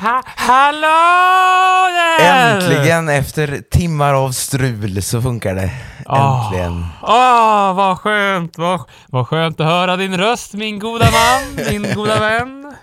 [0.00, 2.54] Ha Hallå där!
[2.54, 5.70] Äntligen efter timmar av strul så funkar det.
[6.08, 6.86] Äntligen.
[7.02, 12.20] Åh, vad skönt, vad, vad skönt att höra din röst min goda man, min goda
[12.20, 12.74] vän.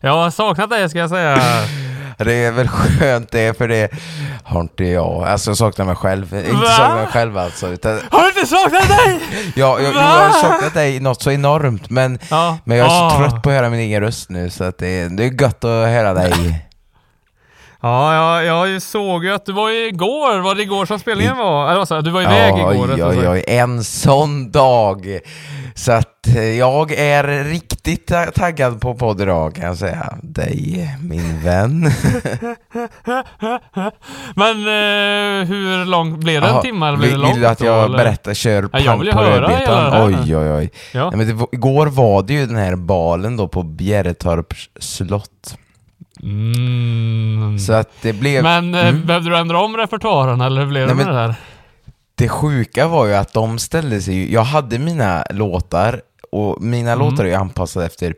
[0.00, 1.38] Jag har saknat dig ska jag säga.
[2.16, 3.90] Det är väl skönt det, för det
[4.44, 5.24] har inte jag.
[5.24, 6.34] Alltså jag saknar mig själv.
[6.34, 6.66] Inte Va?
[6.70, 7.66] saknar mig själv alltså.
[7.68, 9.20] Utan, Har du inte saknat dig?
[9.56, 12.58] ja, jag, jag har saknat dig något så enormt, men, Ja.
[12.64, 13.18] men jag är så Ah.
[13.18, 15.70] trött på att höra min egen röst nu, så att det, det är gött att
[15.88, 16.62] höra dig.
[17.82, 21.70] Ja, jag, jag såg ju att du var igår, var det igår som spelningen var?
[21.70, 22.04] Eller jag?
[22.04, 22.86] Du var iväg igår.
[22.86, 23.28] Rättare oj, sagt.
[23.28, 25.18] oj, en sån dag.
[25.78, 30.18] Så att eh, jag är riktigt ta- taggad på podd idag kan jag säga.
[30.22, 31.80] Dig, min vän.
[34.34, 37.34] Men eh, hur lång, blev det en timme blev det långt?
[37.34, 37.98] vill du att jag eller?
[37.98, 39.92] berättar, kör Ja, jag vill på rödbetan?
[40.12, 40.18] det.
[40.24, 40.70] Oj, oj, oj.
[40.94, 41.08] Ja.
[41.10, 45.58] Nej, men det, var- igår var det ju den här balen då på Bjäretorps slott.
[46.22, 47.58] Mm.
[47.58, 48.42] Så att det blev...
[48.42, 49.06] Men eh, Mm.
[49.06, 51.34] behövde du ändra om repertoaren eller hur blev det Nej, med men- det där?
[52.18, 56.92] Det sjuka var ju att de ställde sig ju, jag hade mina låtar och mina
[56.92, 56.98] Mm.
[57.08, 58.14] låtar är ju anpassade efter,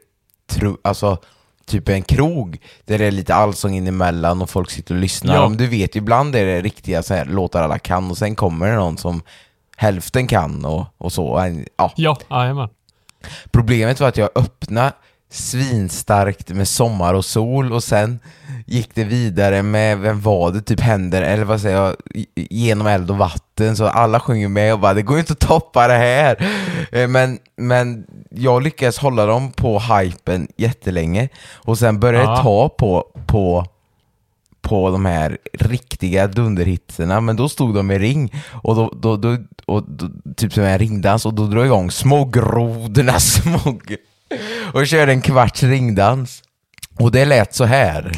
[0.51, 1.19] tro, alltså
[1.67, 5.35] typ en krog där det är lite allsång in emellan och folk sitter och lyssnar.
[5.35, 5.45] Ja.
[5.45, 8.71] Om du vet, ibland är det riktiga så här, låtar alla kan och sen kommer
[8.71, 9.23] det någon som
[9.77, 11.55] hälften kan och, och så.
[11.77, 11.93] Ja.
[11.97, 12.69] Ja.
[13.51, 14.93] Problemet var att jag öppnade
[15.31, 18.19] svinstarkt med sommar och sol och sen
[18.67, 21.97] gick det vidare med, vem var det, typ händer, eller vad säger jag,
[22.35, 25.39] genom eld och vatten så alla sjunger med och bara det går ju inte att
[25.39, 26.49] toppa det här.
[26.93, 32.43] Eh, Men, men jag lyckades hålla dem på hypen jättelänge och sen började Ja.
[32.43, 33.67] ta på, på
[34.61, 38.33] på de här riktiga dunderhitserna, men då stod de i ring
[38.63, 39.37] och då, då, då,
[39.67, 43.59] och då typ som en ringdans och då drog jag igång små grodorna små
[44.73, 46.43] och körde en kvarts ringdans.
[46.99, 48.13] Och det lät så här.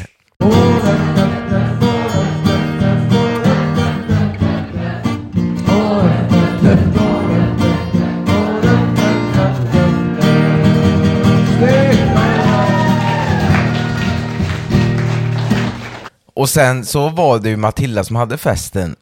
[16.33, 18.95] Och sen så var det ju Matilda som hade festen.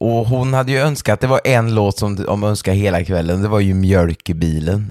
[0.00, 3.48] Och hon hade ju önskat, det var en låt som de önskade hela kvällen, det
[3.48, 4.90] var ju Mjölk i bilen.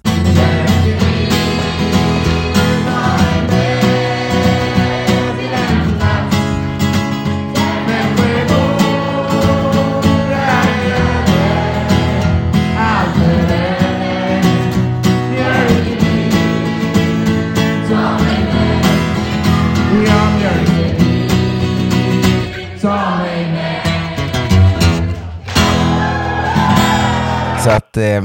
[27.67, 28.21] Så att eh,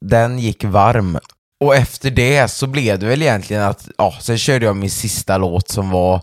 [0.00, 1.18] den gick varm.
[1.60, 5.38] Och efter det så blev det väl egentligen att, ja, sen körde jag min sista
[5.38, 6.20] låt som var,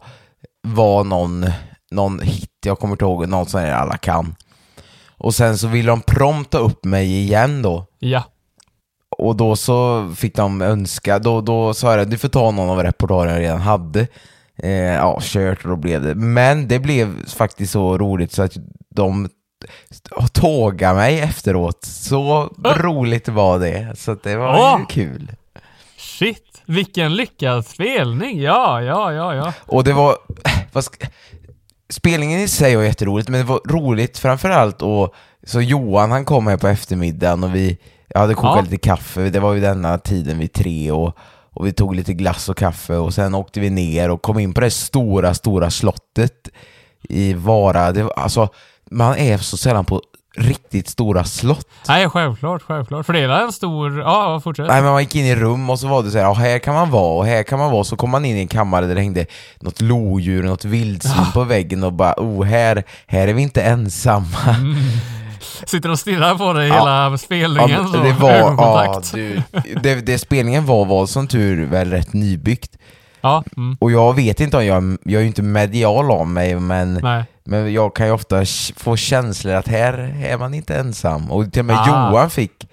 [0.68, 1.46] var någon,
[1.92, 4.36] någon hit, jag kommer inte ihåg, någon sån här alla kan.
[5.18, 7.86] Och sen så ville de prompta upp mig igen då.
[8.00, 8.24] Ja.
[9.18, 12.84] Och då så fick de önska, då, då sa jag du får ta någon av
[12.84, 14.08] repertoaren jag redan hade.
[14.58, 16.16] Eh, ja, kört och då blev det.
[16.16, 18.58] Men det blev faktiskt så roligt så att
[18.96, 19.30] de
[20.34, 21.84] tågade mig efteråt.
[21.86, 23.94] Så roligt var det.
[23.98, 24.80] Så det var Åh!
[24.80, 25.32] ju kul.
[25.98, 28.42] Shit, vilken lyckad spelning.
[28.42, 29.54] Ja, ja, ja, ja.
[29.66, 30.18] Och det var,
[31.90, 36.48] spelningen i sig var jätteroligt, men det var roligt framförallt och så Johan han kom
[36.48, 37.78] här på eftermiddagen och vi,
[38.08, 38.62] jag hade kokat Ja.
[38.62, 41.18] lite kaffe, det var ju denna tiden vid tre och,
[41.54, 44.54] och vi tog lite glass och kaffe och sen åkte vi ner och kom in
[44.54, 46.50] på det stora, stora slottet
[47.10, 47.92] i Vara.
[47.92, 48.50] Det var, alltså,
[48.92, 50.02] man är så sällan på
[50.38, 51.68] riktigt stora slott.
[51.88, 53.06] Nej, självklart, självklart.
[53.06, 54.00] För det är en stor...
[54.00, 54.68] Ja, fortsätt.
[54.68, 56.60] Nej men man gick in i rum och så var det så här, ja, här
[56.60, 58.86] kan man vara och här kan man vara, så kom man in i en kammare
[58.86, 59.26] där det hängde
[59.60, 64.28] något lodjur, något vildsvin på väggen och bara, oh här, här är vi inte ensamma.
[65.66, 66.76] Sitter och stirrar på dig Ja.
[66.76, 67.90] hela spelningen.
[67.94, 69.42] Ja, det var, ja, du,
[69.84, 72.72] det, det spelningen var var som tur väl rätt nybyggt.
[73.26, 76.94] Ja, mm, Och jag vet inte om jag, jag är inte medial av mig men,
[76.94, 77.24] nej.
[77.44, 78.42] men jag kan ju ofta
[78.78, 79.94] få känslor att här
[80.24, 81.32] är man inte ensam.
[81.32, 81.88] Och till och med Ah.
[82.12, 82.68] Johan fick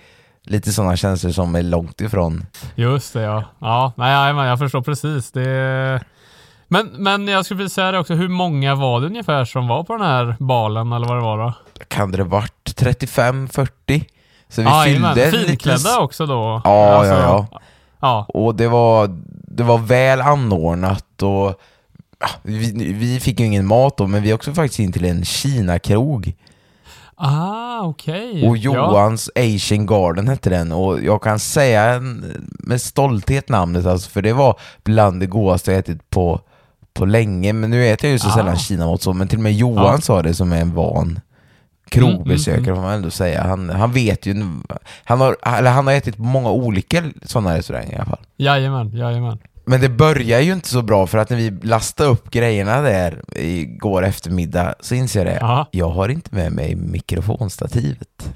[0.45, 2.47] lite sådana känslor som är långt ifrån.
[2.75, 3.45] Just det ja.
[3.59, 5.31] Ja, nej, nej jag förstår precis.
[5.33, 6.01] Det...
[6.69, 9.85] Men, men jag skulle vilja säga det också, hur många var det ungefär som var
[9.85, 11.53] på den här balen eller vad det var då?
[11.89, 14.05] Kan det varit 35-40?
[14.49, 15.47] Så vi Ja, fyllde jajamän.
[15.47, 16.61] Finklädda också då?
[16.65, 17.61] Ja, Alltså, ja, ja.
[18.03, 19.11] Ja, Och det var,
[19.49, 21.61] det var väl anordnat och
[22.21, 25.25] ja, vi, vi fick ju ingen mat då, men vi åkte faktiskt in till en
[25.25, 26.35] Kina-krog.
[27.17, 28.49] ah okej.
[28.49, 28.71] Och Ja.
[28.73, 32.01] Johans Asian Garden hette den och jag kan säga
[32.59, 36.41] med stolthet namnet alltså, för det var bland det godaste jag ätit på,
[36.95, 37.53] på länge.
[37.53, 38.33] Men nu äter jag ju så Ah.
[38.33, 40.01] sällan kinamat så, men till och med Johan Ja.
[40.01, 41.21] sa det som är en van
[41.97, 43.43] Mm, krogbesökare får man ändå säga.
[43.43, 44.35] Han, han vet ju,
[45.05, 48.27] han har, eller han har ätit på många olika sådana restauranger i alla fall.
[48.37, 49.39] Jajamän, jajamän.
[49.65, 53.23] Men det börjar ju inte så bra för att när vi lastade upp grejerna där
[53.37, 55.39] igår eftermiddag så inser jag det.
[55.41, 55.69] Ja.
[55.71, 58.33] Jag har inte med mig mikrofonstativet.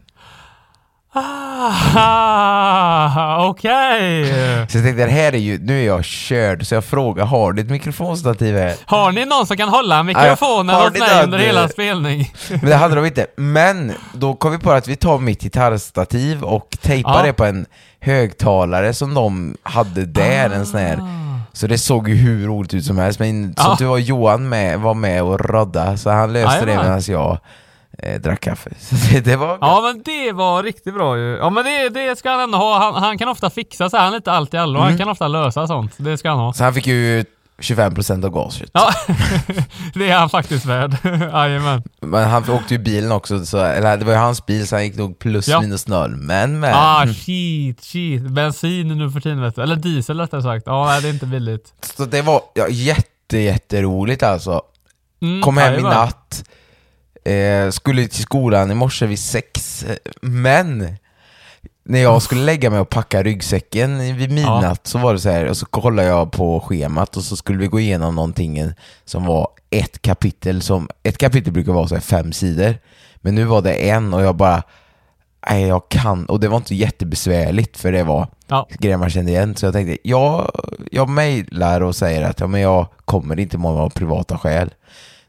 [1.19, 4.25] Ah, okej.
[4.71, 7.53] Så jag tänkte, det här är ju, nu är jag körd, så jag frågar, har
[7.53, 8.75] du ett mikrofonstativ här?
[8.87, 12.33] Har ni någon som kan hålla mikrofonen åt mig under hela spelning?
[12.51, 13.27] Men det hade de inte.
[13.37, 17.23] Men då kom vi på att vi tar mitt gitarrstativ och tejpar Ja.
[17.27, 17.67] det på en
[18.01, 20.99] högtalare som de hade där, en sån här.
[21.53, 23.73] Så det såg ju hur roligt ut som helst, men Ja.
[23.73, 26.87] att du var Johan med, var med och rodda, så han löste det Jajamän.
[26.87, 27.39] medan jag
[27.99, 28.71] eh, drack kaffe.
[28.81, 31.37] Så det, det var Ja men det var riktigt bra ju.
[31.37, 32.79] Ja men det, det ska han ändå ha.
[32.79, 34.05] Han, han kan ofta fixa så här.
[34.05, 34.79] Han är inte allt i allo.
[34.79, 34.89] Mm.
[34.89, 35.93] Han kan ofta lösa sånt.
[35.97, 36.53] Det ska han ha.
[36.53, 37.25] Så han fick ju
[37.59, 38.71] 25% av gaset.
[38.73, 38.91] Ja,
[39.95, 40.97] det är han faktiskt värd.
[41.33, 41.83] Jajamän.
[42.01, 44.85] Men han åkte ju bilen också, så, eller det var ju hans bil så han
[44.85, 45.61] gick nog plus Ja.
[45.61, 46.17] minus noll.
[46.17, 46.75] Men men.
[46.75, 48.23] Ah shit, shit.
[48.23, 49.63] Bensin nu för tiden vet du.
[49.63, 50.63] Eller diesel rättare sagt.
[50.67, 51.73] Ja, nej, det är inte billigt.
[51.97, 54.63] Så det var ja, jätte, jätteroligt alltså.
[55.23, 56.45] Mm, Kom hem i natt,
[57.27, 59.85] eh, skulle till skolan i morse vid sex,
[60.21, 60.97] men
[61.85, 65.47] när jag skulle lägga mig och packa ryggsäcken vid midnatt så var det så här,
[65.47, 68.73] och så kollade jag på schemat och så skulle vi gå igenom någonting
[69.05, 72.75] som var ett kapitel, som, ett kapitel brukar vara så här fem sidor,
[73.17, 74.63] men nu var det en och jag bara,
[75.51, 78.69] nej jag kan, och det var inte jättebesvärligt för det var Ja.
[78.79, 80.51] grejer man kände igen, så jag tänkte, jag,
[80.91, 84.71] jag mejlar och säger att ja, men jag kommer inte imorgon av privata skäl.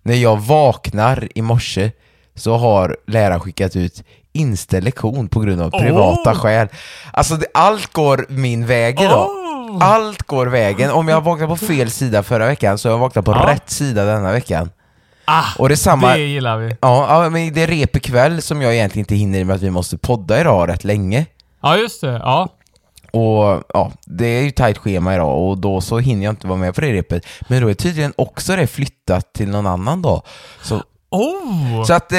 [0.08, 1.92] När jag vaknar i morse
[2.36, 6.36] så har läraren skickat ut inställd lektion på grund av privata Oh!
[6.36, 6.68] skäl.
[7.14, 9.28] Alltså det, allt går min väg idag.
[9.30, 9.78] Oh!
[9.84, 10.92] Allt går vägen.
[10.92, 13.48] Om jag vaknade på fel sida förra veckan så har jag vaknat på Ja.
[13.54, 14.70] rätt sida denna veckan.
[15.26, 16.14] Ah, Och det är samma...
[16.14, 16.76] det gillar vi.
[16.82, 19.62] Ja, ja, men det är rep ikväll som jag egentligen inte hinner i med att
[19.62, 21.26] vi måste podda idag rätt länge.
[21.62, 22.12] Ja, just det.
[22.12, 22.50] Ja.
[23.18, 26.60] Och ja, det är ju tajt schema idag och då så hinner jag inte vara
[26.60, 27.26] med på det repet.
[27.50, 30.22] Men då är tydligen också det flyttat till någon annan dag.
[30.62, 31.84] Så, Oh!
[31.84, 32.18] så att eh,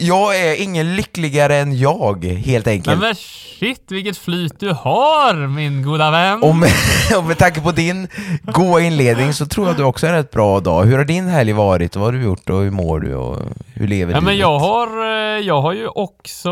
[0.00, 3.00] jag är ingen lyckligare än jag, helt enkelt.
[3.00, 6.42] men shit, vilket flyt du har, min goda vän.
[6.42, 6.72] Och med,
[7.16, 8.08] och med tanke på din
[8.42, 10.84] goa inledning så tror jag du också är en rätt bra dag.
[10.84, 13.38] Hur har din helg varit och vad har du gjort och hur mår du och
[13.74, 16.50] hur lever Ja, men jag har, eh, jag har ju också,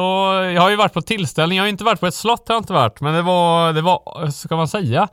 [0.55, 2.63] jag har ju varit på tillställning, jag har inte varit på ett slott har jag
[2.63, 5.09] inte varit, men det var, det var, ska man säga, Eh,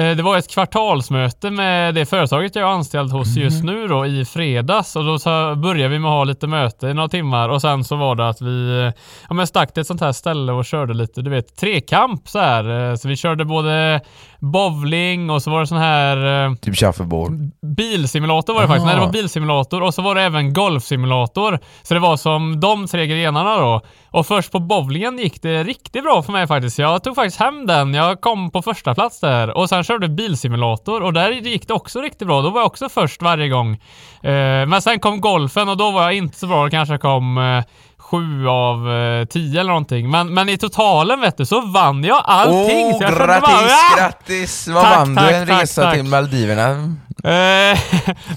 [0.00, 4.24] det var ett kvartalsmöte med det företaget jag är anställd hos just nu då i
[4.24, 4.96] fredags.
[4.96, 7.48] Och då så började vi med att ha lite möte i några timmar.
[7.48, 10.12] Och sen så var det att vi eh, ja, men stack till ett sånt här
[10.12, 12.90] ställe och körde lite, du vet, trekamp så här.
[12.90, 14.00] Eh, Så vi körde både
[14.40, 17.32] bowling och så var det sån här eh, Typ shuffleboard.
[17.76, 18.86] Bilsimulator var det faktiskt.
[18.86, 18.92] Aha.
[18.92, 21.58] Nej, det var bilsimulator och så var det även golfsimulator.
[21.82, 23.80] Så det var som de tre grenarna då.
[24.10, 26.78] Och först på bowlingen gick det riktigt bra för mig faktiskt.
[26.78, 27.94] Jag tog faktiskt hem den.
[27.94, 29.56] Jag kom på första plats där.
[29.56, 32.42] Och sen körde bilsimulator och där gick det också riktigt bra.
[32.42, 33.72] Då var jag också först varje gång.
[34.22, 36.64] Eh, men sen kom golfen och då var jag inte så bra.
[36.64, 37.64] Det kanske kom eh,
[38.10, 40.10] sju av eh, tio eller någonting.
[40.10, 42.86] Men, men i totalen vet du så vann jag allting.
[42.94, 44.68] Åh, kände grattis, bara, "Ah!" grattis!
[44.68, 45.34] Vad Tack, vann tack, du?
[45.36, 46.70] En tack, resa till Maldiverna?
[47.24, 47.78] Eh,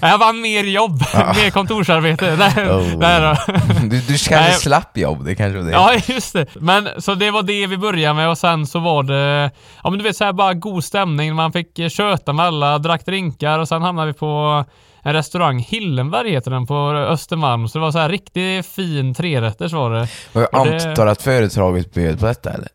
[0.02, 2.36] jag vann mer jobb, mer kontorsarbete.
[2.56, 3.00] Nej, Oh.
[3.20, 3.52] då.
[3.82, 4.52] Du, du kanske Nej.
[4.52, 5.72] slapp jobb, det kanske var det.
[5.72, 6.46] Ja, just det.
[6.54, 9.50] Men så det var det vi började med och sen så var det,
[9.84, 11.34] ja men du vet så här bara god stämning.
[11.34, 14.64] Man fick eh, köta med alla, drack drinkar och sen hamnade vi på
[15.02, 17.68] en restaurang, Hillenberg heter den, på Östermalm.
[17.68, 20.08] Så det var så här riktigt fin trerätters var det.
[20.32, 22.68] Och jag Och det- antar att företaget bjöd på detta eller?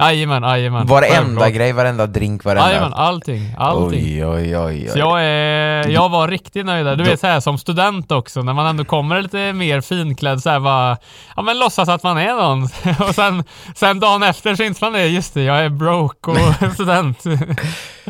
[0.00, 0.86] Jajamän, jajamän.
[0.86, 1.52] Varenda Självklart.
[1.52, 2.68] grej, varenda drink, varenda...
[2.68, 4.04] Jajamän, allting, allting.
[4.04, 4.88] Oj, oj, oj, oj.
[4.92, 6.96] Så jag, är, jag var riktigt nöjd där.
[6.96, 10.50] Du vet så här som student också, när man ändå kommer lite mer finklädd så
[10.50, 10.96] här bara,
[11.36, 12.62] ja men låtsas att man är någon.
[13.08, 13.44] och sen,
[13.76, 17.24] sen dagen efter så inser man det, just det, jag är broke och student.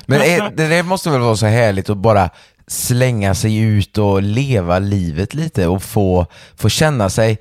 [0.06, 2.30] Men är, det, det måste väl vara så härligt att bara
[2.68, 7.38] slänga sig ut och leva livet lite och få, få känna sig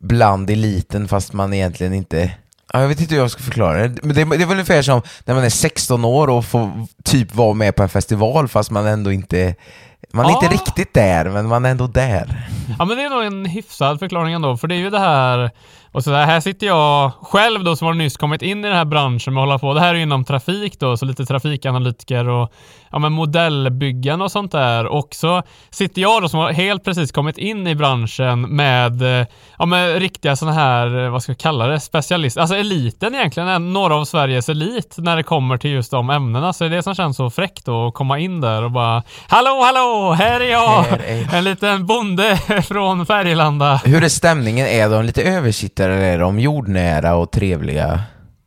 [0.00, 2.30] bland eliten fast man egentligen inte
[2.72, 4.02] Ja, jag vet inte hur jag ska förklara det.
[4.02, 7.34] Men det, det är väl ungefär som när man är 16 år och får typ
[7.34, 9.54] vara med på en festival fast man ändå inte...
[10.12, 10.40] Man är Ja.
[10.42, 12.48] inte riktigt där, men man är ändå där.
[12.78, 15.50] Ja men det är nog en hyfsad förklaring ändå, för det är ju det här
[15.92, 18.76] och så där, här sitter jag själv då som har nyss kommit in i den
[18.76, 19.74] här branschen med att hålla på.
[19.74, 22.52] Det här är ju inom trafik då, så lite trafikanalytiker och
[22.94, 24.86] ja, men modellbyggen och sånt där.
[24.86, 29.26] Och så sitter jag då som har helt precis kommit in i branschen med, eh,
[29.58, 32.40] ja, med riktiga sådana här, eh, vad ska vi kalla det, specialister.
[32.40, 36.52] Alltså eliten egentligen, några av Sveriges elit när det kommer till just de ämnena.
[36.52, 39.02] Så det är det som känns så fräckt då, att komma in där och bara
[39.28, 40.82] Hallå, hallå, här är jag!
[40.82, 42.36] Här är- En liten bonde
[42.68, 43.80] från Färgelanda.
[43.84, 44.66] Hur är stämningen?
[44.66, 48.00] Är de lite översittare eller är de jordnära och trevliga?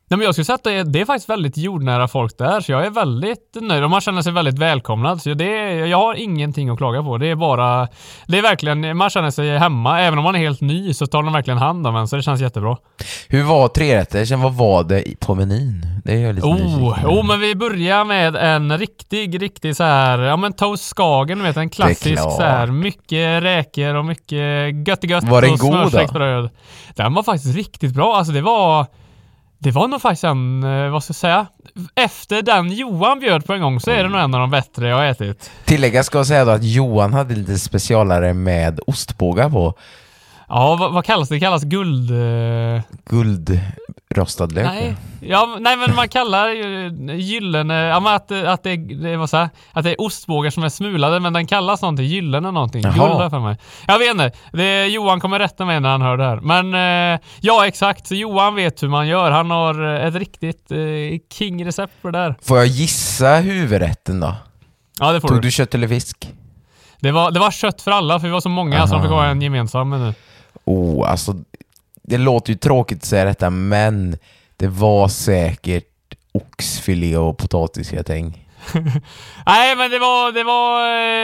[0.09, 2.61] Nej, men jag skulle säga att det är, det är faktiskt väldigt jordnära folk där,
[2.61, 5.21] så jag är väldigt nöjd och man känner sig väldigt välkomnad.
[5.21, 7.17] Så det jag har ingenting att klaga på.
[7.17, 7.87] Det är bara,
[8.27, 10.01] det är verkligen, man känner sig hemma.
[10.01, 12.21] Även om man är helt ny så tar de verkligen hand om en, så det
[12.21, 12.77] känns jättebra.
[13.27, 14.41] Hur var trerättersen?
[14.41, 15.85] Vad var det på menyn?
[16.03, 20.19] Det är jag lite Oh, oh, men vi börjar med en riktig, riktig så här,
[20.19, 25.23] ja men toast skagen, vet en klassisk så här, mycket räkor och mycket gött gött
[25.23, 26.49] Var den god då?
[26.95, 28.85] Den var faktiskt riktigt bra, alltså det var
[29.59, 31.47] det var nog faktiskt en, eh, vad ska jag säga,
[31.95, 34.89] efter den Johan bjöd på en gång så är det nog en av de bättre
[34.89, 35.51] jag har ätit.
[35.65, 39.73] Tillägga ska jag säga då att Johan hade lite specialare med ostbågar på.
[40.50, 41.36] Ja, vad, vad kallas det?
[41.36, 42.12] Det kallas guld...
[42.12, 44.66] eh, Guldrostad lök.
[44.66, 49.27] Nej, ja, nej men man kallar ju gyllene, ja men att, att, det, det var
[49.27, 52.82] så här, att det är ostbågar som är smulade men den kallas någonting, gyllene någonting.
[52.82, 52.94] Jaha.
[52.94, 53.58] Guld har för mig.
[53.88, 56.39] Jag vet inte, det, Johan kommer rätta mig när han hör det här.
[56.39, 56.74] Men
[57.13, 59.32] eh, ja exakt, så Johan vet hur man gör.
[59.32, 60.77] Han har eh, ett riktigt eh,
[61.34, 62.36] king-recept för det där.
[62.42, 64.36] Får jag gissa huvudrätten då?
[65.00, 65.42] Ja det får Tog du.
[65.42, 66.30] du kött eller fisk?
[67.00, 69.12] Det var, det var kött för alla för vi var så många så de fick
[69.12, 69.22] Aha.
[69.22, 70.13] ha en gemensam menu.
[70.67, 71.36] Oh, alltså
[72.03, 74.17] det låter ju tråkigt att säga detta, men
[74.57, 75.83] det var säkert
[76.33, 78.43] oxfilé och potatisgratäng.
[79.45, 80.81] Nej men det var, det var,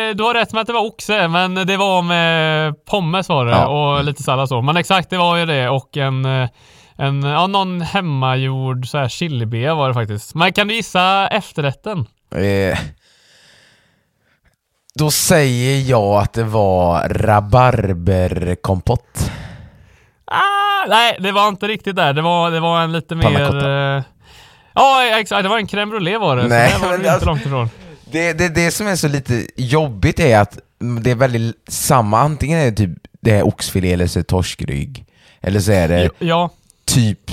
[0.10, 3.46] eh, du har rätt med att det var oxe men det var med pommes var
[3.46, 3.68] det Ja.
[3.98, 4.62] och lite sallad så.
[4.62, 6.50] Men exakt det var ju det och en, eh,
[6.98, 10.36] en ja någon hemmagjord så här chilibea var det faktiskt.
[10.36, 12.06] Men kan du gissa efterrätten?
[12.36, 12.78] Eh,
[15.00, 19.32] då säger jag att det var rabarberkompott.
[20.26, 22.14] Ah, nej det var inte riktigt där.
[22.14, 23.66] Det var, det var en lite mer...
[23.98, 24.04] eh,
[24.76, 26.48] Ja exakt, det var en crème brûlée var det.
[26.48, 27.70] Nej, så det var men inte alltså- långt ifrån.
[28.12, 30.60] Det, det, det som är så lite jobbigt är att
[31.02, 32.90] det är väldigt samma, antingen är det typ
[33.22, 35.06] det är oxfilé eller så är det torskrygg.
[35.42, 36.50] Eller så är det Ja,
[36.86, 37.32] typ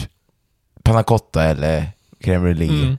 [0.83, 1.85] panna cotta eller
[2.25, 2.97] crème brûlée.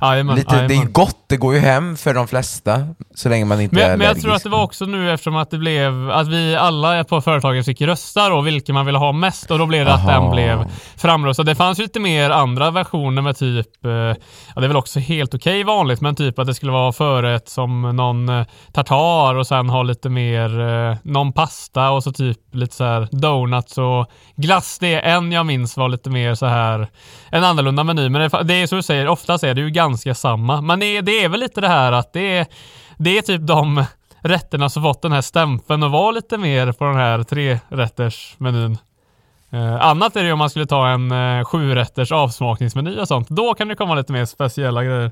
[0.00, 0.36] mm.
[0.36, 3.76] Lite, det är gott, det går ju hem för de flesta, så länge man inte
[3.76, 4.24] är Men, men jag allergisk.
[4.24, 7.64] tror att det var också nu eftersom att det blev att vi alla på företaget
[7.64, 10.20] fick rösta då vilken man ville ha mest och då blev det att Aha.
[10.20, 10.64] den blev
[10.96, 11.42] framröstad.
[11.42, 14.16] Det fanns ju lite mer andra versioner med typ, eh, ja
[14.56, 17.96] det är väl också helt okej vanligt, men typ att det skulle vara förrätt som
[17.96, 22.76] någon eh, tartar och sen ha lite mer, eh, någon pasta och så typ lite
[22.76, 24.06] så här donuts och
[24.36, 24.78] glass.
[24.78, 26.88] Det är en jag minns var lite mer så här
[27.30, 28.08] en annorlunda meny.
[28.08, 30.60] Men det, det är så du säger, oftast är det ju ganska samma.
[30.60, 32.46] Men det, det är väl lite det här att det är,
[32.96, 33.84] det är typ de
[34.22, 38.78] rätterna som fått den här stämpeln och var lite mer på den här trerättersmenyn.
[39.50, 43.28] Eh, annat är det ju om man skulle ta en eh, sjurätters avsmakningsmeny och sånt.
[43.28, 45.10] Då kan det komma lite mer speciella grejer.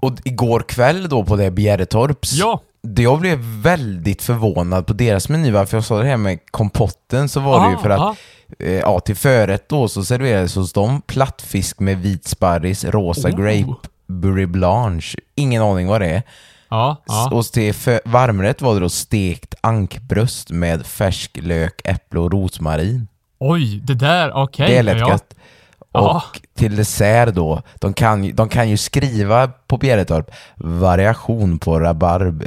[0.00, 5.28] Och igår kväll då på det Bjäretorps, Ja, det jag blev väldigt förvånad på deras
[5.28, 8.00] meny, varför jag sa det här med kompotten så var det ju Ah, för att
[8.00, 8.16] ah.
[8.58, 13.34] eh, ja, till förrätt då så serverades hos dem plattfisk med vit sparris, rosa Oh.
[13.34, 16.22] grape, burry blanche, ingen aning vad det är.
[16.70, 17.30] ja, ja.
[17.32, 17.74] Och till
[18.04, 23.08] varmrätt var det då stekt ankbröst med färsk lök, äpple och rosmarin.
[23.38, 24.66] Oj, det där, okej.
[24.66, 25.14] det är lätt ja.
[25.14, 25.20] Och
[25.92, 26.22] Ja.
[26.54, 32.44] till dessert då, de kan, de kan ju skriva på Bjäretorp variation på rabarb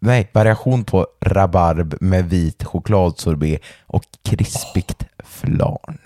[0.00, 5.98] Nej, variation på rabarb med vit chokladsorbet och krispigt flarn.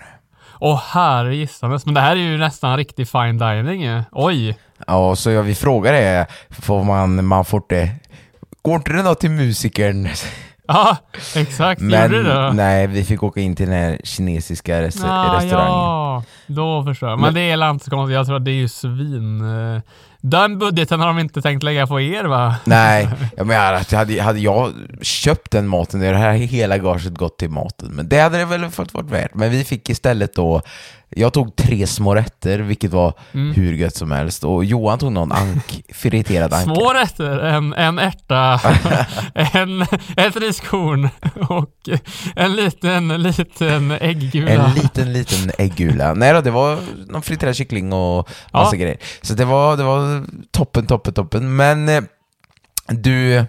[0.63, 4.03] Åh herre gissanes, men det här är ju nästan riktig fine dining ju.
[4.11, 4.57] Oj.
[4.87, 7.89] Ja, så jag vill fråga det, får man, man får det
[8.61, 10.09] Går inte det då till musikern?
[10.67, 10.97] Ja,
[11.35, 11.81] exakt.
[11.81, 15.71] Men Gjorde det nej, vi fick åka in till den här kinesiska res- Ah, restaurangen.
[15.73, 17.19] ja, då förstår jag.
[17.19, 18.15] Men, Men- det är inte så konstigt.
[18.15, 19.41] Jag tror att det är ju svin...
[20.21, 22.55] Den budgeten har de inte tänkt lägga på er va?
[22.65, 27.49] Nej, jag menar hade, hade jag köpt den maten, det här hela gaget gått till
[27.49, 27.87] maten.
[27.91, 29.33] Men det hade det väl fått varit värt.
[29.35, 30.61] Men vi fick istället då,
[31.09, 33.53] jag tog tre små rätter, vilket var Mm.
[33.55, 34.43] hur gött som helst.
[34.43, 36.75] Och Johan tog någon ank, friterad anka.
[36.75, 38.59] Små rätter, en, en ärta,
[39.35, 39.81] en,
[40.17, 41.09] ett riskorn
[41.49, 41.89] och
[42.35, 44.51] en liten, liten äggula.
[44.51, 46.13] En liten, liten äggula.
[46.13, 48.79] Nej då, det var någon friterad kyckling och massa Ja.
[48.81, 48.97] grejer.
[49.21, 50.10] Så det var, det var
[50.51, 51.55] toppen, toppen, toppen.
[51.55, 52.01] Men eh,
[52.87, 53.45] du,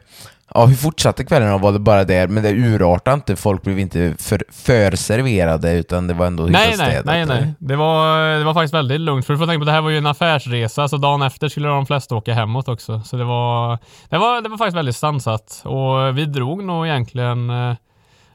[0.54, 1.58] ja hur fortsatte kvällen då?
[1.58, 2.28] Var det bara där?
[2.28, 6.74] Men det urartade inte, folk blev inte för, för serverade utan det var ändå Nej,
[6.78, 7.54] nej, nej, nej.
[7.58, 9.26] Det var, det var faktiskt väldigt lugnt.
[9.26, 11.68] För du får tänka på det här var ju en affärsresa, så dagen efter skulle
[11.68, 13.00] de flesta åka hemåt också.
[13.04, 13.78] Så det var,
[14.08, 15.62] det var, det var faktiskt väldigt stansat.
[15.64, 17.74] Och vi drog nog egentligen eh,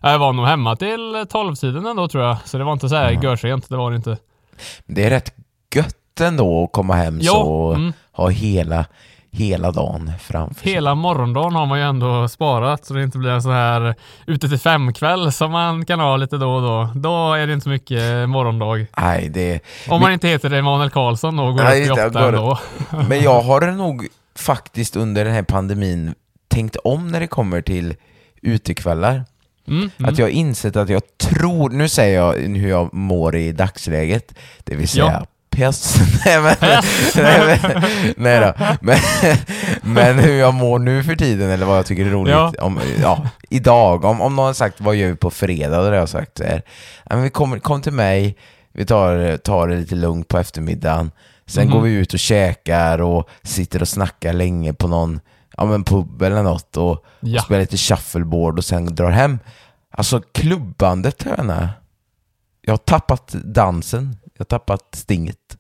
[0.01, 2.37] jag var nog hemma till 12-tiden ändå tror jag.
[2.45, 4.17] Så det var inte så här görsent, det var det inte.
[4.85, 5.33] Det är rätt
[5.75, 7.93] gött ändå att komma hem Ja, så och mm.
[8.11, 8.85] ha hela,
[9.31, 10.71] hela dagen framför sig.
[10.73, 13.95] Hela morgondagen har man ju ändå sparat så det inte blir en så här
[14.25, 16.89] ute till fem kväll som man kan ha lite då och då.
[16.99, 18.85] Då är det inte så mycket morgondag.
[18.97, 19.59] Nej, det...
[19.89, 22.59] Om man inte heter Emanuel Karlsson och går Nej, upp i det åtta går- ändå.
[23.09, 26.15] Men jag har nog faktiskt under den här pandemin
[26.47, 27.95] tänkt om när det kommer till
[28.41, 29.23] utekvällar.
[29.67, 30.09] Mm, mm.
[30.11, 34.33] Att jag har insett att jag tror, nu säger jag hur jag mår i dagsläget,
[34.63, 35.25] det vill säga Ja.
[35.57, 35.95] Pess.
[36.25, 36.55] nej, men,
[37.15, 37.83] nej, men,
[38.17, 38.53] nej då.
[38.81, 38.97] Men,
[39.81, 42.31] men hur jag mår nu för tiden eller vad jag tycker är roligt.
[42.33, 42.53] Ja.
[42.61, 45.93] Om, ja, idag, om, om någon har sagt vad gör vi på fredag, då har
[45.93, 46.61] jag sagt så här.
[47.09, 48.37] "Ja, men vi kommer, kom till mig,
[48.73, 51.11] vi tar, tar det lite lugnt på eftermiddagen.
[51.45, 51.73] Sen Mhm.
[51.73, 55.19] går vi ut och käkar och sitter och snackar länge på någon
[55.57, 57.39] ja, men pub eller något och, Ja.
[57.39, 59.39] och spelar lite shuffleboard och sen drar hem.
[59.91, 61.69] Alltså klubbandet med.
[62.61, 65.57] Jag har tappat dansen, jag har tappat stinget.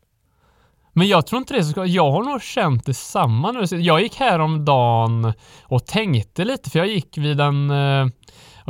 [0.93, 3.65] Men jag tror inte det ska, jag har nog känt detsamma nu.
[3.77, 7.71] Jag gick häromdagen och tänkte lite för jag gick vid en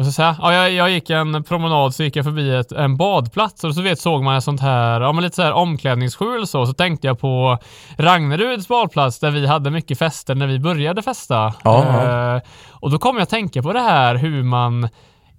[0.03, 0.35] ska jag säga?
[0.41, 3.81] Ja, jag, jag gick en promenad så gick jag förbi ett, en badplats och så
[3.81, 6.65] vet såg man ett sånt här, ja men lite så här omklädningsskjul så.
[6.65, 7.57] Så tänkte jag på
[7.97, 11.53] Ragneruds badplats där vi hade mycket fester när vi började festa.
[11.65, 14.89] Eh, och då kom jag att tänka på det här hur man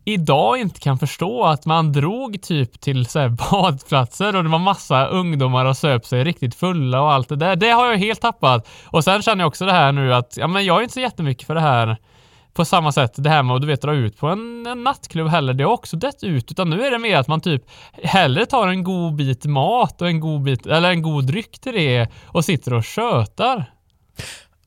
[0.09, 4.59] idag inte kan förstå att man drog typ till så här badplatser och det var
[4.59, 7.57] massa ungdomar och söp sig riktigt fulla och allt det där.
[7.57, 8.69] Det har jag helt tappat.
[8.87, 11.00] Och sen känner jag också det här nu att ja, men jag är inte så
[11.00, 11.97] jättemycket för det här
[12.53, 15.29] på samma sätt det här med att du vet dra ut på en, en nattklubb
[15.29, 15.55] heller.
[15.55, 17.62] Det har också dött ut utan nu är det mer att man typ
[18.03, 21.75] hellre tar en god bit mat och en god bit eller en god dryck till
[21.75, 23.64] det och sitter och tjötar.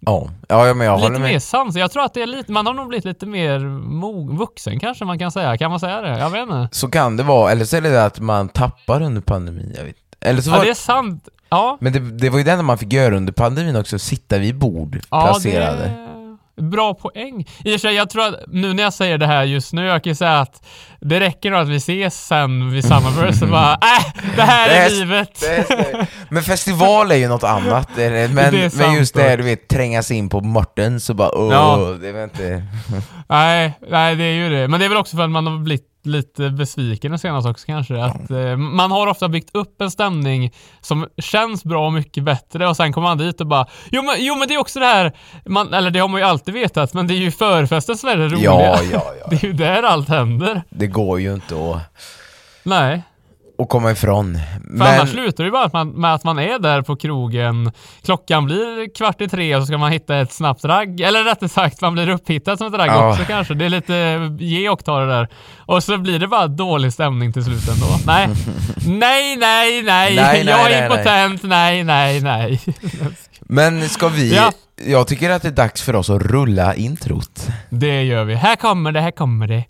[0.05, 1.31] Ja, ja men jag håller Lite med.
[1.31, 1.75] mer sans.
[1.75, 5.05] Jag tror att det är lite, man har nog blivit lite mer mo- vuxen kanske
[5.05, 5.57] man kan säga.
[5.57, 6.19] Kan man säga det?
[6.19, 6.69] Jag vet inte.
[6.71, 9.73] Så kan det vara, eller så är det det att man tappar under pandemin.
[9.77, 9.95] Jag vet.
[10.21, 11.27] Eller så Ja, var, det är sant.
[11.49, 14.37] Ja, Men det, det var ju det enda man fick göra under pandemin också, sitta
[14.37, 15.77] vid bord ja placerade.
[15.81, 16.20] det
[16.61, 17.45] bra poäng.
[17.65, 19.85] I och för sig, jag tror att nu när jag säger det här just nu,
[19.85, 20.65] jag kan ju säga att
[21.01, 24.75] det räcker nog att vi ses sen vid Summerburst och bara äh, det här Det
[24.75, 25.39] är är- livet.
[25.39, 27.89] Det är- Men festival är ju något annat.
[27.97, 28.27] är?
[28.27, 31.31] Men, är sant men just det här, du vet, trängas in på Morten så bara
[31.35, 31.97] åh, Ja.
[32.01, 32.63] det vet inte...
[33.29, 34.67] Nej, nej, det är ju det.
[34.67, 37.65] Men det är väl också för att man har blivit lite besviken det senaste också
[37.65, 38.03] kanske.
[38.03, 42.67] Att, eh, man har ofta byggt upp en stämning som känns bra och mycket bättre
[42.67, 44.85] och sen kommer man dit och bara Jo men, jo, men det är också det
[44.85, 45.11] här,
[45.45, 48.17] man, eller det har man ju alltid vetat, men det är ju förfesten som är
[48.17, 48.51] det roliga.
[48.51, 49.27] Ja, ja, ja.
[49.29, 50.63] Det är ju där allt händer.
[50.69, 51.81] Det går ju inte att,
[52.63, 53.03] Nej,
[53.62, 54.34] att komma ifrån.
[54.34, 56.95] för Men, annars slutar det ju bara att man, med att man är där på
[56.95, 57.71] krogen.
[58.06, 61.02] Klockan blir kvart i tre och så ska man hitta ett snabbt ragg.
[61.02, 63.10] Eller rättare sagt, man blir upphittad som ett ragg Ja.
[63.10, 63.54] också kanske.
[63.54, 65.28] Det är lite ge och ta det där.
[65.58, 67.86] Och så blir det bara dålig stämning till slut ändå.
[68.06, 68.28] Nej,
[68.86, 69.84] nej, nej, nej.
[69.84, 71.43] Nej, nej, Jag nej, är impotent.
[71.43, 72.60] Nej, nej, nej.
[73.41, 74.36] men ska vi...
[74.36, 74.52] Ja.
[74.86, 77.47] Jag tycker att det är dags för oss att rulla introt.
[77.69, 78.36] Det gör vi.
[78.36, 79.63] Här kommer det, här kommer det.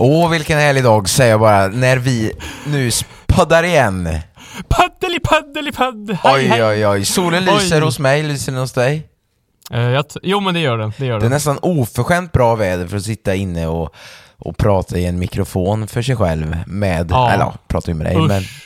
[0.00, 2.32] Åh, vilken härlig dag, säger jag bara, när vi
[2.66, 2.90] nu
[3.26, 4.18] poddar igen.
[4.68, 6.18] Paddeli, paddeli, padd.
[6.24, 6.64] Oj, hej.
[6.64, 7.04] oj, oj.
[7.04, 7.84] Solen lyser Oj.
[7.84, 9.08] hos mig, lyser den hos dig?
[9.72, 10.92] Eh, jag t- jo, men det gör den.
[10.98, 11.30] Det gör Det är den.
[11.30, 13.94] nästan oförskämt bra väder för att sitta inne och,
[14.38, 17.30] och prata i en mikrofon för sig själv med, Ja.
[17.30, 18.64] eller ja, prata ju med dig men Usch.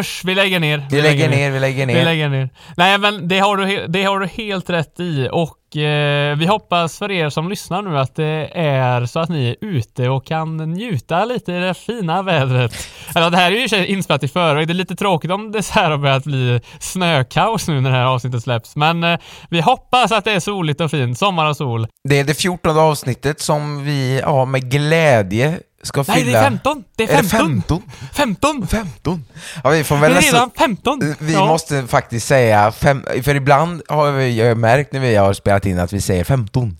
[0.00, 0.86] Usch, vi lägger ner.
[0.90, 2.04] vi lägger ner, vi lägger Vi ner.
[2.04, 2.48] lägger ner.
[2.76, 6.36] Nej men det har, du, he- det har du helt rätt i och och eh,
[6.36, 10.08] vi hoppas för er som lyssnar nu att det är så att ni är ute
[10.08, 12.72] och kan njuta lite i det fina vädret.
[13.14, 14.68] Alltså, det här är ju inspelat i förväg.
[14.68, 17.96] Det är lite tråkigt om det så här har börjat bli snökaos nu när det
[17.96, 18.76] här avsnittet släpps.
[18.76, 19.18] Men eh,
[19.50, 21.18] vi hoppas att det är soligt och fint.
[21.18, 21.86] Sommar och sol.
[22.08, 26.14] Det är det fjortonde avsnittet som vi ja, med glädje ska fylla...
[26.16, 26.84] Nej, det är 15!
[26.96, 27.18] Det är 15!
[27.18, 27.82] Är det 15?
[28.12, 28.66] 15!
[28.66, 29.24] 15?
[29.64, 31.14] Ja, vi får Det väl är nästan- redan 15!
[31.18, 31.46] Vi Ja.
[31.46, 35.66] måste faktiskt säga fem, för ibland har vi jag har märkt när vi har spelat
[35.66, 36.76] in att vi säger 15.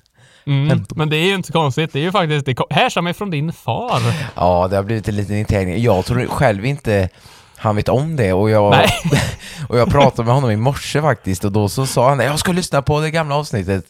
[0.46, 0.98] Mm, 15.
[0.98, 1.92] men det är ju inte så konstigt.
[1.92, 4.00] Det är ju faktiskt, det härstammar från din far.
[4.34, 7.08] Ja, det har blivit en liten intern Jag tror själv inte
[7.60, 8.88] han vet om det och jag, Nej.
[9.68, 12.52] och jag pratade med honom i morse faktiskt och då så sa han jag ska
[12.52, 13.84] lyssna på det gamla avsnittet.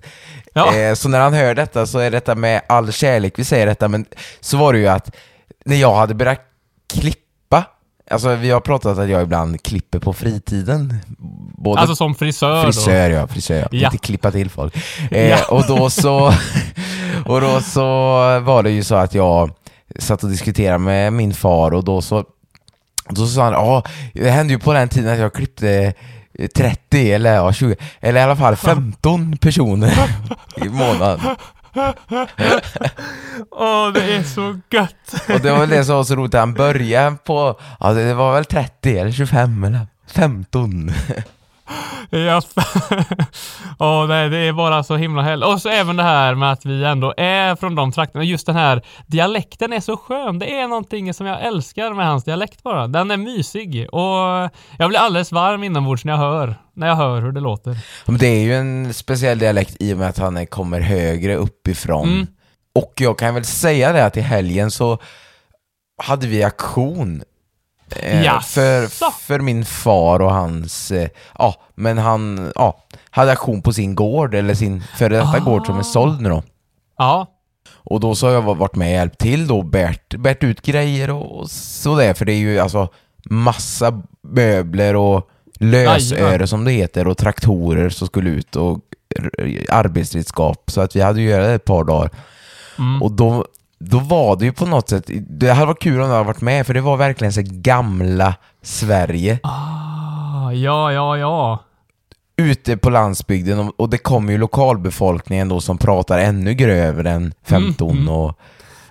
[0.54, 0.74] Ja.
[0.76, 3.88] Eh, så när han hör detta så är detta med all kärlek vi säger detta,
[3.88, 4.06] men
[4.40, 5.16] så var det ju att
[5.64, 6.40] när jag hade börjat
[6.94, 7.64] klippa,
[8.10, 10.96] alltså vi har pratat att jag ibland klipper på fritiden.
[11.58, 12.56] Både Alltså som frisör.
[12.56, 12.72] då.
[12.72, 13.68] Frisör ja, frisör.
[13.70, 13.86] Ja.
[13.86, 14.76] Inte klippa till folk.
[15.10, 15.38] Eh, Ja.
[15.48, 16.32] Och då så
[17.26, 17.82] och då så
[18.40, 19.50] var det ju så att jag
[19.98, 22.24] satt och diskuterade med min far och då så
[23.14, 23.82] då sa han, ja,
[24.14, 25.94] det hände ju på den tiden att jag klippte
[26.56, 29.92] 30 eller ja, 20, eller i alla fall 15 personer
[30.56, 31.20] i månaden.
[33.50, 35.28] Åh, det är så gött!
[35.28, 38.34] Och det var väl det som var så roligt, han började på, ja det var
[38.34, 40.92] väl 30 eller 25 eller 15.
[42.10, 42.42] Ja.
[43.78, 45.46] Åh nej, det är bara så himla härligt.
[45.46, 48.24] Och så även det här med att vi ändå är från de trakterna.
[48.24, 50.38] Just den här dialekten är så skön.
[50.38, 52.86] Det är någonting som jag älskar med hans dialekt bara.
[52.86, 57.20] Den är mysig och jag blir alldeles varm inombords när jag hör, när jag hör
[57.20, 57.76] hur det låter.
[58.06, 62.08] Men det är ju en speciell dialekt i och med att han kommer högre uppifrån.
[62.08, 62.26] Mm.
[62.74, 64.98] Och jag kan väl säga det att i helgen så
[66.02, 67.22] hade vi aktion
[67.96, 68.86] eh, för,
[69.26, 74.34] för min far och hans, eh, ja, men han, ja, hade aktion på sin gård,
[74.34, 75.38] eller sin före detta Ah.
[75.38, 76.42] gård som är såld nu då.
[76.98, 77.26] Ja,
[77.84, 81.10] Och då så har jag varit med och hjälpt till då, bärt, bärt ut grejer
[81.10, 82.88] och sådär, för det är ju alltså
[83.24, 85.28] massa möbler och
[85.60, 88.78] lösöre som det heter och traktorer som skulle ut och
[89.68, 92.10] arbetsredskap, så att vi hade ju göra det ett par dagar.
[92.78, 93.02] Mm.
[93.02, 93.44] Och då,
[93.80, 96.40] då var det ju på något sätt, det hade varit kul om jag hade varit
[96.40, 101.58] med, för det var verkligen så gamla Sverige ah, ja, ja, ja.
[102.36, 107.34] ute på landsbygden och, och det kommer ju lokalbefolkningen då som pratar ännu grövre än
[107.44, 108.08] 15 mm.
[108.08, 108.38] och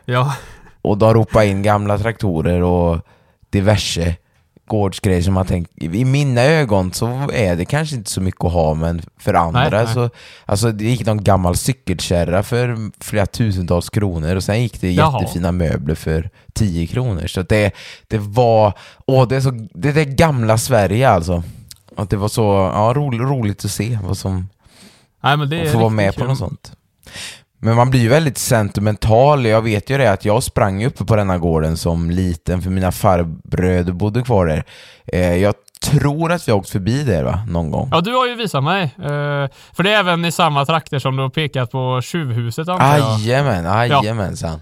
[0.06, 0.34] Ja,
[0.82, 3.02] Och de ropar in gamla traktorer och
[3.50, 4.16] diverse
[4.70, 8.52] gårdsgrejer som man tänker, i mina ögon så är det kanske inte så mycket att
[8.52, 9.94] ha men för andra Nej, nej.
[9.94, 10.10] så,
[10.46, 15.22] alltså det gick någon gammal cykelkärra för flera tusentals kronor och sen gick det Jaha.
[15.22, 17.72] jättefina möbler för 10 kronor så att det,
[18.08, 18.74] det var,
[19.08, 21.44] åh det är så, det är det gamla Sverige alltså.
[21.96, 22.42] Att det var så,
[22.74, 24.50] ja roligt, roligt att se vad som
[25.24, 26.28] nej men det är och få vara med på kul.
[26.30, 26.72] något sånt.
[27.60, 29.46] Men man blir ju väldigt sentimental.
[29.46, 32.92] Jag vet ju det att jag sprang uppe på denna gården som liten för mina
[32.92, 34.64] farbröder bodde kvar där.
[35.08, 37.90] Eh, jag tror att vi har åkt förbi där va, någon gång.
[37.92, 38.84] Ja, du har ju visat mig.
[38.84, 42.98] Eh, för det är även i samma trakter som du har pekat på tjuvhuset antar
[42.98, 43.20] jag.
[43.20, 44.62] Jajamän, jajamensan.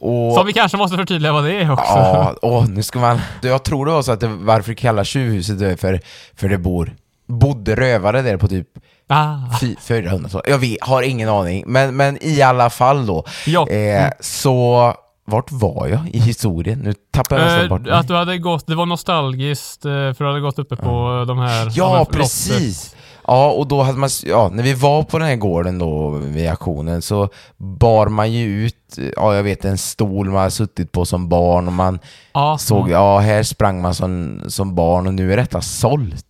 [0.00, 1.84] Och, Så vi kanske måste förtydliga vad det är också.
[1.86, 3.20] ja, åh, nu ska man...
[3.42, 6.00] Jag tror det var så att det, varför det kallas tjuvhuset det för,
[6.36, 6.94] för det bor,
[7.26, 8.68] bodde rövare där på typ
[9.06, 11.64] Ah, fy- 400 tal Jag vet, har ingen aning.
[11.66, 13.24] Men, men i alla fall då.
[13.46, 13.68] ja.
[13.68, 14.94] Eh, så,
[15.26, 16.78] vart var jag i historien?
[16.78, 17.90] Nu tappar jag nästan bort mig.
[17.92, 21.24] Eh, att du hade gått, det var nostalgiskt eh, för du hade gått uppe på
[21.28, 21.64] de här...
[21.64, 22.94] de Ja, här precis!
[23.26, 26.50] Ja, och då hade man, ja, när vi var på den här gården då vid
[26.50, 31.04] auktionen så bar man ju ut, ja jag vet en stol man hade suttit på
[31.04, 31.98] som barn och man
[32.34, 36.26] Ja, såg, ja här sprang man som, som barn och nu är detta sålt.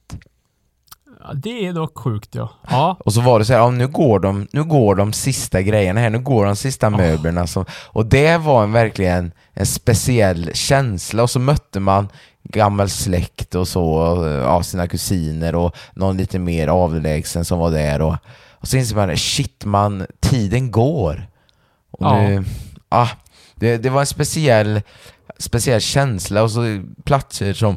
[1.25, 2.51] Ja, det är dock sjukt ja.
[2.71, 5.63] Ja, Och så var det så här, ja, nu, går de, nu går de sista
[5.63, 7.47] grejerna här, nu går de sista möblerna.
[7.47, 12.09] Som, och det var en, verkligen en speciell känsla och så mötte man
[12.43, 17.71] gammal släkt och så, och, ja, sina kusiner och någon lite mer avlägsen som var
[17.71, 18.01] där.
[18.03, 18.17] Och,
[18.51, 21.27] och så inser man, shit man, tiden går.
[21.91, 22.21] Och Ja.
[22.23, 22.45] nu,
[22.89, 23.09] ah,
[23.55, 24.81] det, det var en speciell,
[25.39, 27.77] speciell känsla och så platser som,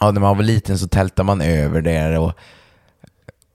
[0.00, 2.32] ja när man var liten så tältade man över där och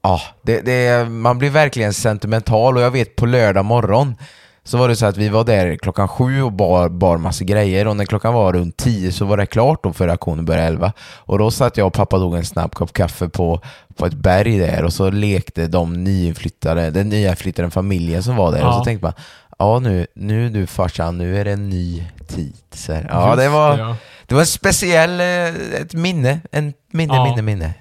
[0.02, 4.16] Ja, det, det, man blir verkligen sentimental och jag vet på lördag morgon
[4.64, 7.88] så var det så att vi var där klockan sju och bar, bar massa grejer
[7.88, 10.94] och när klockan var runt tio så var det klart då för auktionen började elva.
[11.02, 13.62] Och då satt jag och pappa tog en snabb kopp kaffe på,
[13.96, 18.60] på ett berg där och så lekte de nyinflyttade, den nyinflyttade familjen som var där
[18.62, 18.78] och Ja.
[18.78, 19.14] så tänkte man
[19.62, 22.56] Ja nu, nu du farsan, nu är det en ny tid.
[22.74, 23.96] Så här, ja, just det var, ja.
[24.26, 27.24] det var en speciell, eh, ett minne, en minne, Ja.
[27.24, 27.74] minne, minne.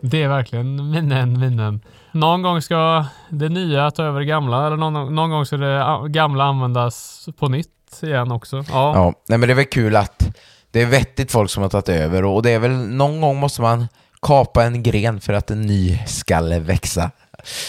[0.00, 1.80] Det är verkligen minnen, minnen.
[2.12, 6.08] Någon gång ska det nya ta över det gamla eller någon, någon gång ska det
[6.08, 7.68] gamla användas på nytt
[8.02, 8.56] igen också.
[8.56, 8.64] Ja.
[8.94, 10.36] Ja, nej men det är väl kul att
[10.70, 13.62] det är vettigt folk som har tagit över och det är väl någon gång måste
[13.62, 13.88] man
[14.22, 17.10] kapa en gren för att en ny ska växa.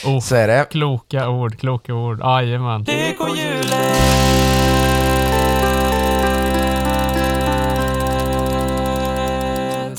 [0.05, 0.65] Oh, Så är det.
[0.71, 2.19] kloka ord, kloka ord.
[2.19, 2.85] Jajamän.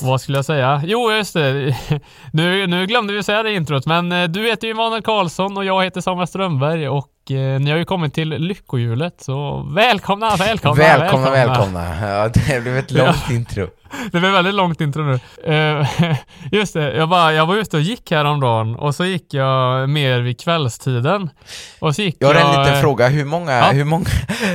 [0.03, 0.83] Vad skulle jag säga?
[0.85, 1.77] Jo, just det.
[2.33, 5.57] Nu, nu glömde vi säga det i introt, men eh, du heter ju Emanuel Karlsson
[5.57, 10.37] och jag heter Samuel Strömberg och eh, ni har ju kommit till lyckohjulet, så välkomna,
[10.37, 12.09] välkomna, Välkomna, välkomna.
[12.09, 13.67] Ja, det blev ett långt intro.
[14.13, 15.19] Det blev väldigt långt intro nu.
[15.55, 15.87] Eh,
[16.53, 20.21] just det, jag, bara, jag var ute och gick häromdagen och så gick jag mer
[20.21, 21.31] vid kvällstiden.
[21.79, 23.71] Och så gick Jag har en liten fråga, hur många, Ja.
[23.73, 24.07] hur många,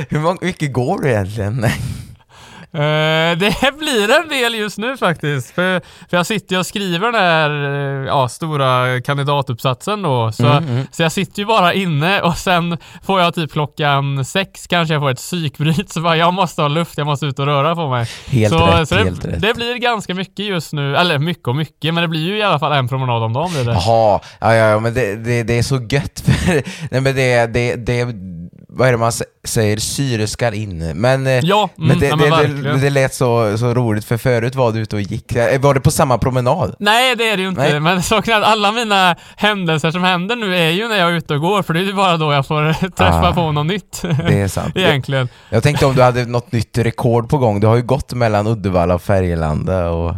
[0.08, 1.66] hur många, mycket går du egentligen?
[2.72, 5.50] Eh, det blir en del just nu faktiskt.
[5.54, 10.32] För, för jag sitter ju och skriver den här eh, ja, stora kandidatuppsatsen då.
[10.32, 14.66] Så, Mm, så jag sitter ju bara inne och sen får jag typ klockan sex
[14.66, 15.92] kanske jag får ett psykbryt.
[15.92, 18.06] Så bara, jag måste ha luft, jag måste ut och röra på mig.
[18.26, 19.40] Helt så, rätt, så det, helt rätt.
[19.40, 20.96] det blir ganska mycket just nu.
[20.96, 23.50] Eller mycket och mycket, men det blir ju i alla fall en promenad om dagen.
[23.66, 27.46] Jaha, ja, ja, ja men det, det, det är så gött för, nej men det,
[27.46, 28.04] det, det,
[28.70, 30.92] vad är det man sä- säger, syre ska in.
[31.00, 32.30] Men, eh, Ja, mm, men, det, ja, men
[32.62, 35.60] det, det, det lät så, så roligt för förut var du ute och gick, Eh,
[35.60, 36.74] var det på samma promenad?
[36.78, 37.60] Nej, det är det ju inte.
[37.60, 37.80] Nej.
[37.80, 41.14] Men saken är att alla mina händelser som händer nu är ju när jag är
[41.16, 43.66] ute och går, för det är ju bara då jag får träffa Ah, på något
[43.66, 44.02] nytt.
[44.02, 44.72] Det är sant.
[44.76, 45.28] Egentligen.
[45.50, 48.46] Jag tänkte om du hade något nytt rekord på gång, du har ju gått mellan
[48.46, 50.14] Uddevalla och Färgelanda och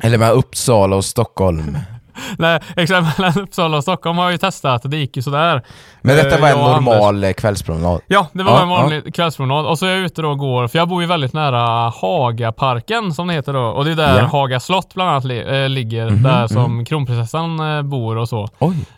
[0.00, 1.78] eller mellan Uppsala och Stockholm.
[2.38, 5.62] Nej, exakt mellan Uppsala och Stockholm har jag ju testat, det gick ju sådär.
[6.02, 6.94] Men detta Eh, var en jag och Anders.
[6.94, 8.00] normal eh, kvällspromenad.
[8.06, 9.66] Ja, det var Ja, en vanlig kvällspromenad.
[9.66, 11.88] Och så är jag ute då och går, för jag bor ju väldigt nära
[12.34, 13.60] Hagaparken som det heter då.
[13.62, 14.22] Och det är där Ja.
[14.22, 18.48] Mhm, Haga slott bland annat li- äh, ligger, där som kronprinsessan äh, bor och så.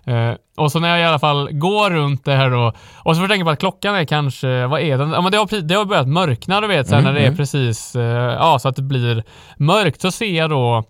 [0.05, 3.21] Eh, och så när jag i alla fall går runt det här då, och så
[3.21, 5.11] får jag tänka på att klockan är kanske, vad är den?
[5.11, 7.33] Ja men det har, precis- det har börjat mörkna du vet, sen när det är
[7.37, 8.03] precis, eh,
[8.35, 9.25] ja så att det blir
[9.57, 10.85] mörkt, så ser jag då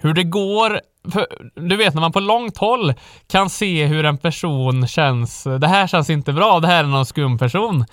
[0.00, 0.80] hur det går
[1.54, 2.94] du vet när man på långt håll
[3.30, 7.06] kan se hur en person känns, det här känns inte bra, det här är någon
[7.06, 7.84] skum person.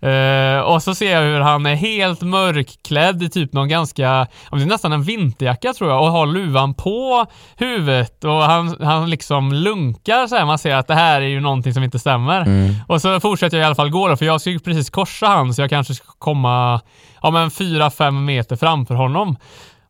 [0.00, 4.62] Eh, och så ser jag hur han är helt mörkklädd i typ någon ganska, det
[4.62, 9.52] är nästan en vinterjacka tror jag och har luvan på huvudet och han, han liksom
[9.52, 10.46] lunkar så här.
[10.46, 12.46] man ser att det här är ju någonting som inte stämmer.
[12.88, 15.26] Och så fortsätter jag i alla fall gå då, för jag ska ju precis korsa
[15.26, 16.80] han så jag kanske ska komma,
[17.22, 19.36] ja men 4-5 meter framför honom.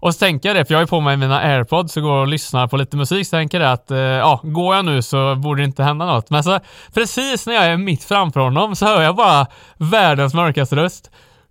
[0.02, 2.16] Och så tänker jag det, för jag har ju på mig mina airpods och går
[2.16, 5.02] och lyssnar på lite musik, så tänker jag det att eh, ja, går jag nu
[5.02, 6.30] så borde det inte hända något.
[6.30, 6.60] Men så
[6.94, 11.10] precis när jag är mitt framför honom så hör jag bara världens mörkaste röst.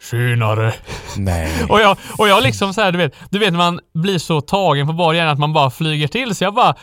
[0.10, 0.74] Tjenare!
[1.18, 1.64] Nej.
[1.70, 4.42] Och jag, och jag liksom så här, du vet, du vet när man blir så
[4.42, 6.76] tagen på bar att man bara flyger till, så jag bara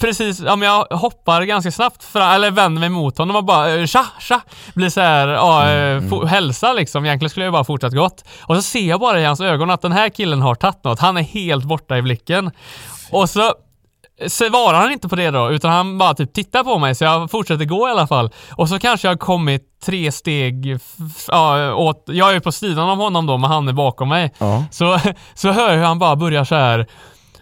[0.00, 3.74] precis, ja men jag hoppar ganska snabbt fram, eller vänder mig mot honom och bara
[3.74, 4.40] eh, tja, tja,
[4.74, 7.04] blir så här, ja, eh, fo- hälsa liksom.
[7.04, 8.24] Egentligen skulle jag bara fortsatt gått.
[8.42, 11.00] Och så ser jag bara i hans ögon att den här killen har tagit något,
[11.00, 12.50] han är helt borta i blicken.
[13.10, 13.54] Och så
[14.28, 17.30] svarar han inte på det då, utan han bara typ tittar på mig så jag
[17.30, 18.30] fortsätter gå i alla fall.
[18.56, 20.78] Och så kanske jag har kommit tre steg,
[21.28, 24.34] ja, åt, jag är ju på sidan om honom då, men han är bakom mig.
[24.38, 24.64] Ja.
[24.70, 25.00] Så,
[25.34, 26.86] så hör jag hur han bara börjar så här.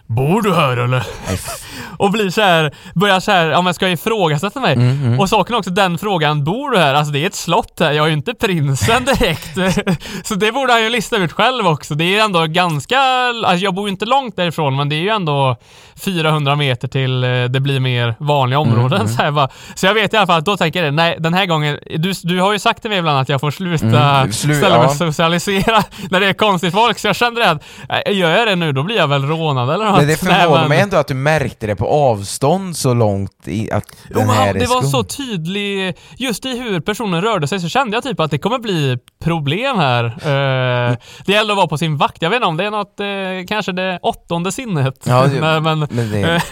[0.08, 1.06] Bor du här eller?
[1.96, 4.72] och blir så här, börjar så här, om jag ska ifrågasätta mig.
[4.72, 6.94] Mm, Och saken också den frågan, bor du här?
[6.94, 9.54] Alltså det är ett slott här, jag är ju inte prinsen direkt.
[10.24, 11.94] så det borde han ju lista ut själv också.
[11.94, 12.98] Det är ju ändå ganska,
[13.44, 15.56] alltså jag bor ju inte långt därifrån, men det är ju ändå
[16.04, 19.08] 400 meter till eh, det blir mer vanliga Mm, områden.
[19.08, 19.48] Så, här, bara.
[19.74, 22.12] så jag vet i alla fall att då tänker jag nej den här gången, du,
[22.22, 24.86] du har ju sagt till mig ibland att jag får sluta Mm, slu- ställa mig
[24.86, 24.94] ja.
[24.94, 27.62] socialisera när det är konstigt folk, så jag kände det att,
[28.06, 29.97] äh, gör jag det nu då blir jag väl rånad eller något.
[29.98, 33.32] Men det Nej, förvånar men- mig ändå att du märkte det på avstånd så långt
[33.44, 34.90] i att Jo, den men här han, är det var skum.
[34.90, 38.58] så tydlig, just i hur personen rörde sig så kände jag typ att det kommer
[38.58, 40.04] bli problem här.
[40.04, 42.22] Eh, det gäller att vara på sin vakt.
[42.22, 44.94] Jag vet inte om det är något, eh, kanske det åttonde sinnet.
[45.04, 46.42] Ja, det- Nej, men, Men det, eh,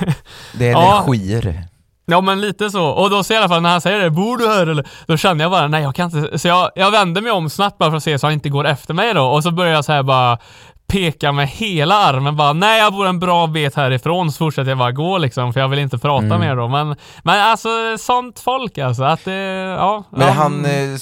[0.58, 1.64] det är energier.
[2.08, 2.84] Ja men lite så.
[2.86, 4.86] Och då ser jag i alla fall när han säger det, bor du här eller?
[5.06, 6.38] Då känner jag bara, nej jag kan inte.
[6.38, 8.66] Så jag, jag vänder mig om snabbt bara för att se så han inte går
[8.66, 9.22] efter mig då.
[9.24, 10.38] Och så börjar jag så här bara
[10.86, 14.78] peka med hela armen bara, nej jag bor en bra bit härifrån så fortsätter jag
[14.78, 16.40] bara gå liksom för jag vill inte prata Mm.
[16.40, 16.68] mer då.
[16.68, 17.68] Men, men alltså
[17.98, 19.32] sånt folk alltså att det,
[19.78, 20.04] ja.
[20.10, 20.98] Men ja, han eh,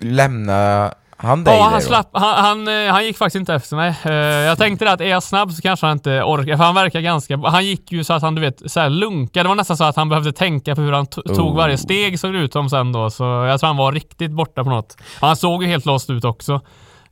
[0.00, 3.94] lämnade han dig Ja, han slapp, han, han, eh, han gick faktiskt inte efter mig.
[4.04, 4.12] Eh,
[4.46, 7.36] Jag tänkte att är jag snabb så kanske han inte orkar, för han verkar ganska,
[7.36, 9.42] han gick ju så att han du vet, så här lunka.
[9.42, 11.56] Det var nästan så att han behövde tänka på hur han to- tog Oh.
[11.56, 14.64] varje steg såg det ut som sen då, så jag tror han var riktigt borta
[14.64, 14.96] på något.
[15.20, 16.60] Han såg ju helt lost ut också.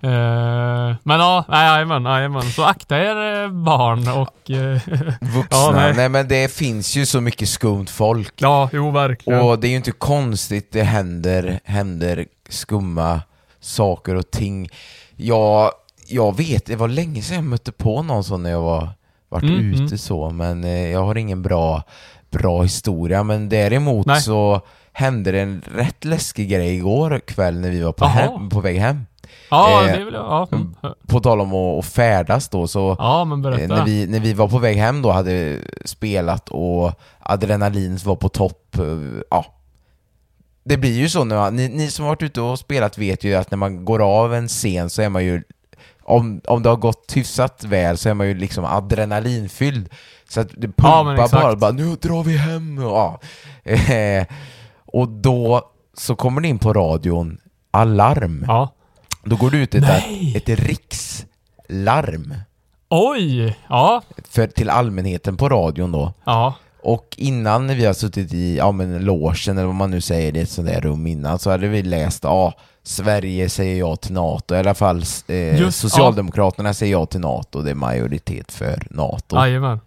[0.02, 2.42] Eh, men ja, jajamän, jajamän.
[2.42, 4.50] Så akta er eh, barn och...
[4.50, 4.80] eh,
[5.20, 5.58] Vuxna.
[5.58, 5.94] Ja, nej.
[5.96, 6.08] nej.
[6.08, 8.34] men det finns ju så mycket skumt folk.
[8.36, 9.40] ja, jo verkligen.
[9.40, 13.20] Och det är ju inte konstigt det händer, händer skumma
[13.60, 14.68] saker och ting.
[15.16, 15.70] Jag,
[16.08, 18.88] jag vet, det var länge sedan jag mötte på någon sån när jag var
[19.28, 19.98] varit Mm, ute mm.
[19.98, 21.82] så, men eh, jag har ingen bra,
[22.30, 23.22] bra historia.
[23.22, 24.20] Men däremot Nej.
[24.20, 24.60] så
[24.92, 28.78] hände det en rätt läskig grej igår kväll när vi var på, hem, på väg
[28.78, 29.06] hem.
[29.50, 30.48] Ja, eh, det vill jag.
[30.82, 30.94] Ja.
[31.06, 33.24] På tal om att, färdas då, så ja
[33.62, 38.16] Eh, när, vi, när vi var på väg hem då hade spelat och adrenalin var
[38.16, 38.76] på topp.
[38.78, 39.44] eh, Ja.
[40.64, 43.50] Det blir ju så man, ni, ni som varit ute och spelat vet ju att
[43.50, 45.42] när man går av en scen så är man ju
[46.02, 49.88] om, om det har gått hyfsat väl så är man ju liksom adrenalinfylld.
[50.28, 51.32] Så att det Ja, pumpar exakt.
[51.42, 52.78] bara, bara nu drar vi hem.
[52.78, 53.20] Och, ja.
[53.72, 54.26] Eh,
[54.86, 55.62] och då
[55.94, 57.38] så kommer det in på radion
[57.70, 58.44] alarm.
[58.48, 58.74] Ja.
[59.24, 60.32] Då går det ut ett, Nej.
[60.36, 62.34] ett rikslarm
[62.88, 63.56] Oj!
[63.68, 64.02] Ja.
[64.28, 66.12] för, till allmänheten på radion då.
[66.24, 66.54] Ja.
[66.82, 70.40] Och innan vi har suttit i ja, men logen eller vad man nu säger i
[70.40, 74.54] ett sånt där rum innan så hade vi läst ja, Sverige säger ja till NATO,
[74.54, 79.36] i alla fall eh, Just, Socialdemokraterna säger ja till NATO, det är majoritet för NATO.
[79.36, 79.80] Jajamän.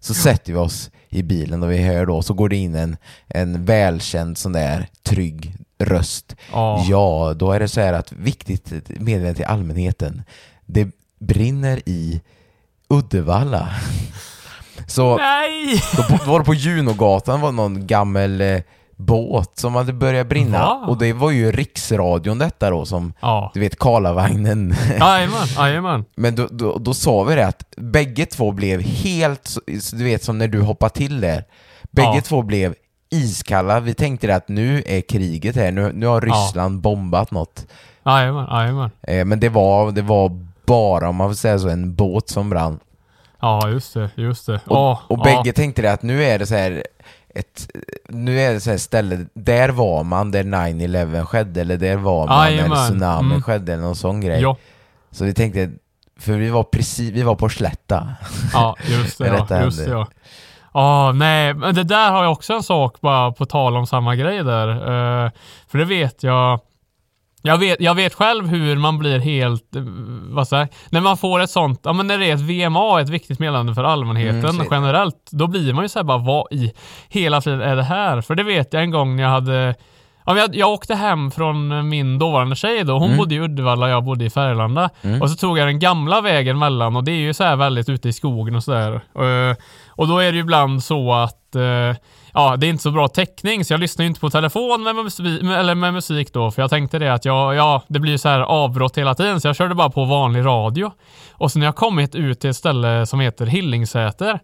[0.00, 2.96] Så sätter vi oss i bilen och vi hör då, så går det in en,
[3.28, 6.36] en välkänd sån där trygg röst.
[6.52, 6.84] Ja.
[6.88, 10.22] Ja, då är det så här att viktigt meddelande till allmänheten.
[10.66, 10.88] Det
[11.20, 12.20] brinner i
[12.88, 13.68] Uddevalla.
[14.86, 15.82] Så Nej!
[15.96, 18.60] då var det på Junogatan var någon gammal eh,
[18.96, 20.58] båt som hade börjat brinna.
[20.58, 20.84] Va?
[20.88, 23.50] Och det var ju riksradion detta då som, Ja.
[23.54, 24.74] du vet Karlavagnen.
[25.00, 26.04] Jajamän, jajamän.
[26.16, 29.56] Men då, då, då sa vi det att bägge två blev helt,
[29.92, 31.44] du vet som när du hoppar till där.
[31.90, 32.20] Bägge Ja.
[32.20, 32.74] två blev
[33.10, 33.80] iskalla.
[33.80, 36.34] Vi tänkte det att nu är kriget här, nu, nu har Ja.
[36.34, 37.66] Ryssland bombat något.
[38.06, 38.90] Jajamän, jajamän.
[39.02, 42.50] Eh, men det var, det var bara, om man får säga så, en båt som
[42.50, 42.78] brann.
[43.40, 44.54] Ja, just det, just det.
[44.54, 45.22] Och, Ja, och ja.
[45.24, 46.84] bägge tänkte det att nu är det så här
[47.34, 47.68] ett,
[48.08, 52.26] nu är det så här ställe, där var man där 9-11 skedde, eller där var
[52.26, 53.42] man när tsunamin mm.
[53.42, 54.40] skedde, eller någon sån grej.
[54.40, 54.56] Ja,
[55.10, 55.70] Så vi tänkte,
[56.18, 58.08] för vi var precis, vi var på Slätta.
[58.52, 59.26] ja, just det.
[59.50, 60.06] Ja, just det ja.
[60.74, 64.16] Ja, nej, men det där har jag också en sak bara på tal om samma
[64.16, 64.68] grej där.
[64.68, 65.30] Eh,
[65.68, 66.60] för det vet jag.
[67.42, 69.82] Jag vet, jag vet själv hur man blir helt, eh,
[70.22, 73.08] vad säger när man får ett sånt, ja men när det är ett VMA, ett
[73.08, 76.72] viktigt meddelande för allmänheten Mm, generellt, då blir man ju såhär bara, vad i
[77.08, 78.20] hela friden är det här?
[78.20, 79.74] För det vet jag en gång när jag hade
[80.30, 82.92] Ja, jag, jag åkte hem från min dåvarande tjej då.
[82.98, 83.18] Hon Mm.
[83.18, 84.90] bodde i Uddevalla och jag bodde i Färgelanda.
[85.22, 87.88] Och så tog jag den gamla vägen mellan och det är ju så här väldigt
[87.88, 88.92] ute i skogen och sådär.
[89.20, 89.56] Uh,
[89.88, 91.96] och då är det ju ibland så att eh,
[92.34, 94.94] ja, det är inte så bra täckning så jag lyssnar ju inte på telefon med
[94.94, 98.18] musik, eller med musik då för jag tänkte det att jag, ja, det blir ju
[98.18, 100.90] så här avbrott hela tiden så jag körde bara på vanlig radio.
[101.32, 104.40] Och så när jag kommit ut till ett ställe som heter Hillingsäter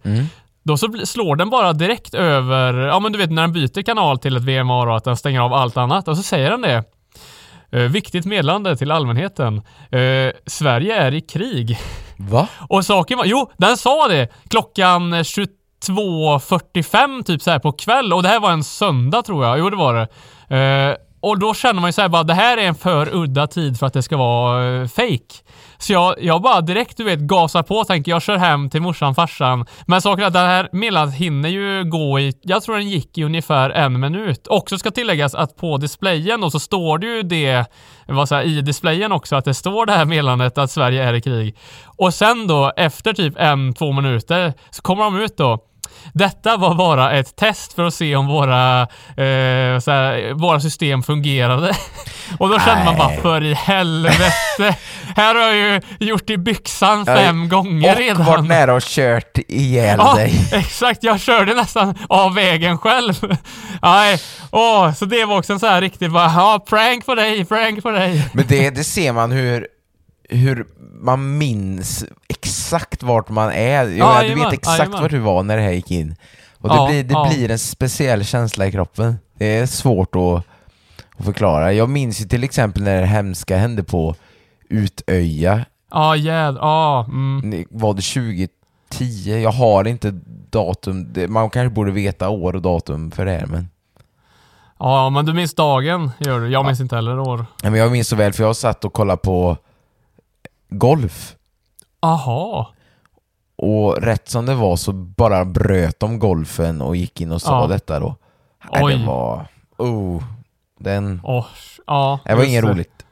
[0.66, 4.18] då så slår den bara direkt över, ja men du vet när den byter kanal
[4.18, 6.84] till ett VMA och att den stänger av allt annat och så säger den det.
[7.72, 9.62] Eh, viktigt meddelande till allmänheten.
[9.90, 11.78] Eh, Sverige är i krig.
[12.16, 12.48] Va?
[12.68, 18.22] Och saken var, jo, den sa det klockan 22.45 typ så här på kväll och
[18.22, 19.58] det här var en söndag tror jag.
[19.58, 20.08] Jo, det var det.
[20.56, 23.78] Eh, och då känner man ju såhär bara, det här är en för udda tid
[23.78, 25.34] för att det ska vara uh, fake.
[25.78, 28.82] Så jag, jag bara direkt, du vet, gasar på och tänker jag kör hem till
[28.82, 29.66] morsan, farsan.
[29.86, 33.18] Men saken är att det här meddelandet hinner ju gå i, jag tror den gick
[33.18, 34.46] i ungefär en minut.
[34.46, 37.64] Också ska tilläggas att på displayen då så står det ju det,
[38.06, 41.20] vad säger i displayen också, att det står det här meddelandet att Sverige är i
[41.20, 41.56] krig.
[41.86, 45.58] Och sen då, efter typ en, två minuter, så kommer de ut då.
[46.12, 51.02] Detta var bara ett test för att se om våra, eh, så här, våra system
[51.02, 51.76] fungerade.
[52.38, 54.76] Och då kände man bara, för i helvete.
[55.16, 58.24] Här har jag ju gjort i byxan fem gånger Och redan.
[58.24, 60.48] varit nära och kört ihjäl Ja, dig.
[60.52, 61.02] exakt.
[61.02, 63.36] Jag körde nästan av vägen själv.
[63.82, 64.18] Nej,
[64.50, 67.82] åh, så det var också en så här riktigt bara, ja, prank på dig, prank
[67.82, 68.28] på dig.
[68.32, 69.66] Men det, det ser man hur,
[70.28, 70.66] hur
[71.00, 73.84] man minns exakt vart man är.
[73.88, 75.02] Jag Ja, du vet exakt jajamän.
[75.02, 76.16] vart du var när det här gick in.
[76.58, 77.28] Och det, Ja, blir, det ja.
[77.30, 79.16] blir en speciell känsla i kroppen.
[79.38, 80.44] Det är svårt att,
[81.18, 81.72] att förklara.
[81.72, 84.14] Jag minns ju till exempel när det hemska hände på
[84.68, 85.64] Utöja.
[85.90, 87.64] Ja, jäd, ja, mm.
[87.70, 89.42] Var det 2010?
[89.42, 90.10] Jag har inte
[90.50, 91.12] datum.
[91.28, 93.68] Man kanske borde veta år och datum för det här men...
[94.78, 96.48] Ja, men du minns dagen, gör du.
[96.48, 97.46] Jag minns inte heller år.
[97.62, 99.56] Nej, men jag minns så väl för jag satt och kollade på
[100.68, 101.34] golf.
[102.00, 102.72] Aha.
[103.56, 107.60] Och rätt som det var så bara bröt de golfen och gick in och sa
[107.60, 107.66] Ja.
[107.66, 108.16] detta då.
[108.72, 108.98] Nej, Oj.
[108.98, 109.46] det var...
[109.76, 110.22] Oh,
[110.78, 111.20] den...
[111.24, 111.46] Oh,
[111.86, 113.06] ja, Det var inget roligt.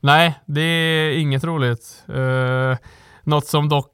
[0.00, 2.04] Nej, det är inget roligt.
[2.10, 2.76] Uh,
[3.22, 3.90] något som dock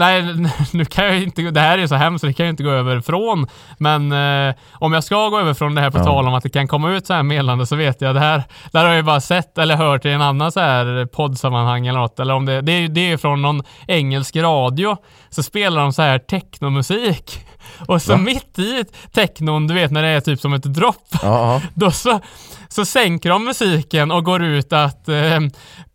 [0.00, 0.24] Nej,
[0.72, 2.70] nu kan jag inte, det här är så hemskt så det kan jag inte gå
[2.70, 3.46] över från.
[3.78, 6.04] Men eh, om jag ska gå över från det här på ja.
[6.04, 8.42] tal om att det kan komma ut så här meddelande så vet jag det här.
[8.72, 12.20] Där har jag bara sett eller hört i en annan så här poddsammanhang eller något.
[12.20, 14.96] Eller om det, det, är, det är från någon engelsk radio.
[15.30, 17.46] Så spelar de så här technomusik.
[17.78, 18.18] Och så Va?
[18.18, 21.08] mitt i technon, du vet när det är typ som ett dropp.
[21.22, 21.62] Ja.
[21.74, 22.20] Då så
[22.68, 25.40] så sänker de musiken och går ut att eh,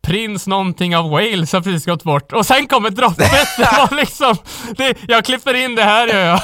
[0.01, 2.32] prins någonting av Wales har precis gått bort.
[2.32, 3.32] Och sen kommer droppet.
[3.57, 4.36] det var liksom,
[4.78, 6.41] det, jag klipper in det här gör jag.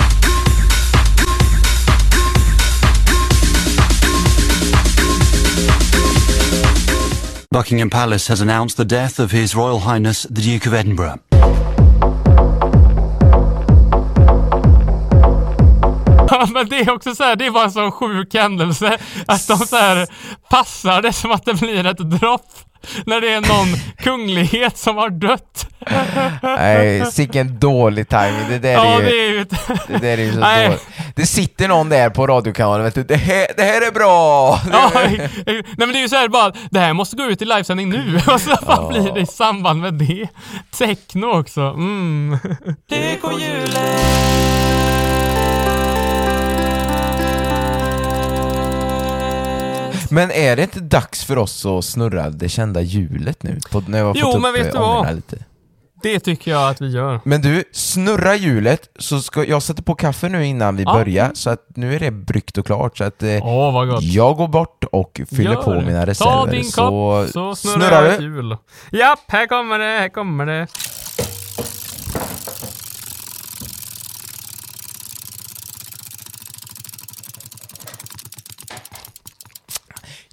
[7.51, 11.30] Buckingham Palace has announced the death of His Royal Highness the Duke of Edinburgh.
[16.42, 19.48] Ja, men det är också så här, det är bara en sån sjuk händelse att
[19.48, 20.08] de så här
[20.50, 22.48] passar det som att det blir ett dropp
[23.06, 23.68] när det är någon
[23.98, 25.68] kunglighet som har dött.
[26.42, 28.50] Nej, sicken dålig timing.
[28.50, 29.06] Det där ja, är ju...
[29.06, 29.46] Det, är ju...
[29.88, 30.68] det där är ju så Nej.
[30.68, 30.88] dåligt.
[31.16, 34.60] Det sitter någon där på radiokanalen, vet du, det här, det här är bra!
[34.72, 37.89] Ja, nej men det är ju såhär bara, det här måste gå ut i livesändning
[37.89, 38.89] nu, och så ja.
[38.89, 40.28] blir det i samband med det?
[40.78, 42.39] Techno också, mm.
[50.12, 53.59] Men är det inte dags för oss att snurra det kända hjulet nu?
[53.72, 55.16] På, när jag jo, men vet du vad?
[55.16, 55.38] Lite.
[56.03, 57.20] Det tycker jag att vi gör.
[57.24, 60.93] Men du, snurra hjulet, så ska jag sätta på kaffe nu innan vi ja.
[60.93, 62.97] börjar, så att nu är det bryggt och klart.
[62.97, 64.03] Så att eh, Åh, vad gott.
[64.03, 66.32] jag går bort och fyller gör på mina reserver.
[66.32, 68.24] Ta din så kopp, så snurrar, snurrar du.
[68.24, 68.57] hjul.
[68.91, 70.68] Japp, här kommer det, här kommer det.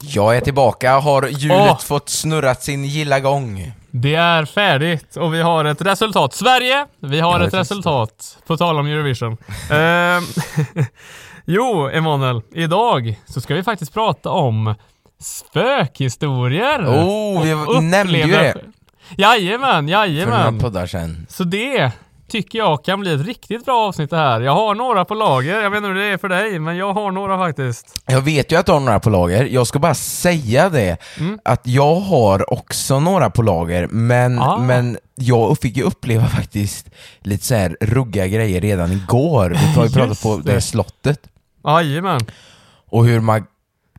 [0.02, 0.98] Jag är tillbaka.
[0.98, 1.78] Har hjulet oh.
[1.78, 3.72] fått snurrat sin gilla gång?
[3.90, 6.34] Det är färdigt och vi har ett resultat.
[6.34, 8.38] Sverige, vi har ett resultat.
[8.46, 9.32] På tal om Eurovision.
[9.32, 10.46] uh,
[11.44, 12.42] jo, Emanuel.
[12.52, 14.74] Idag så ska vi faktiskt prata om
[15.20, 16.86] spökhistorier.
[16.86, 18.54] Oh, vi nämnde ju det.
[19.16, 20.34] Jajamän, jajamän.
[20.34, 21.26] För några poddar sen.
[21.28, 21.92] Så det
[22.28, 24.40] tycker jag kan bli ett riktigt bra avsnitt det här.
[24.40, 26.92] Jag har några på lager, jag vet inte hur det är för dig, men jag
[26.92, 28.02] har några faktiskt.
[28.06, 31.38] Jag vet ju att du har några på lager, jag ska bara säga det, mm.
[31.44, 34.58] att jag har också några på lager, men, ah.
[34.58, 39.50] men jag fick ju uppleva faktiskt lite så här rugga grejer redan igår.
[39.50, 41.20] Vi har ju pratat på det här slottet.
[41.64, 42.20] Jajamän.
[42.90, 43.44] Och hur man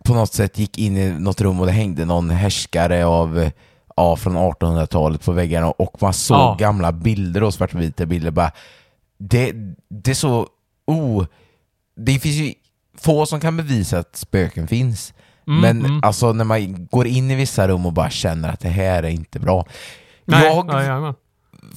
[0.05, 3.49] på något sätt gick in i något rum och det hängde någon härskare av
[3.99, 6.55] ja, från 1800-talet på väggarna och man såg ja.
[6.59, 8.31] gamla bilder och svartvita bilder.
[8.31, 8.51] Bara,
[9.17, 9.53] det,
[9.89, 10.47] det är så...
[10.87, 11.25] Oh,
[11.95, 12.53] det finns ju
[12.97, 15.13] få som kan bevisa att spöken finns.
[15.47, 16.03] Mm, men mm.
[16.03, 19.09] alltså när man går in i vissa rum och bara känner att det här är
[19.09, 19.65] inte bra.
[20.25, 21.13] Nej, jag ja, ja,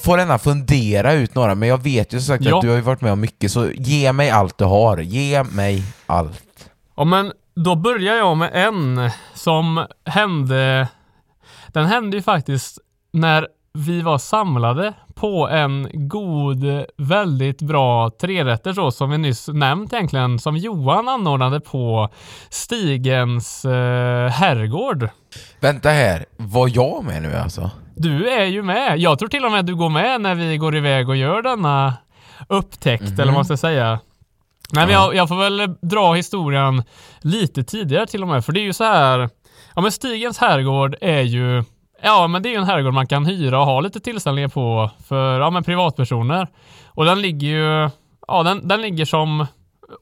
[0.00, 3.00] får gärna fundera ut några, men jag vet ju som sagt att du har varit
[3.00, 4.98] med om mycket, så ge mig allt du har.
[4.98, 6.70] Ge mig allt.
[6.96, 10.88] Ja, men då börjar jag med en som hände
[11.72, 12.78] den hände ju faktiskt
[13.12, 19.92] när vi var samlade på en god, väldigt bra trerätter så som vi nyss nämnt
[19.92, 22.08] egentligen, som Johan anordnade på
[22.50, 25.08] Stigens eh, herrgård.
[25.60, 27.70] Vänta här, var jag med nu alltså?
[27.96, 28.98] Du är ju med.
[28.98, 31.42] Jag tror till och med att du går med när vi går iväg och gör
[31.42, 31.94] denna
[32.48, 33.22] upptäckt, mm -hmm.
[33.22, 33.98] eller vad man ska säga.
[34.72, 36.82] Nej, men jag, jag, får väl dra historien
[37.20, 39.28] lite tidigare till och med, för det är ju så här
[39.74, 41.64] Ja men Stigens herrgård är ju
[42.02, 44.90] Ja men det är ju en herrgård man kan hyra och ha lite tillställningar på
[45.08, 46.48] för ja, men privatpersoner.
[46.88, 47.90] Och den ligger ju
[48.28, 49.46] Ja den, den ligger som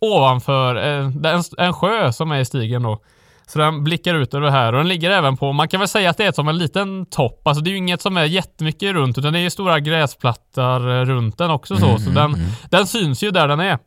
[0.00, 3.02] ovanför eh, en, en sjö som är i stigen då.
[3.46, 6.10] Så den blickar ut över här och den ligger även på, man kan väl säga
[6.10, 7.46] att det är som en liten topp.
[7.46, 10.90] Alltså det är ju inget som är jättemycket runt utan det är ju stora gräsplattor
[10.90, 11.86] eh, runt den också så.
[11.86, 12.46] Mm, så den, mm.
[12.70, 13.78] den syns ju där den är.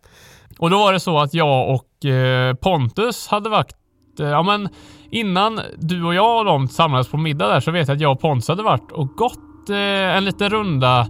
[0.59, 3.73] Och då var det så att jag och eh, Pontus hade varit,
[4.19, 4.69] eh, ja men
[5.14, 8.11] innan du och jag och de samlades på middag där så vet jag att jag
[8.11, 11.07] och Pontus hade varit och gått eh, en liten runda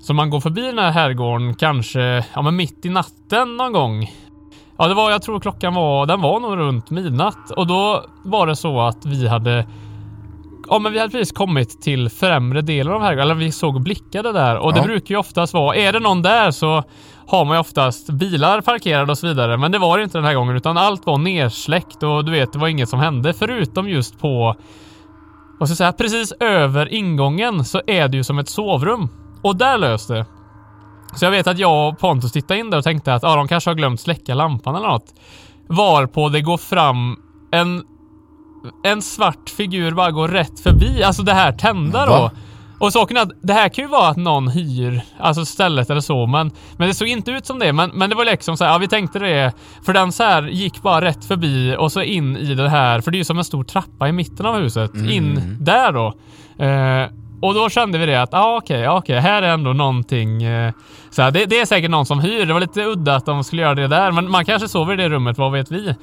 [0.00, 4.10] som man går förbi den här herrgården kanske ja, men mitt i natten någon gång.
[4.76, 8.46] Ja, det var, jag tror klockan var, den var nog runt midnatt och då var
[8.46, 9.66] det så att vi hade
[10.72, 14.32] Ja, men vi hade precis kommit till främre delen av herrgården, eller vi såg blickade
[14.32, 14.76] där och ja.
[14.76, 16.84] det brukar ju oftast vara, är det någon där så
[17.26, 19.56] har man ju oftast bilar parkerade och så vidare.
[19.56, 22.52] Men det var det inte den här gången utan allt var nersläckt och du vet,
[22.52, 24.56] det var inget som hände förutom just på
[25.58, 29.08] vad ska jag säga, precis över ingången så är det ju som ett sovrum.
[29.42, 30.26] Och där löste det.
[31.16, 33.48] Så jag vet att jag och Pontus tittade in där och tänkte att ja, de
[33.48, 35.14] kanske har glömt släcka lampan eller något.
[35.68, 37.16] Varpå det går fram
[37.52, 37.84] en
[38.84, 42.12] en svart figur bara går rätt förbi, alltså det här tända då.
[42.12, 42.30] Va?
[42.78, 46.00] Och saken är att det här kan ju vara att någon hyr, alltså stället eller
[46.00, 47.72] så, men, men det såg inte ut som det.
[47.72, 49.52] Men, men det var liksom så här, ja vi tänkte det,
[49.84, 53.10] för den så här gick bara rätt förbi och så in i det här, för
[53.10, 56.14] det är ju som en stor trappa i mitten av huset, in där då.
[56.64, 57.08] Eh,
[57.42, 60.72] och då kände vi det att, ja okej, ja, okej, här är ändå någonting, eh,
[61.10, 62.46] så här, det, det är säkert någon som hyr.
[62.46, 64.96] Det var lite udda att de skulle göra det där, men man kanske sover i
[64.96, 65.94] det rummet, vad vet vi?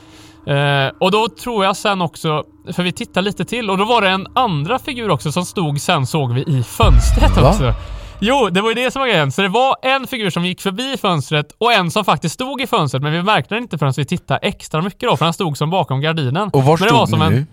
[0.47, 4.01] Eh, och då tror jag sen också, för vi tittar lite till och då var
[4.01, 7.49] det en andra figur också som stod sen såg vi i fönstret Va?
[7.49, 7.73] också.
[8.21, 9.31] Jo, det var ju det som var grejen.
[9.31, 12.67] Så det var en figur som gick förbi fönstret och en som faktiskt stod i
[12.67, 15.57] fönstret men vi märkte det inte förrän vi tittade extra mycket då för han stod
[15.57, 16.49] som bakom gardinen.
[16.53, 17.47] Och var men det var stod som ni en,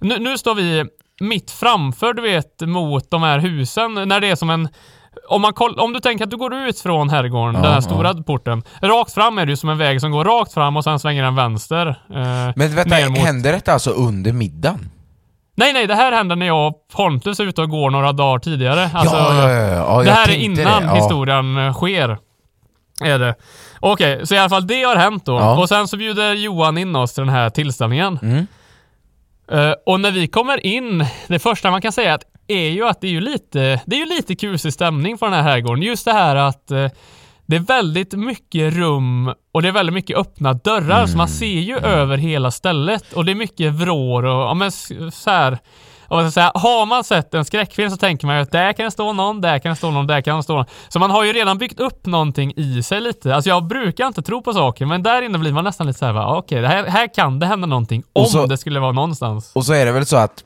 [0.00, 0.18] nu?
[0.18, 0.84] Nu står vi
[1.20, 4.68] mitt framför, du vet, mot de här husen när det är som en
[5.28, 7.76] om, man koll, om du tänker att du går ut från herrgården, Ja, den här
[7.76, 7.82] ja.
[7.82, 8.62] stora porten.
[8.82, 11.22] Rakt fram är det ju som en väg som går rakt fram och sen svänger
[11.22, 11.86] den vänster.
[11.86, 14.90] eh, Men vänta, ner mot- hände detta alltså under middagen?
[15.56, 18.38] Nej, nej, det här händer när jag och Pontus är ute och går några dagar
[18.38, 18.90] tidigare.
[18.94, 20.88] Alltså, ja, ja, ja, ja, det här är innan det.
[20.88, 20.94] Ja.
[20.94, 22.18] historien eh, sker.
[23.04, 23.34] Är det.
[23.80, 25.32] Okej, så i alla fall det har hänt då.
[25.32, 25.58] Ja.
[25.58, 28.18] Och sen så bjuder Johan in oss till den här tillställningen.
[28.22, 28.46] Mm.
[29.52, 33.00] Eh, och när vi kommer in, det första man kan säga att är ju att
[33.00, 35.82] det är ju lite, det är ju lite kusig stämning på den här herrgården.
[35.82, 36.86] Just det här att eh,
[37.46, 41.46] det är väldigt mycket rum och det är väldigt mycket öppna dörrar så man ser
[41.60, 44.72] ju över hela stället och det är mycket vrår och ja men
[45.12, 45.58] så här.
[46.08, 48.84] Och jag säga, har man sett en skräckfilm så tänker man ju att där kan
[48.84, 50.64] det stå någon, där kan det stå någon, där kan det stå någon.
[50.88, 53.34] Så man har ju redan byggt upp någonting i sig lite.
[53.34, 56.36] Alltså jag brukar inte tro på saker men där inne blir man nästan lite såhär,
[56.38, 59.50] okej, det här, här kan det hända någonting om så- det skulle vara någonstans.
[59.54, 60.44] Och så är det väl så att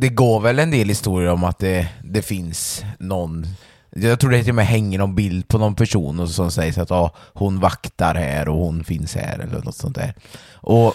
[0.00, 3.46] det går väl en del historier om att det, det finns någon
[3.90, 6.78] jag tror det till och med hänger någon bild på någon person och som sägs
[6.78, 10.14] att ah, hon vaktar här och hon finns här eller något sånt där.
[10.52, 10.94] Och,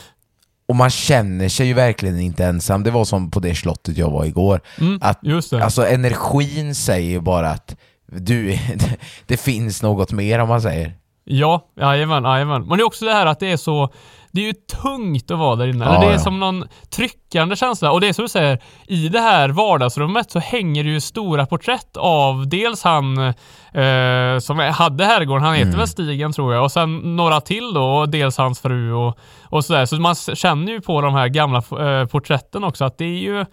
[0.66, 2.84] och man känner sig ju verkligen inte ensam.
[2.84, 4.62] Det var som på det slottet jag var igår.
[4.80, 5.54] Mm, att.
[5.54, 7.76] Alltså energin säger ju bara att
[8.08, 8.60] du,
[9.26, 10.94] det finns något mer om man säger.
[11.24, 12.66] Ja, jajamän, jajamän.
[12.68, 13.94] Men det är också det här att det är så
[14.34, 15.86] det är ju tungt att vara där inne.
[15.86, 16.20] Ja, det är ja.
[16.20, 17.92] som någon tryckande känsla.
[17.92, 21.46] Och det är som du säger, i det här vardagsrummet så hänger det ju stora
[21.46, 25.80] porträtt av dels han eh, som hade herrgården, han heter Mm.
[25.80, 29.66] väl Stigen tror jag, och sen några till då, och dels hans fru och, och
[29.66, 29.86] sådär.
[29.86, 33.46] Så man känner ju på de här gamla eh, porträtten också att det är ju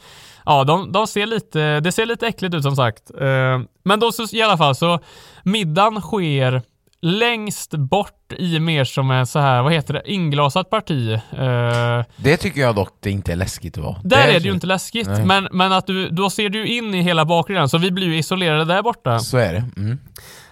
[0.47, 3.11] Ja, de, de ser lite, det ser lite äckligt ut som sagt.
[3.21, 4.99] Eh, men då så i alla fall så,
[5.43, 6.63] middagen sker
[7.03, 11.13] längst bort i mer som en så här, vad heter det, inglasat parti.
[11.13, 13.97] Eh, Det tycker jag dock det inte är läskigt att vara.
[14.05, 15.25] där är det ju inte läskigt, Nej.
[15.25, 18.19] men, men att du, då ser du in i hela bakgrunden, så vi blir ju
[18.19, 19.19] isolerade där borta.
[19.19, 19.65] Så är det.
[19.77, 19.99] Mm.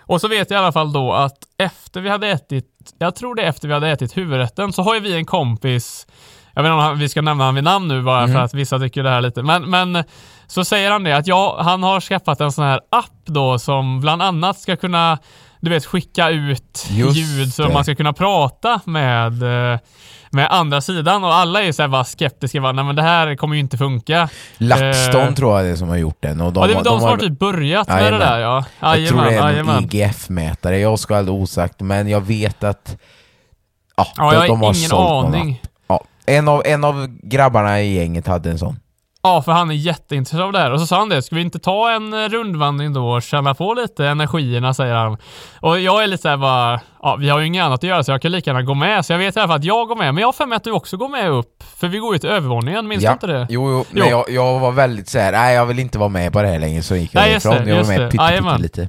[0.01, 2.67] Och så vet jag i alla fall då att efter vi hade ätit,
[2.99, 6.07] jag tror det är efter vi hade ätit huvudrätten, så har ju vi en kompis,
[6.55, 8.79] jag vet inte om vi ska nämna honom vid namn nu bara för att vissa
[8.79, 10.05] tycker det här lite, men, men
[10.47, 14.01] så säger han det att ja, han har skaffat en sån här app då som
[14.01, 15.19] bland annat ska kunna,
[15.61, 17.73] du vet, skicka ut Just ljud så det.
[17.73, 19.43] man ska kunna prata med
[19.73, 19.79] eh,
[20.31, 23.37] med andra sidan och alla är ju såhär bara skeptiska, bara, nej men det här
[23.37, 24.29] kommer ju inte funka.
[24.59, 26.41] LaxTon Eh, tror jag det är som har gjort den.
[26.41, 28.65] Och de, ja, det är de, de som har typ börjat med det där ja.
[28.81, 29.69] Jag tror det är en.
[29.69, 32.97] IGF-mätare, jag ska aldrig osagt, men jag vet att
[33.97, 35.63] ja, Ja, jag har de har ingen aning.
[35.89, 38.77] Ja, en, av, en av grabbarna i gänget hade en sån.
[39.23, 40.71] Ja, för han är jätteintresserad av det här.
[40.73, 43.55] Och så sa han det, ska vi inte ta en eh, rundvandring då och känna
[43.55, 45.17] på lite energierna, säger han.
[45.61, 48.11] Och jag är lite såhär bara, ja vi har ju inget annat att göra så
[48.11, 49.05] jag kan lika gärna gå med.
[49.07, 50.57] Så jag vet i alla fall att jag går med, men jag har för mig
[50.57, 51.65] att du också går med upp.
[51.77, 53.47] För vi går ju till övervåningen, minns du inte det?
[53.51, 54.11] Jo, jo, men Jo.
[54.11, 56.83] Jag, jag var väldigt såhär, nej jag vill inte vara med på det här längre,
[56.83, 57.55] så gick jag Nej, ifrån.
[57.65, 58.07] det, Jag var med det.
[58.07, 58.61] pytte, pytte Jajamän.
[58.63, 58.89] lite.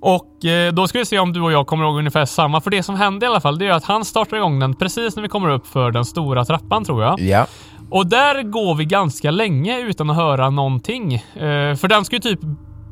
[0.00, 2.60] Och eh, då ska vi se om du och jag kommer ihåg ungefär samma.
[2.60, 5.16] För det som hände i alla fall, det är att han startar igång den precis
[5.16, 7.20] när vi kommer upp för den stora trappan tror jag.
[7.20, 7.46] Ja,
[7.92, 11.14] Och där går vi ganska länge utan att höra någonting.
[11.14, 12.40] Eh, för den ska ju typ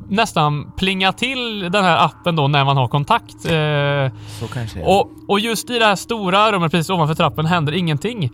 [0.09, 3.45] nästan plinga till den här appen då när man har kontakt.
[3.45, 4.89] Eh, så kanske är.
[4.89, 8.31] och, och just i det här stora rummet precis ovanför trappen händer ingenting.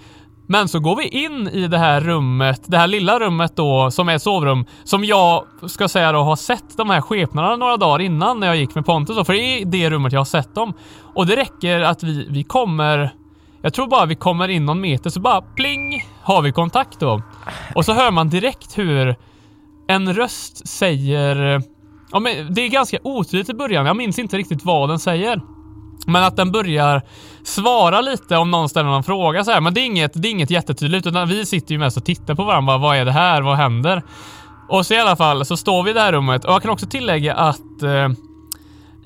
[0.47, 4.09] Men så går vi in i det här rummet, det här lilla rummet då som
[4.09, 8.39] är sovrum, som jag ska säga då har sett de här skepnaderna några dagar innan
[8.39, 10.73] när jag gick med Pontus då, för det är det rummet jag har sett dem.
[11.15, 13.13] Och det räcker att vi, vi kommer,
[13.67, 17.21] jag tror bara vi kommer in någon meter så bara pling har vi kontakt då.
[17.75, 19.15] Och så hör man direkt hur
[19.87, 21.61] en röst säger,
[22.11, 25.41] ja men det är ganska otydligt i början, jag minns inte riktigt vad den säger.
[26.05, 27.01] Men att den börjar
[27.43, 29.61] svara lite om någon ställer någon fråga så här.
[29.61, 32.35] Men det är inget, det är inget jättetydligt utan vi sitter ju mest och tittar
[32.35, 32.67] på varandra.
[32.67, 33.41] Bara, vad är det här?
[33.41, 34.03] Vad händer?
[34.69, 36.71] Och så i alla fall så står vi i det här rummet och jag kan
[36.71, 38.09] också tillägga att eh,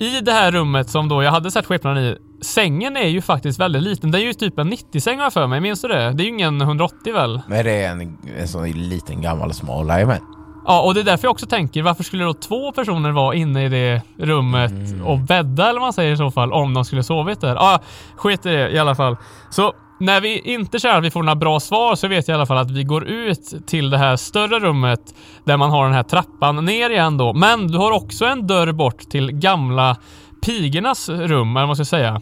[0.01, 3.59] i det här rummet som då jag hade sett skepnaden i, sängen är ju faktiskt
[3.59, 4.11] väldigt liten.
[4.11, 5.61] Den är ju typ en 90-säng har jag för mig.
[5.61, 6.13] Minns du det?
[6.13, 7.41] Det är ju ingen 180 väl?
[7.47, 10.21] Men det är en, en sån liten gammal smal, jajamän.
[10.65, 13.65] Ja, och det är därför jag också tänker, varför skulle då två personer vara inne
[13.65, 14.71] i det rummet
[15.05, 17.55] och bädda eller vad man säger i så fall, om de skulle sovit där?
[17.55, 17.79] Ja,
[18.15, 19.17] skit i det i alla fall.
[19.49, 22.37] Så när vi inte känner att vi får några bra svar så vet jag i
[22.37, 25.93] alla fall att vi går ut till det här större rummet där man har den
[25.93, 27.33] här trappan ner igen då.
[27.33, 29.97] Men du har också en dörr bort till gamla
[30.45, 32.21] pigornas rum, eller vad man ska säga.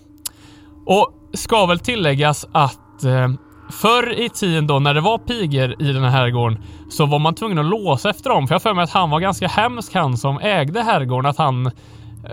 [0.85, 3.29] Och ska väl tilläggas att eh,
[3.71, 7.35] förr i tiden då när det var pigor i den här herrgården så var man
[7.35, 8.47] tvungen att låsa efter dem.
[8.47, 11.29] För jag har för mig att han var ganska hemsk han som ägde herrgården.
[11.29, 11.71] Att han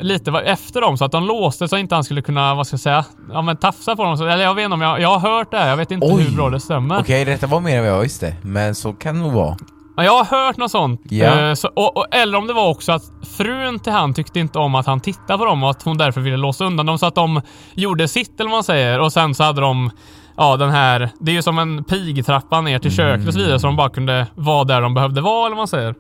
[0.01, 2.81] lite efter dem så att de låste så inte han skulle kunna, vad ska jag
[2.81, 4.17] säga, ja men tafsa på dem.
[4.17, 5.69] Så, eller jag vet inte om jag, jag har hört det här.
[5.69, 6.23] Jag vet inte Oj.
[6.23, 7.01] hur bra det stämmer.
[7.01, 8.37] Okej, detta var mer än vad jag visste.
[8.43, 9.57] Men så kan det nog vara.
[9.97, 11.01] Ja, jag har hört något sånt.
[11.05, 11.41] Ja.
[11.41, 13.03] Eh, så, och, och, eller om det var också att
[13.37, 16.21] frun till han tyckte inte om att han tittade på dem och att hon därför
[16.21, 17.41] ville låsa undan dem så att de
[17.75, 19.91] gjorde sitt eller vad man säger och sen så hade de
[20.37, 23.61] Ja den här, det är ju som en pigtrappa ner till köket och så vidare
[23.61, 25.95] så de bara kunde vara där de behövde vara eller vad man säger.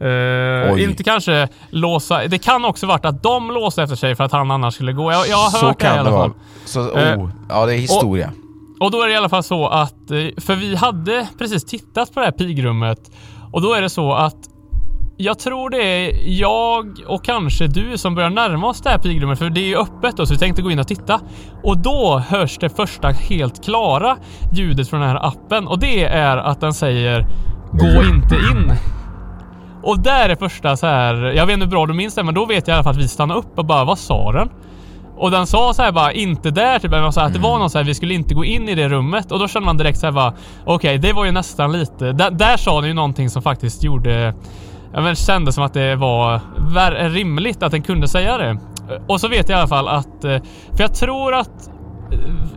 [0.00, 0.82] Oj.
[0.84, 4.50] inte kanske låsa, det kan också varit att de låste efter sig för att han
[4.50, 5.12] annars skulle gå.
[5.12, 6.28] Jag, jag har Så hört det i kan alla det fall.
[6.28, 6.32] vara.
[6.64, 8.30] Så, Eh, oh, ja det är historia.
[8.80, 12.14] Och då är det i alla fall så att, eh, för vi hade precis tittat
[12.14, 12.98] på det här pigrummet
[13.52, 14.36] och då är det så att
[15.18, 19.38] jag tror det är jag och kanske du som börjar närma oss det här pigrummet
[19.38, 21.20] för det är ju öppet då så vi tänkte gå in och titta.
[21.62, 24.16] Och då hörs det första helt klara
[24.52, 27.26] ljudet från den här appen och det är att den säger
[27.72, 28.72] Gå inte in.
[29.86, 32.34] Och där är första så här, jag vet inte hur bra du minns det men
[32.34, 34.50] då vet jag i alla fall att vi stannade upp och bara vad sa den?
[35.16, 37.58] Och den sa så här bara inte där typ, eller så här, att det var
[37.58, 39.76] någon så här, vi skulle inte gå in i det rummet och då kände man
[39.76, 40.34] direkt så här bara
[40.64, 42.12] okej, det var ju nästan lite.
[42.12, 44.34] Där, där sa den ju någonting som faktiskt gjorde
[44.92, 46.40] Ja men kändes som att det var
[47.08, 48.58] rimligt att den kunde säga det.
[49.08, 50.38] Och så vet jag i alla fall att, eh,
[50.72, 51.70] för jag tror att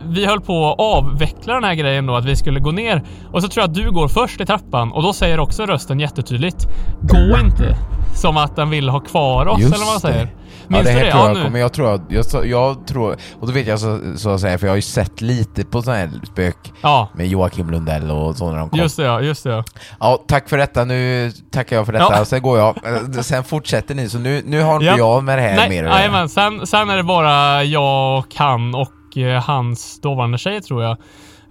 [0.06, 3.02] vi höll på att avveckla den här grejen då, att vi skulle gå ner.
[3.32, 6.00] Och så tror jag att du går först i trappan och då säger också rösten
[6.00, 6.66] jättetydligt
[7.02, 7.76] Gå inte!
[8.14, 10.24] Som att den vill ha kvar oss eller vad man säger.
[10.24, 11.10] Ja, Minns det du här det?
[11.10, 11.42] tror Ja, jag nu.
[11.44, 12.00] kommer, jag tror, jag,
[12.34, 14.82] jag, jag tror, och då vet jag så, så att säga, för jag har ju
[14.82, 18.78] sett lite på sådana här spök Ja, med Joakim Lundell och så när de kom.
[18.78, 19.64] just det ja, just det ja.
[20.00, 22.20] Ja, tack för detta, nu tackar jag för detta, Ja.
[22.20, 22.76] och sen går jag.
[22.84, 24.96] Eh, Sen fortsätter ni, så nu, nu har inte Ja.
[24.98, 25.84] jag med det här Nej, mer
[26.24, 26.30] att.
[26.30, 30.96] Sen, sen är det bara jag och han och eh, hans dåvarande tjej tror jag.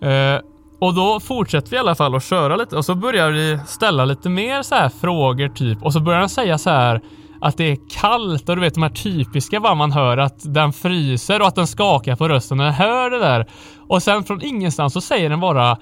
[0.01, 0.41] Eh,
[0.81, 4.05] och då fortsätter vi i alla fall att köra lite och så börjar vi ställa
[4.05, 7.01] lite mer så här frågor typ och så börjar han säga så här
[7.41, 10.73] att det är kallt och du vet de här typiska vad man hör att den
[10.73, 13.45] fryser och att den skakar på rösten när den hör det där.
[13.87, 15.77] Och sen från ingenstans så säger den bara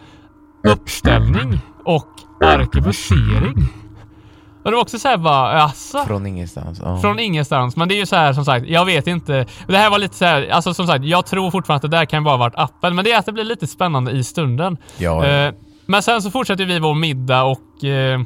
[0.67, 2.09] uppställning och
[2.41, 3.67] arkebusering.
[4.67, 6.03] Och det var också såhär bara, alltså.
[6.03, 6.81] Från ingenstans.
[6.83, 6.97] Ja.
[6.97, 7.75] Från ingenstans.
[7.75, 9.45] Men det är ju så här som sagt, jag vet inte.
[9.67, 12.05] Det här var lite så här, alltså som sagt, jag tror fortfarande att det där
[12.05, 12.95] kan bara varit appen.
[12.95, 14.77] Men det är att det blir lite spännande i stunden.
[14.97, 15.47] Ja, ja.
[15.47, 15.53] Eh,
[15.85, 18.19] men sen så fortsätter vi vår middag och eh,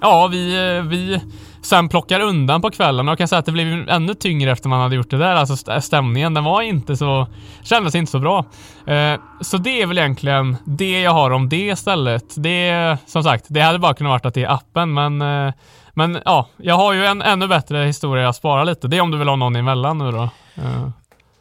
[0.00, 1.20] ja, vi, eh, vi
[1.62, 4.68] sen plockar undan på kvällen och jag kan säga att det blev ännu tyngre efter
[4.68, 5.34] man hade gjort det där.
[5.34, 7.26] Alltså stämningen, den var inte så,
[7.62, 8.44] kändes inte så bra.
[8.86, 12.24] Eh, så det är väl egentligen det jag har om det stället.
[12.36, 15.54] Det är som sagt, det hade bara kunnat varit att det är appen, men eh,
[15.94, 18.88] men ja, jag har ju en ännu bättre historia att spara lite.
[18.88, 20.22] Det är om du vill ha någon emellan nu då.
[20.54, 20.88] Eh,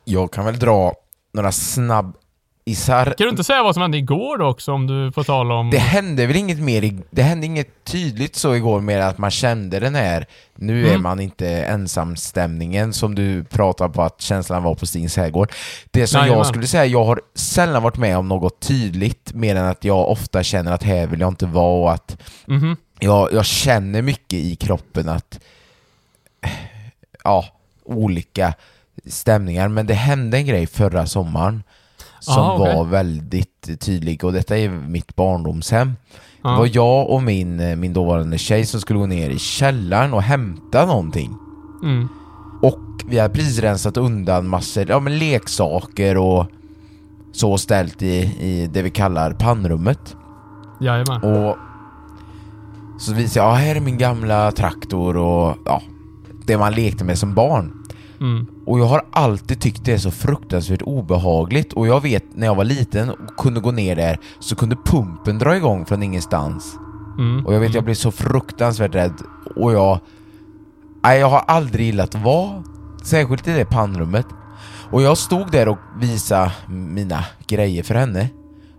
[0.03, 0.93] Jag kan väl dra
[1.33, 2.15] några snabb
[2.65, 3.05] isar.
[3.05, 5.69] Kan du inte säga vad som hände igår då också om du får tala om...
[5.69, 9.79] Det hände väl inget mer, det hände inget tydligt så igår mer att man kände
[9.79, 11.03] den här, nu är Mm.
[11.03, 15.51] man inte ensamstämningen som du pratar på att känslan var på Stings herrgård.
[15.91, 16.37] Det som Jajamän.
[16.37, 20.09] jag skulle säga, jag har sällan varit med om något tydligt mer än att jag
[20.09, 22.75] ofta känner att här vill jag inte vara och att Mhm.
[22.99, 25.39] jag, jag känner mycket i kroppen att
[27.23, 27.45] ja,
[27.85, 28.53] olika
[29.05, 31.63] stämningar, men det hände en grej förra sommaren
[32.21, 32.75] som Ah, okej.
[32.75, 35.93] var väldigt tydlig och detta är mitt barndomshem.
[36.41, 40.13] Det var jag och min, eh, min dåvarande tjej som skulle gå ner i källaren
[40.13, 41.33] och hämta någonting.
[41.83, 42.07] Mm.
[42.61, 46.45] Och vi hade precis rensat undan massor, ja men leksaker och
[47.31, 50.15] så ställt i, i det vi kallar pannrummet.
[50.81, 51.23] Jajamän.
[51.23, 51.57] Och
[52.99, 55.81] så visade jag, ja här är min gamla traktor och ja,
[56.45, 57.73] det man lekte med som barn.
[58.19, 58.45] Mm.
[58.65, 62.55] Och jag har alltid tyckt det är så fruktansvärt obehagligt och jag vet när jag
[62.55, 66.75] var liten och kunde gå ner där så kunde pumpen dra igång från ingenstans.
[67.17, 67.45] Mm.
[67.45, 69.13] Och jag vet jag blev så fruktansvärt rädd
[69.55, 69.99] och jag...
[71.03, 72.63] Nej, jag har aldrig gillat att vara,
[73.03, 74.25] särskilt i det pannrummet.
[74.91, 78.29] Och jag stod där och visade mina grejer för henne.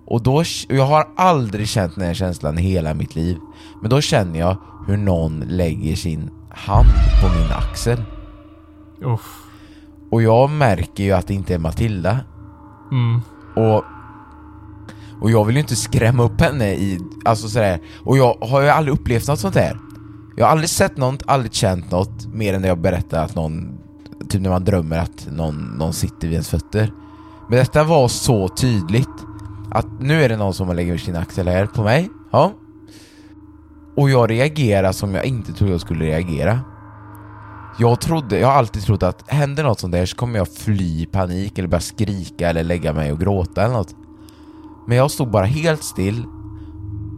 [0.06, 3.36] Och då, jag har aldrig känt den här känslan i hela mitt liv.
[3.80, 4.56] Men då känner jag
[4.86, 6.88] hur någon lägger sin hand
[7.22, 8.02] på min axel.
[9.04, 9.41] Uff.
[10.12, 12.20] Och jag märker ju att det inte är Matilda.
[12.90, 13.20] Mm.
[13.56, 13.84] Och,
[15.20, 17.80] och jag vill ju inte skrämma upp henne i, alltså sådär.
[18.04, 19.78] Och jag har ju aldrig upplevt något sånt här.
[20.36, 23.78] Jag har aldrig sett något, aldrig känt något, mer än när jag berättar att någon,
[24.28, 26.92] typ när man drömmer att någon, någon sitter vid ens fötter.
[27.48, 29.26] Men detta var så tydligt
[29.70, 32.52] att nu är det någon som har lägger sin axel här på mig, ja.
[33.96, 36.60] Och jag reagerar som jag inte trodde jag skulle reagera.
[37.78, 41.02] Jag trodde, jag har alltid trott att händer något sånt där så kommer jag fly
[41.02, 43.94] i panik eller börja skrika eller lägga mig och gråta eller något.
[44.86, 46.24] Men jag stod bara helt still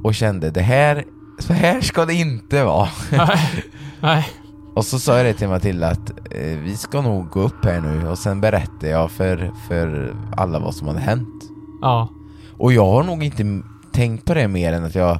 [0.04, 1.04] och kände det här,
[1.38, 2.88] så här ska det inte vara.
[3.12, 3.64] Nej.
[4.00, 4.26] Nej.
[4.74, 7.80] Och så sa jag det till Matilda att eh, vi ska nog gå upp här
[7.80, 11.44] nu och sen berättade jag för, för alla vad som hade hänt.
[11.80, 12.08] Ja.
[12.58, 15.18] Och jag har nog inte tänkt på det mer än att jag...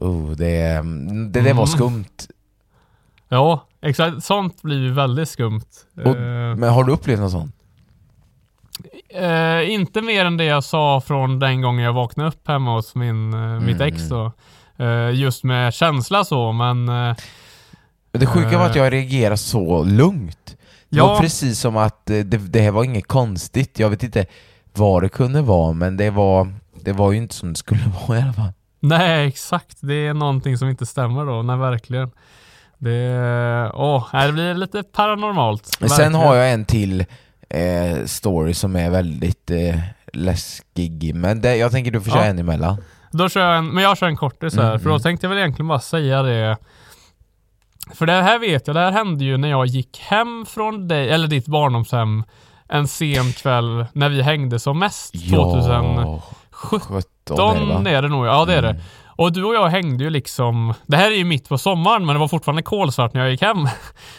[0.00, 0.82] Oh, det,
[1.32, 1.66] det där var Mm.
[1.66, 2.04] skumt.
[3.28, 4.24] Ja, exakt.
[4.24, 5.60] Sånt blir ju väldigt skumt.
[6.04, 7.52] Och, Eh, men har du upplevt något sånt?
[9.08, 12.94] Eh, inte mer än det jag sa från den gången jag vaknade upp hemma hos
[12.94, 14.32] min, eh, mitt Mm, ex då.
[14.76, 17.16] Eh, just med känsla så, men eh,
[18.12, 20.56] Det sjuka var att jag reagerade så lugnt.
[20.88, 21.06] Det Ja.
[21.06, 23.78] var precis som att eh, det, det här var inget konstigt.
[23.78, 24.26] Jag vet inte
[24.74, 28.18] vad det kunde vara, men det var, det var ju inte som det skulle vara
[28.18, 28.52] i alla fall.
[28.80, 29.76] nej exakt.
[29.80, 31.42] Det är någonting som inte stämmer då.
[31.42, 32.10] Nej, verkligen.
[32.78, 35.76] Det, åh, det blir lite paranormalt.
[35.80, 37.04] Men sen har jag en till
[37.50, 39.78] eh, story som är väldigt eh,
[40.12, 42.30] läskig, men det, jag tänker du får köra Ja.
[42.30, 42.76] en emellan.
[43.12, 45.02] Då kör jag en, men jag kör en kortis här, Mm, för då mm.
[45.02, 46.56] tänkte jag väl egentligen bara säga det.
[47.94, 51.10] För det här vet jag, det här hände ju när jag gick hem från dig,
[51.10, 52.24] eller ditt barndomshem,
[52.68, 55.12] en sen kväll när vi hängde som mest.
[55.12, 56.20] 2017
[56.50, 57.90] 17 är det va?
[57.90, 58.68] är det nog, ja det är det.
[58.70, 58.82] Mm.
[59.16, 62.14] Och du och jag hängde ju liksom, det här är ju mitt på sommaren men
[62.14, 63.68] det var fortfarande kolsvart när jag gick hem.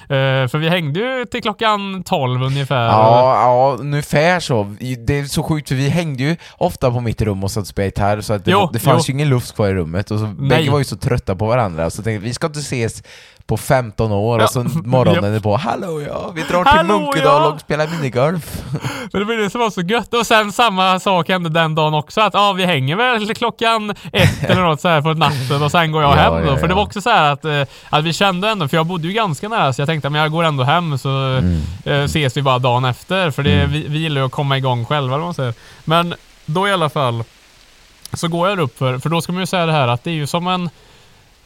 [0.10, 2.86] Eh, för vi hängde ju till klockan 12 ungefär.
[2.86, 4.76] Ja, ja, ungefär så.
[5.08, 7.68] Det är så sjukt för vi hängde ju ofta på mitt rum och satt och
[7.68, 9.12] spelade gitarr så att det, Jo, det fanns jo.
[9.12, 11.90] ju ingen luft kvar i rummet och så, bägge var ju så trötta på varandra
[11.90, 13.04] så tänkte vi ska inte ses
[13.48, 17.42] på 15 år och så morgonen är på Hallå ja, vi drar till Hallå, Munkedal
[17.44, 17.48] ja.
[17.54, 18.62] och spelar minigolf.
[19.12, 20.14] Men det var det som var så gött.
[20.14, 22.22] Och sen samma sak hände den dagen också.
[22.22, 25.92] Att ja, vi hänger väl klockan ett eller något så här på natten och sen
[25.92, 26.52] går jag Ja, hem då.
[26.52, 28.86] ja, För det var också så här att, eh, att vi kände ändå, för jag
[28.86, 31.62] bodde ju ganska nära så jag tänkte men jag går ändå hem så Mm.
[31.86, 33.32] eh, ses vi bara dagen efter.
[33.32, 35.54] För det, vi, vi gillar ju att komma igång själva eller vad man säger.
[35.86, 37.24] Men då i alla fall
[38.14, 40.10] så går jag upp för, för då ska man ju säga det här att det
[40.10, 40.70] är ju som en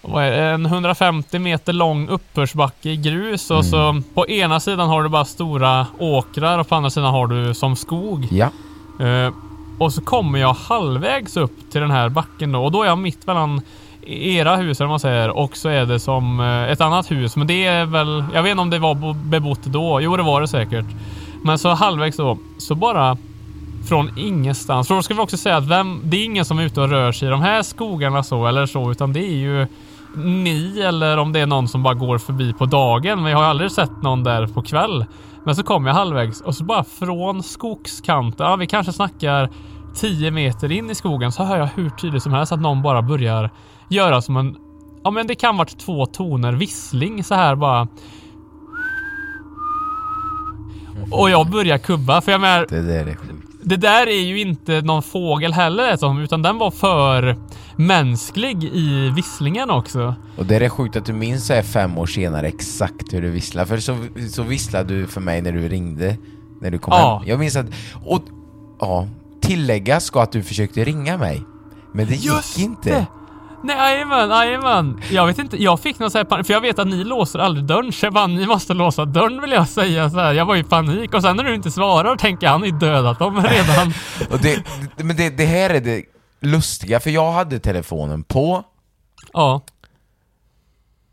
[0.03, 5.25] en 150 meter lång uppförsbacke i grus och så på ena sidan har du bara
[5.25, 8.27] stora åkrar och på andra sidan har du som skog.
[8.31, 8.49] Ja.
[9.05, 9.33] Eh,
[9.79, 12.97] och så kommer jag halvvägs upp till den här backen då och då är jag
[12.97, 13.61] mitt mellan
[14.07, 17.47] era hus eller man säger och så är det som eh, ett annat hus men
[17.47, 20.41] det är väl, jag vet inte om det var bo- bebott då, jo det var
[20.41, 20.85] det säkert.
[21.43, 23.17] Men så halvvägs då, så bara
[23.89, 24.87] från ingenstans.
[24.87, 26.89] För då ska vi också säga att vem, det är ingen som är ute och
[26.89, 29.67] rör sig i de här skogarna så eller så utan det är ju
[30.16, 33.24] ni eller om det är någon som bara går förbi på dagen.
[33.24, 35.05] Men jag har aldrig sett någon där på kväll.
[35.43, 39.49] Men så kommer jag halvvägs och så bara från skogskanten, ja vi kanske snackar
[39.95, 43.01] 10 meter in i skogen så hör jag hur tydligt som helst att någon bara
[43.01, 43.49] börjar
[43.89, 44.57] göra som en,
[45.03, 47.88] ja men det kan varit två toner vissling så här bara.
[51.12, 54.39] Och jag börjar kubba för jag menar, Det där är sjukt det där är ju
[54.41, 57.38] inte någon fågel heller som, utan den var för
[57.76, 60.16] mänsklig i visslingen också.
[60.38, 63.30] Och det är sjukt att du minns så här fem år senare exakt hur du
[63.30, 63.97] visslar, för så,
[64.32, 66.18] så visslade du för mig när du ringde,
[66.62, 67.18] när du kom Ja.
[67.20, 67.30] hem.
[67.30, 67.66] Jag minns att,
[68.05, 68.22] och
[68.80, 69.07] ja,
[69.41, 71.41] tilläggas ska att du försökte ringa mig,
[71.93, 72.89] men det gick inte.
[72.89, 73.05] det!
[73.64, 75.01] Nej, jajamän, jajamän.
[75.12, 77.39] Jag vet inte, jag fick någon sån här panik, för jag vet att ni låser
[77.39, 80.34] aldrig dörren, så jag bara, ni måste låsa dörren vill jag säga så här.
[80.34, 83.20] Jag var i panik och sen när du inte svarar tänker jag, han ju dödat
[83.20, 83.93] dem redan.
[84.41, 84.64] Det,
[85.03, 86.03] men det, det här är det
[86.39, 88.64] lustiga, för jag hade telefonen på,
[89.34, 89.62] ja,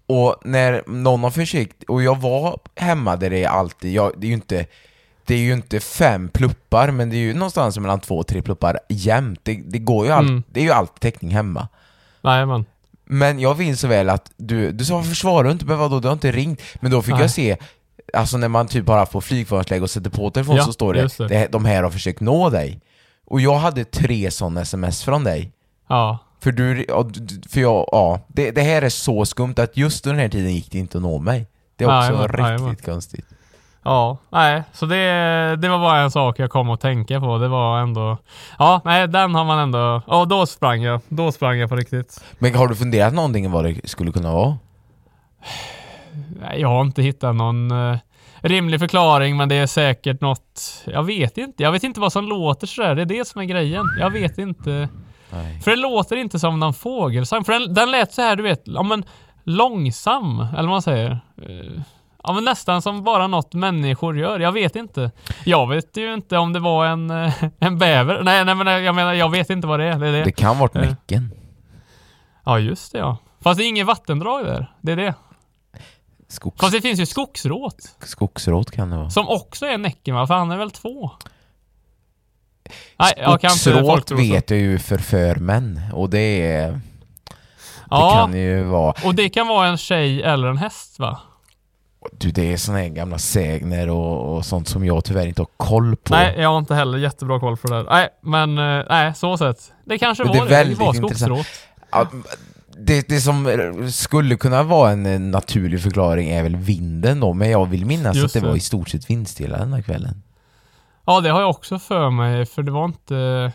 [0.06, 4.26] och när någon har försökt, och jag var hemma där det är alltid, jag, det
[4.26, 4.66] är ju inte
[5.26, 8.42] det är ju inte fem pluppar, men det är ju någonstans mellan två och tre
[8.42, 9.40] pluppar jämt.
[9.42, 10.42] Det, det går ju allt, Mm.
[10.52, 11.68] det är ju alltid täckning hemma.
[12.34, 12.64] Jajamän.
[13.04, 15.64] Men jag minns så väl att du, du sa varför svarar du inte?
[15.66, 16.60] Men vadå, du har inte ringt?
[16.80, 17.22] Men då fick Nej.
[17.22, 17.56] jag se,
[18.12, 21.28] alltså när man typ bara får flygplansläge och sätter på telefon Ja, så står det,
[21.28, 21.52] det.
[21.52, 22.80] de här har försökt nå dig.
[23.26, 25.52] Och jag hade tre sådana sms från dig.
[25.88, 26.18] Ja.
[26.40, 26.86] För du,
[27.48, 30.54] för jag, ja, det, det här är så skumt att just under den här tiden
[30.54, 31.46] gick det inte att nå mig.
[31.76, 32.76] Det är också Jajamän, riktigt jajamän.
[32.76, 33.24] konstigt.
[33.88, 34.96] Ja, nej, så det,
[35.56, 37.38] det var bara en sak jag kom att tänka på.
[37.38, 38.16] Det var ändå...
[38.58, 40.02] Ja, nej, den har man ändå...
[40.06, 41.00] Ja, då sprang jag.
[41.08, 42.24] Då sprang jag på riktigt.
[42.38, 44.58] Men har du funderat någonting vad det skulle kunna vara?
[46.40, 47.70] Nej, jag har inte hittat någon...
[47.70, 47.98] eh,
[48.40, 51.62] rimlig förklaring men det är säkert något, jag vet inte.
[51.62, 53.84] Jag vet inte vad som låter sådär, det är det som är grejen.
[54.00, 54.88] Jag vet inte.
[55.30, 55.60] Nej.
[55.60, 57.44] För det låter inte som någon fågelsång.
[57.44, 59.04] För den, den lät så här, du vet, ja men
[59.44, 61.20] långsam, eller vad man säger.
[62.22, 64.40] Ja men nästan som bara något människor gör.
[64.40, 65.10] Jag vet inte.
[65.44, 68.22] Jag vet ju inte om det var en, eh, en bäver.
[68.22, 69.98] Nej, nej men jag menar, jag vet inte vad det är.
[69.98, 70.24] Det är det.
[70.24, 70.82] Det kan varit Eh.
[70.82, 71.30] Näcken.
[72.44, 73.16] Ja just det ja.
[73.40, 74.72] Fast det är inget vattendrag där.
[74.80, 75.14] Det är det.
[76.28, 77.96] Skogs, Fast det finns ju skogsråt.
[78.02, 79.10] skogsråt kan det vara.
[79.10, 80.26] Som också är Näcken va?
[80.26, 81.10] För han är väl två?
[82.98, 84.22] Nej, jag kan inte Skogsråt folktrosa.
[84.22, 86.70] vet jag ju förför män och det är...
[86.72, 86.80] Det
[87.90, 88.94] Ja, kan ju vara...
[89.04, 91.20] och det kan vara en tjej eller en häst va?
[92.12, 95.48] Du, det är såna här gamla sägner och, och sånt som jag tyvärr inte har
[95.56, 96.14] koll på.
[96.14, 97.84] Nej, jag har inte heller jättebra koll för det där.
[97.90, 99.72] Nej, men eh, nej, så sett.
[99.84, 100.74] Det kanske var det det.
[100.74, 101.46] Var skogsråt.
[101.90, 102.06] Ja,
[102.78, 107.50] det, det som skulle kunna vara en eh, naturlig förklaring är väl vinden då, men
[107.50, 108.50] jag vill minnas Just att det, det.
[108.50, 110.22] var i stort sett vindstilla den här kvällen.
[111.06, 113.52] Ja, det har jag också för mig, för det var inte...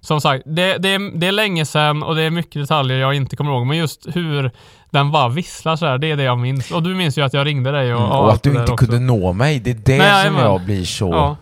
[0.00, 3.14] Som sagt, det, det, är, det är länge sedan och det är mycket detaljer jag
[3.14, 4.50] inte kommer ihåg, men just hur
[4.90, 6.70] den bara visslar så här, det är det jag minns.
[6.70, 8.98] Och du minns ju att jag ringde dig och, Mm, och att du inte kunde
[8.98, 11.10] nå mig, det är det Nej, som men- jag blir så...
[11.10, 11.36] Ja.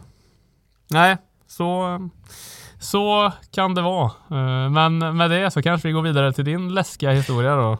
[0.90, 1.16] Nej,
[1.48, 1.98] så,
[2.80, 4.04] så kan det vara.
[4.30, 7.78] Eh, Men med det så kanske vi går vidare till din läskiga historia då.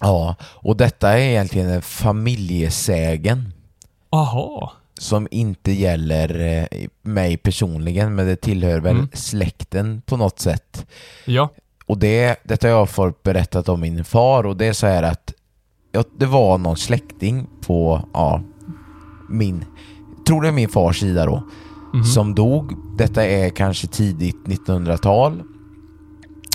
[0.00, 3.52] Ja, och detta är egentligen en familjesägen
[4.10, 4.72] Aha.
[4.98, 6.40] Som inte gäller
[6.70, 9.08] eh, mig personligen, men det tillhör väl Mm.
[9.12, 10.86] släkten på något sätt.
[11.24, 11.48] Ja.
[11.86, 15.02] Och det, detta har jag fått berättat om min far och det är så här
[15.02, 15.32] att
[15.92, 18.42] ja, det var någon släkting på, ja,
[19.28, 19.64] min,
[20.26, 21.42] tror det är min fars sida då,
[21.94, 22.04] Mhm.
[22.04, 22.72] som dog.
[22.98, 25.42] Detta är kanske tidigt 1900-tal.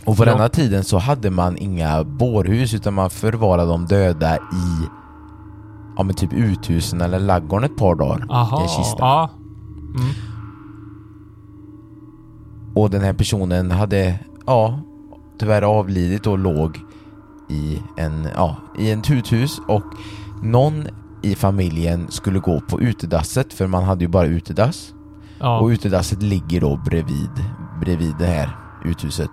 [0.06, 0.32] Och på Ja.
[0.32, 4.86] denna tiden så hade man inga bårhus utan man förvarade de döda i
[6.02, 8.60] ja men typ uthusen eller laggården ett par dagar Aha.
[8.60, 8.98] i en kista.
[9.00, 9.30] Ja.
[9.96, 10.12] Mm.
[12.76, 14.80] Och den här personen hade, ja,
[15.40, 16.80] tyvärr avlidit och låg
[17.50, 19.84] i en, ja, i ett uthus och
[20.44, 20.88] någon
[21.22, 24.94] i familjen skulle gå på utedasset för man hade ju bara utedass.
[25.40, 25.60] Ja.
[25.60, 27.46] Och utedasset ligger då bredvid,
[27.82, 29.32] bredvid det här uthuset.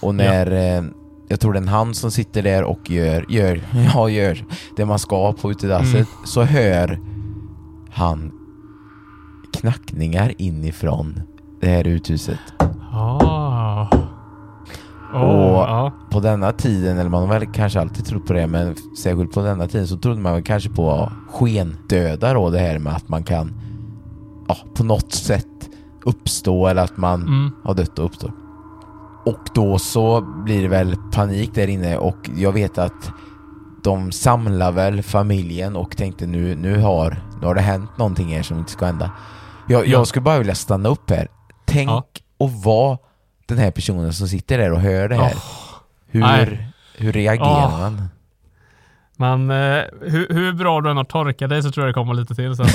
[0.00, 0.84] Och när, eh,
[1.28, 3.60] jag tror det är en han som sitter där och gör, gör,
[3.94, 4.44] ja gör
[4.76, 6.06] det man ska på utedasset, Mm.
[6.24, 7.00] så hör
[7.90, 8.32] han
[9.52, 11.20] knackningar inifrån
[11.60, 12.38] det här uthuset.
[12.92, 13.88] Ah.
[15.14, 15.92] Oh, Och- ja.
[16.10, 19.40] På denna tiden, eller man har väl kanske alltid trott på det, men särskilt på
[19.42, 23.22] denna tiden så trodde man väl kanske på skendöda då, det här med att man
[23.24, 23.52] kan
[24.48, 25.46] ja, på något sätt
[26.04, 27.50] uppstå eller att man Mm.
[27.64, 28.32] har dött och uppstår.
[29.26, 33.10] Och då så blir det väl panik där inne och jag vet att
[33.84, 38.42] de samlar väl familjen och tänkte nu, nu, har, nu har det hänt någonting här
[38.42, 39.10] som inte ska hända.
[39.68, 39.90] Jag, Ja.
[39.92, 41.28] jag skulle bara vilja stanna upp här.
[41.66, 42.04] Tänk Ja.
[42.38, 42.98] och vara
[43.46, 45.34] den här personen som sitter där och hör det här.
[46.10, 46.68] hur, nej.
[46.96, 47.78] hur reagerar Åh.
[47.80, 48.08] man?
[49.16, 52.14] Men eh, hur, hur bra du än har torkat dig så tror jag det kommer
[52.14, 52.66] lite till sen.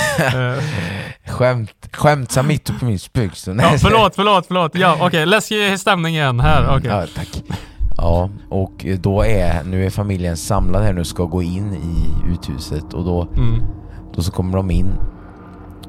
[1.28, 3.62] Skämt, skämtsam mitt uppe i min spökstund.
[3.62, 4.76] ja, förlåt, förlåt, förlåt.
[4.76, 5.26] Ja, okej.
[5.26, 6.78] Läskig stämning igen här.
[6.78, 6.90] Okej.
[6.92, 7.44] Ja, tack.
[7.98, 12.94] Ja, och då är, nu är familjen samlad här nu ska gå in i uthuset
[12.94, 13.62] och då, Mm.
[14.16, 14.92] då så kommer de in,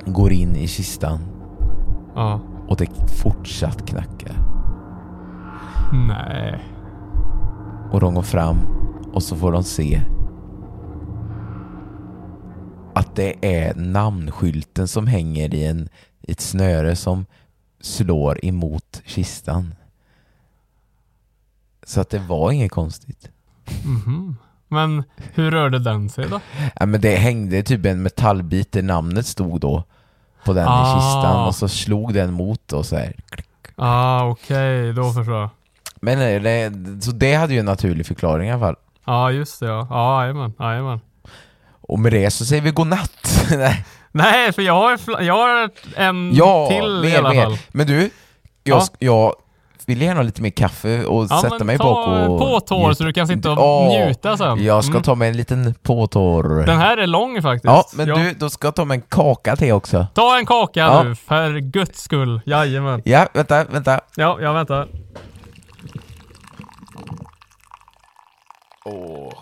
[0.07, 1.19] går in i kistan
[2.15, 2.41] Ja.
[2.69, 2.87] och det
[3.23, 4.33] fortsatt knackar.
[6.09, 6.65] Nej.
[7.93, 8.59] Och de går fram
[9.13, 10.01] och så får de se
[13.11, 15.89] att det är namnskylten som hänger i en,
[16.23, 17.27] i ett snöre som
[17.81, 19.75] slår emot kistan.
[21.87, 23.29] Så att det var inget konstigt.
[23.85, 24.37] Mhm.
[24.69, 25.05] Men
[25.35, 26.41] hur rörde den sig då?
[26.81, 29.85] Ja, men det hängde typ en metallbit där namnet stod då
[30.45, 30.83] på den Ah.
[30.83, 33.15] i kistan och så slog den mot och så här.
[33.77, 34.93] Ah, okej.
[34.93, 35.51] Då förstår jag.
[35.97, 38.77] Men eh, det, så det hade ju en naturlig förklaring i alla fall.
[39.05, 39.87] Ja, just det ja.
[39.91, 40.53] Ja, jajamän.
[40.59, 41.01] Jajamän.
[41.91, 43.47] Och med det så säger vi godnatt.
[43.57, 43.85] Nej.
[44.13, 47.45] Nej, för jag har, jag har en ja, till i mer, alla mer.
[47.45, 47.59] fall.
[47.69, 48.11] Men du,
[48.65, 48.87] jag, Ja.
[48.99, 49.35] jag
[49.87, 52.39] vill gärna ha lite mer kaffe och Ja, sätta mig ta bak och...
[52.39, 52.95] på tår njuta.
[52.95, 54.65] så du kan sitta och Ja, njuta sen.
[54.65, 55.03] Jag ska Mm.
[55.03, 56.67] ta mig en liten påtår.
[56.67, 57.65] Den här är lång faktiskt.
[57.65, 60.07] Ja, men du, då ska jag ta mig en kaka till också.
[60.15, 61.03] Ta en kaka Ja.
[61.03, 62.41] nu, för guds skull.
[62.47, 63.03] Jajamän.
[63.05, 64.01] Ja, vänta, vänta.
[64.17, 64.89] Ja, jag väntar.
[68.85, 69.33] Åh.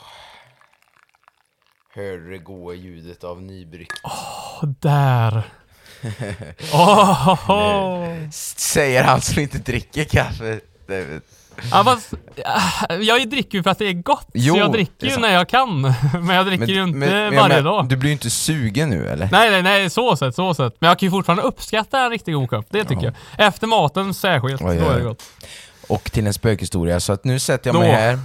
[2.02, 4.00] Du det goa ljudet av nybryggt?
[4.60, 5.42] Och där.
[6.72, 8.14] Åh!
[8.56, 10.60] Säger han som inte dricker kaffe.
[10.86, 11.20] Det-
[11.70, 12.12] Ja, fast,
[12.90, 15.16] äh, jag dricker ju för att det är gott, Jo, så jag dricker är ju
[15.16, 15.80] när jag kan.
[16.22, 17.88] Men jag dricker ju inte men- varje men, dag.
[17.88, 19.28] Du blir ju inte sugen nu eller?
[19.32, 20.76] Nej, nej, nej, så sett, så sett.
[20.80, 23.12] Men jag kan ju fortfarande uppskatta en riktigt god kopp, det tycker Ja.
[23.38, 23.46] jag.
[23.46, 25.22] Efter maten särskilt, Oj, då är det gott.
[25.88, 27.80] Och till en spökhistoria, så att nu sätter jag Då.
[27.80, 28.18] mig här.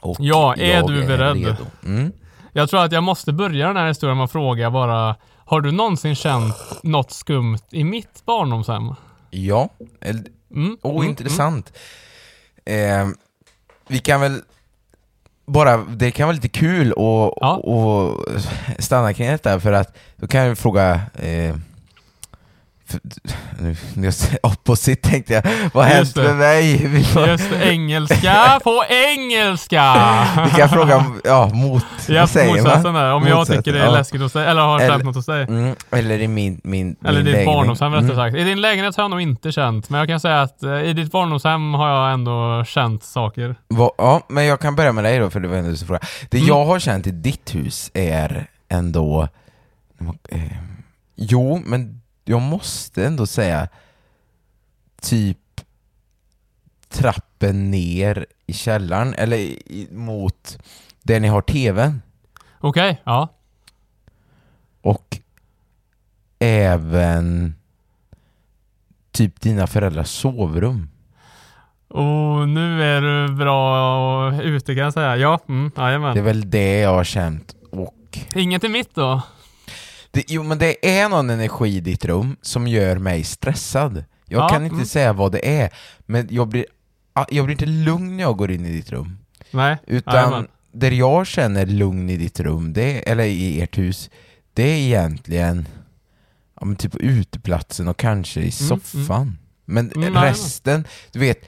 [0.00, 1.36] Och Ja, är du beredd?
[1.36, 1.66] redo.
[1.84, 2.12] Mm.
[2.56, 5.72] Jag tror att jag måste börja den här historien med att fråga bara, har du
[5.72, 8.94] någonsin känt något skumt i mitt barndomshem?
[9.30, 9.68] Ja,
[10.50, 11.72] Mm, mm, intressant.
[12.64, 13.08] Eh,
[13.88, 14.42] vi kan väl
[15.46, 16.96] bara, det kan vara lite kul att
[17.40, 17.56] Ja.
[17.56, 18.24] och
[18.78, 21.56] stanna kring detta för att då kan jag fråga eh,
[23.60, 24.10] nu,
[24.42, 25.42] opposite tänkte jag,
[25.74, 26.86] vad har hänt med mig?
[26.86, 29.94] Vi, får, Just det, engelska på engelska!
[30.44, 33.12] vi kan fråga, om- ja, mot, Ja, säger motsatsen där.
[33.12, 33.92] Om jag Motsatsen, tycker det är ja.
[33.92, 35.42] läskigt hos dig, eller har Eller- känt något hos dig.
[35.42, 38.16] Mm, eller i min, min, Eller min ditt barndomshem rättare Mm.
[38.16, 38.36] sagt.
[38.36, 40.92] I din lägenhet har jag nog inte känt, men jag kan säga att eh, i
[40.92, 43.54] ditt barndomshem har jag ändå känt saker.
[43.68, 46.00] Va, ja, men jag kan börja med dig då, för det var ändå så fråga.
[46.30, 46.48] Det Mm.
[46.48, 49.28] jag har känt i ditt hus är ändå...
[50.28, 50.40] Eh,
[51.16, 53.68] jo, men jag måste ändå säga
[55.00, 55.38] typ
[56.88, 60.58] trappen ner i källaren, eller i, mot
[61.02, 62.02] där ni har tvn.
[62.60, 63.28] Okej, ja.
[64.80, 65.18] Och
[66.38, 67.54] även
[69.12, 70.90] typ dina föräldrars sovrum.
[71.88, 75.16] Och nu är du bra ute kan jag säga.
[75.16, 76.24] Ja, mm, Det är jajamän.
[76.24, 77.56] väl det jag har känt.
[77.70, 79.22] Och Inget i mitt då?
[80.16, 84.04] Det, jo men det är någon energi i ditt rum som gör mig stressad.
[84.28, 84.86] Jag Ja, kan inte mm.
[84.86, 85.70] säga vad det är,
[86.06, 86.66] men jag blir,
[87.12, 89.18] ah, jag blir inte lugn när jag går in i ditt rum.
[89.50, 89.76] Nej?
[89.86, 90.48] Utan Jajamän.
[90.72, 94.10] där jag känner lugn i ditt rum, det, eller i ert hus,
[94.54, 95.68] det är egentligen
[96.60, 99.38] ja, men typ på uteplatsen och kanske i Mm, soffan.
[99.64, 100.22] Men Mm, jajamän.
[100.24, 101.40] resten, du vet,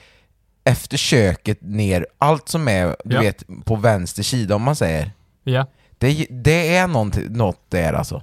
[0.64, 3.20] efter köket ner, allt som är, du Ja.
[3.20, 5.10] vet, på vänster sida om man säger.
[5.44, 5.66] Ja.
[5.98, 8.22] Det, det är något, något där alltså.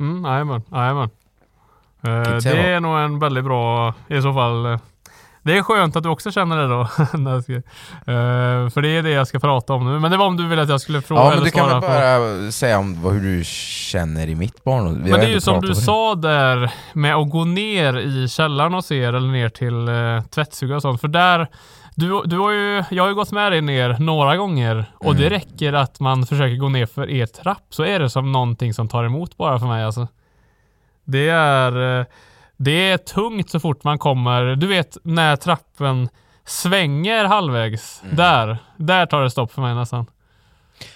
[0.00, 1.08] Mm, jajamän, jajamän.
[2.02, 4.66] Eh, det är nog en väldigt bra, i så fall.
[4.66, 4.78] eh,
[5.42, 6.80] Det är skönt att du också känner det då.
[8.06, 9.98] Eh, för det är det jag ska prata om nu.
[10.00, 11.68] Men det var om du ville att jag skulle fråga Ja men eller du kan
[11.68, 12.42] svara väl på.
[12.44, 15.04] bara säga om vad, hur du känner i mitt barn.
[15.04, 15.74] Vi Men det är ju som du det.
[15.74, 20.76] sa där med att gå ner i källaren och se eller ner till eh, tvättstuga
[20.76, 21.00] och sånt.
[21.00, 21.48] För där,
[21.94, 25.22] du, du har ju, jag har ju gått med dig ner några gånger och Mm.
[25.22, 28.74] det räcker att man försöker gå ner för er trapp så är det som någonting
[28.74, 30.08] som tar emot bara för mig alltså.
[31.04, 32.06] Det är, eh,
[32.56, 36.08] det är tungt så fort man kommer, du vet när trappen
[36.44, 38.02] svänger halvvägs.
[38.04, 38.16] Mm.
[38.16, 40.06] Där, där tar det stopp för mig nästan.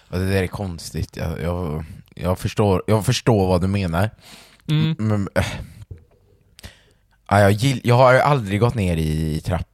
[0.08, 1.16] Ja, det där är konstigt.
[1.16, 1.84] Jag, jag,
[2.14, 4.10] jag, förstår, jag förstår vad du menar.
[4.68, 4.96] Mm.
[4.98, 5.44] Men, äh.
[7.28, 9.66] ja, jag, gill, jag har aldrig gått ner i, i trapp.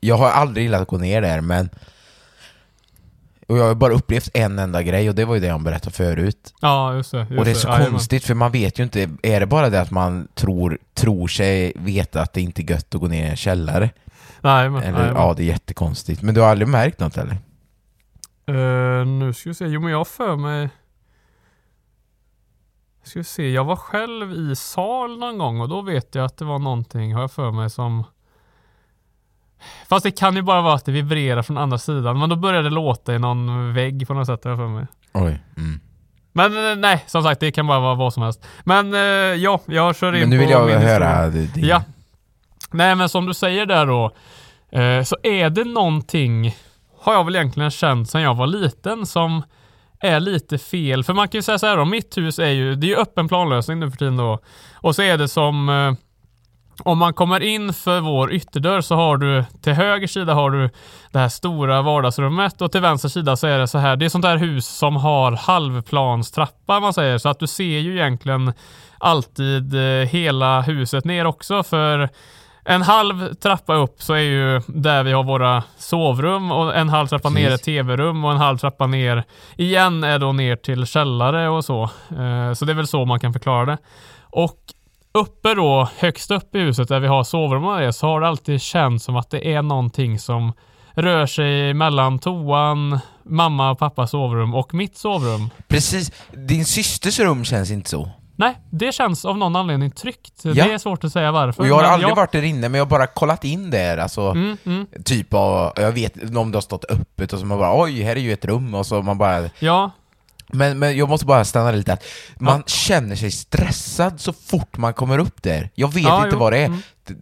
[0.00, 1.68] Jag har aldrig gillat att gå ner där men
[3.48, 5.96] och jag har bara upplevt en enda grej och det var ju det jag berättade
[5.96, 6.54] förut.
[6.60, 7.18] Ja, just det.
[7.18, 7.90] Just och det är så Jajamän.
[7.90, 11.72] konstigt för man vet ju inte, är det bara det att man tror, tror sig
[11.76, 13.90] veta att det inte är gött att gå ner i en källare?
[14.40, 16.22] Nej, men, Eller, ja, det är jättekonstigt.
[16.22, 17.38] Men du har aldrig märkt något eller?
[18.50, 19.66] Uh, nu ska vi se.
[19.66, 20.68] Jo men jag för mig...
[23.02, 23.50] Ska vi se.
[23.50, 27.14] Jag var själv i sal någon gång och då vet jag att det var någonting,
[27.14, 28.04] har jag för mig, som...
[29.88, 32.18] Fast det kan ju bara vara att det vibrerar från andra sidan.
[32.18, 34.86] Men då började det låta i någon vägg på något sätt, har jag för mig.
[35.12, 35.42] Oj.
[35.56, 35.80] Mm.
[36.32, 38.46] Men eh, nej, som sagt, det kan bara vara vad som helst.
[38.64, 41.50] Men eh, ja, jag kör in Men nu på vill jag min höra din.
[41.54, 41.82] Ja.
[42.70, 44.04] Nej men som du säger där då,
[44.80, 46.56] eh, så är det någonting,
[46.98, 49.42] har jag väl egentligen känt sedan jag var liten, som
[50.00, 51.04] är lite fel.
[51.04, 52.96] För man kan ju säga så här då, mitt hus är ju, det är ju
[52.96, 54.38] öppen planlösning nu för tiden då.
[54.74, 55.96] Och så är det som,
[56.84, 60.70] om man kommer in för vår ytterdörr så har du, till höger sida har du
[61.10, 64.08] det här stora vardagsrummet och till vänster sida så är det så här, det är
[64.08, 68.52] sånt där hus som har halvplanstrappa man säger, så att du ser ju egentligen
[68.98, 72.08] alltid eh, hela huset ner också för
[72.64, 77.06] en halv trappa upp så är ju där vi har våra sovrum och en halv
[77.06, 79.24] trappa ner är tv-rum och en halv trappa ner
[79.56, 81.82] igen är då ner till källare och så.
[82.10, 83.78] Eh, Så det är väl så man kan förklara det.
[84.22, 84.58] Och
[85.16, 88.28] uppe då, högst upp i huset där vi har sovrum och det, så har det
[88.28, 90.52] alltid känts som att det är någonting som
[90.94, 95.50] rör sig mellan toan, mamma och pappas sovrum och mitt sovrum.
[95.68, 98.10] Precis, din systers rum känns inte så.
[98.38, 100.40] Nej, det känns av någon anledning tryggt.
[100.44, 100.52] Ja.
[100.52, 101.62] Det är svårt att säga varför.
[101.62, 103.98] Och jag har aldrig jag- varit där inne, men jag har bara kollat in där,
[103.98, 104.86] alltså Mm, mm.
[105.04, 108.16] typ av, jag vet om det har stått öppet och så man bara oj, här
[108.16, 109.90] är ju ett rum och så man bara Ja,
[110.52, 112.04] men, men jag måste bara stanna lite att
[112.38, 115.70] man känner sig stressad så fort man kommer upp där.
[115.74, 116.66] Jag vet Ja, inte jo, vad det är.
[116.66, 116.78] mm.
[117.06, 117.14] Det,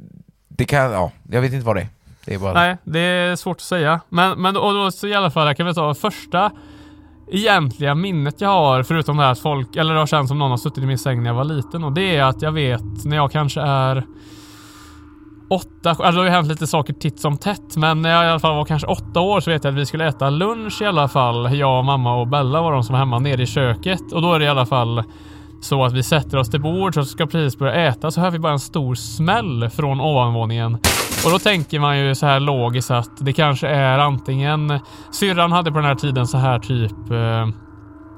[0.49, 1.89] det kan, ja, jag vet inte vad det är.
[2.25, 2.53] Det är bara...
[2.55, 4.01] Nej, det är svårt att säga.
[4.09, 6.51] Men, men och då så i alla fall, jag kan väl ta första
[7.31, 10.51] egentliga minnet jag har, förutom det här att folk, eller det har känts som någon
[10.51, 13.05] har suttit i min säng när jag var liten och det är att jag vet
[13.05, 14.05] när jag kanske är
[15.51, 18.29] åtta, alltså det har ju hänt lite saker titt som tätt, men när jag i
[18.29, 20.87] alla fall var kanske åtta år så vet jag att vi skulle äta lunch i
[20.87, 21.57] alla fall.
[21.57, 24.39] Jag, mamma och Bella var de som var hemma nere i köket och då är
[24.39, 25.03] det i alla fall
[25.61, 28.39] så att vi sätter oss till bord och ska precis börja äta så hör vi
[28.39, 30.75] bara en stor smäll från ovanvåningen.
[31.25, 34.81] Och då tänker man ju så här logiskt att det kanske är antingen
[35.13, 37.49] syrran hade på den här tiden så här typ eh,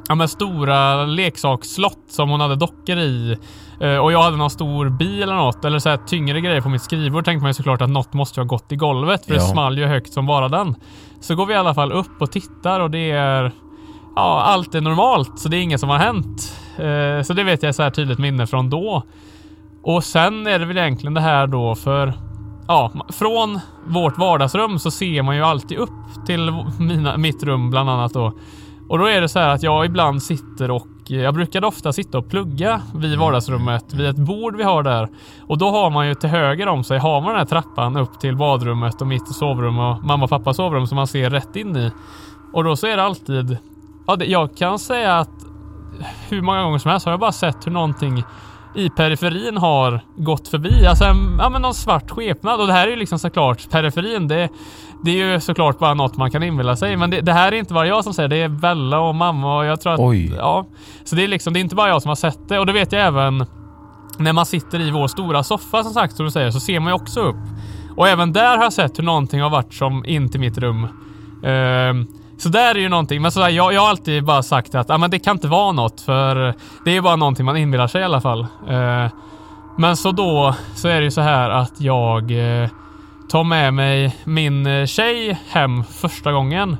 [0.08, 3.36] ja men stora leksaksslott som hon hade dockor i.
[3.80, 6.68] Eh, och jag hade någon stor bil eller något, eller så här tyngre grejer på
[6.68, 7.24] mitt skrivbord.
[7.24, 9.40] Tänkte man ju såklart att något måste ju ha gått i golvet, för Ja.
[9.40, 10.74] det small ju högt som bara den.
[11.20, 13.52] Så går vi i alla fall upp och tittar och det är...
[14.16, 16.56] Ja, allt är normalt, så det är inget som har hänt.
[16.78, 19.02] Eh, så det vet jag är så här tydligt minne från då.
[19.82, 22.12] Och sen är det väl egentligen det här då för...
[22.68, 27.90] Ja, från vårt vardagsrum så ser man ju alltid upp till mina, mitt rum bland
[27.90, 28.32] annat då.
[28.88, 31.92] Och då är det så här att jag ibland sitter och Eh, jag brukade ofta
[31.92, 35.08] sitta och plugga vid vardagsrummet vid ett bord vi har där.
[35.46, 38.20] Och då har man ju till höger om sig har man den här trappan upp
[38.20, 41.76] till badrummet och mitt sovrum och mamma och pappas sovrum som man ser rätt in
[41.76, 41.90] i.
[42.52, 43.58] Och då så är det alltid...
[44.06, 45.30] Ja, jag kan säga att
[46.28, 48.24] hur många gånger som helst har jag bara sett hur någonting
[48.76, 50.86] i periferin har gått förbi.
[50.86, 52.60] Alltså en, ja, men någon svart skepnad.
[52.60, 54.28] Och det här är ju liksom såklart periferin.
[54.28, 54.48] Det,
[55.04, 56.96] det är ju såklart bara något man kan inbilla sig.
[56.96, 58.36] Men det, det här är inte bara jag som säger det.
[58.36, 60.00] är Bella och mamma och jag tror att...
[60.00, 60.34] Oj.
[60.36, 60.66] Ja.
[61.04, 62.58] Så det är liksom, det är inte bara jag som har sett det.
[62.58, 63.46] Och det vet jag även
[64.18, 66.88] när man sitter i vår stora soffa som sagt, som du säger, så ser man
[66.88, 67.36] ju också upp.
[67.96, 70.88] Och även där har jag sett hur någonting har varit som in till mitt rum.
[71.44, 72.06] Ehm,
[72.38, 74.98] så där är ju någonting, men sådär, jag, jag har alltid bara sagt att ah,
[74.98, 78.04] men det kan inte vara något för det är bara någonting man inbillar sig i
[78.04, 78.46] alla fall.
[78.68, 79.10] Ehm,
[79.78, 82.30] men så då så är det ju så här att jag
[82.62, 82.68] eh,
[83.28, 86.76] tar med mig min eh, tjej hem första gången.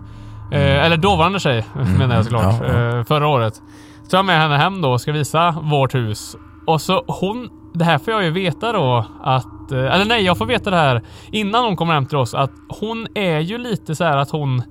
[0.52, 1.64] Eh, eller dåvarande tjej
[1.98, 2.54] menar jag såklart.
[2.61, 2.98] ja, ja.
[2.98, 3.54] Eh, förra året.
[4.02, 6.36] Så tar jag med henne hem då och ska visa vårt hus.
[6.66, 10.38] Och så hon, det här får jag ju veta då att, eh, eller nej jag
[10.38, 13.96] får veta det här innan hon kommer hem till oss att hon är ju lite
[13.96, 14.62] så här att hon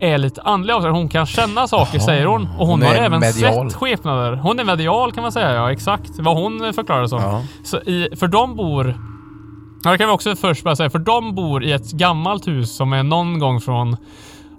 [0.00, 0.90] är lite andlig av sig.
[0.90, 2.06] Hon kan känna saker Jaha.
[2.06, 2.42] säger hon.
[2.42, 3.70] Och hon, Hon har även medial.
[3.70, 4.32] sett skepnader.
[4.36, 6.10] Hon är medial kan man säga, ja exakt.
[6.18, 7.20] Vad hon förklarar som.
[7.22, 7.42] Ja.
[7.64, 8.94] Så i, för de bor...
[9.84, 12.76] Ja, det kan vi också först bara säga, för de bor i ett gammalt hus
[12.76, 13.96] som är någon gång från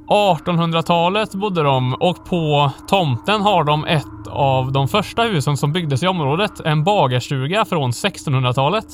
[0.10, 6.04] 1800-talet bodde de och på tomten har de ett av de första husen som byggdes
[6.04, 6.60] i området.
[6.60, 8.86] En bagarstuga från 1600-talet.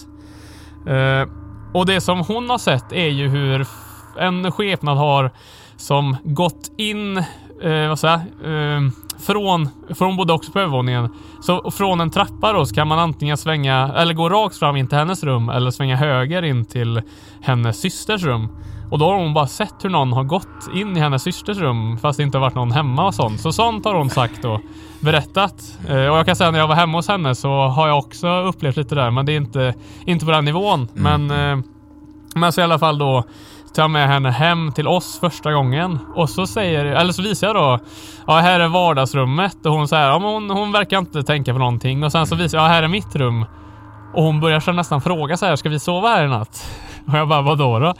[0.88, 1.30] Eh,
[1.74, 3.68] och det som hon har sett är ju hur
[4.20, 5.32] en skepnad har
[5.82, 7.18] som gått in,
[7.62, 8.82] eh, vad säger jag, eh,
[9.20, 11.10] från, för hon bodde också på övervåningen.
[11.42, 14.88] Så från en trappa då så kan man antingen svänga, eller gå rakt fram in
[14.88, 17.02] till hennes rum eller svänga höger in till
[17.42, 18.48] hennes systers rum.
[18.92, 21.98] Och då har hon bara sett hur någon har gått in i hennes systers rum
[21.98, 23.42] fast det inte har varit någon hemma och sånt.
[23.42, 24.62] Så sånt har hon sagt och
[25.00, 25.78] berättat.
[25.88, 28.28] Eh, och jag kan säga när jag var hemma hos henne så har jag också
[28.28, 29.74] upplevt lite där men det är inte,
[30.06, 30.88] inte på den nivån.
[30.94, 31.60] Men, eh,
[32.36, 33.24] men så i alla fall då
[33.74, 37.56] tar med henne hem till oss första gången och så säger, eller så visar jag
[37.56, 37.80] då,
[38.28, 41.60] ja här är vardagsrummet och hon säger, ja men hon, hon verkar inte tänka på
[41.60, 43.46] någonting och sen så visar jag, ja här är mitt rum.
[44.14, 46.72] Och hon börjar så nästan fråga så här, ska vi sova här i natt?
[47.08, 47.94] Och jag bara, vadå då?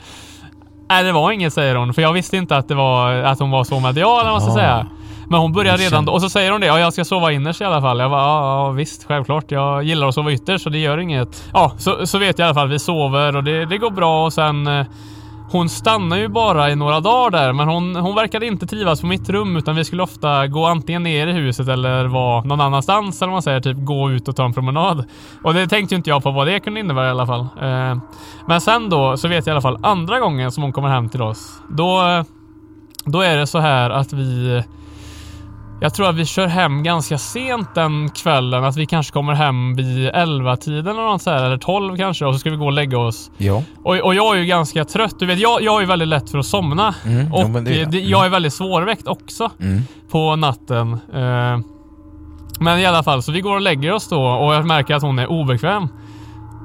[0.88, 3.50] Nej det var inget säger hon, för jag visste inte att det var, att hon
[3.50, 4.86] var så medial eller vad man ska säga.
[5.28, 7.60] Men hon börjar redan då, och så säger hon det, ja jag ska sova innerst
[7.60, 7.98] i alla fall.
[7.98, 9.50] Jag bara, ja, ja visst, självklart.
[9.50, 11.50] Jag gillar att sova ytterst så det gör inget.
[11.52, 14.24] Ja, så, så vet jag i alla fall, vi sover och det, det går bra
[14.24, 14.86] och sen eh,
[15.52, 19.06] hon stannar ju bara i några dagar där, men hon, hon verkade inte trivas på
[19.06, 23.22] mitt rum utan vi skulle ofta gå antingen ner i huset eller vara någon annanstans
[23.22, 25.04] eller vad man säger, typ gå ut och ta en promenad.
[25.42, 27.40] Och det tänkte ju inte jag på vad det kunde innebära i alla fall.
[27.40, 27.98] Eh,
[28.46, 31.08] men sen då så vet jag i alla fall andra gången som hon kommer hem
[31.08, 31.60] till oss.
[31.68, 32.24] Då,
[33.04, 34.62] då är det så här att vi
[35.82, 38.64] jag tror att vi kör hem ganska sent den kvällen.
[38.64, 42.24] Att vi kanske kommer hem vid 11-tiden eller något så här, eller 12 kanske.
[42.26, 43.30] Och så ska vi gå och lägga oss.
[43.36, 43.62] Ja.
[43.84, 45.18] Och, och jag är ju ganska trött.
[45.18, 46.94] Du vet, jag, jag är ju väldigt lätt för att somna.
[47.06, 47.90] Mm, och jo, det det, jag.
[47.90, 49.82] det, jag är väldigt svårväckt också Mm.
[50.10, 50.92] på natten.
[50.92, 51.58] Eh,
[52.60, 55.02] men i alla fall, så vi går och lägger oss då och jag märker att
[55.02, 55.88] hon är obekväm.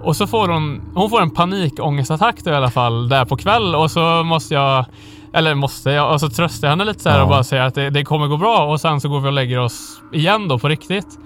[0.03, 3.76] Och så får hon, hon får en panikångestattack då i alla fall där på kväll
[3.76, 4.86] och så måste jag,
[5.34, 7.24] eller måste jag, och så tröstar jag henne lite så här Ja.
[7.24, 9.34] och bara säger att det, det kommer gå bra och sen så går vi och
[9.34, 11.20] lägger oss igen då på riktigt.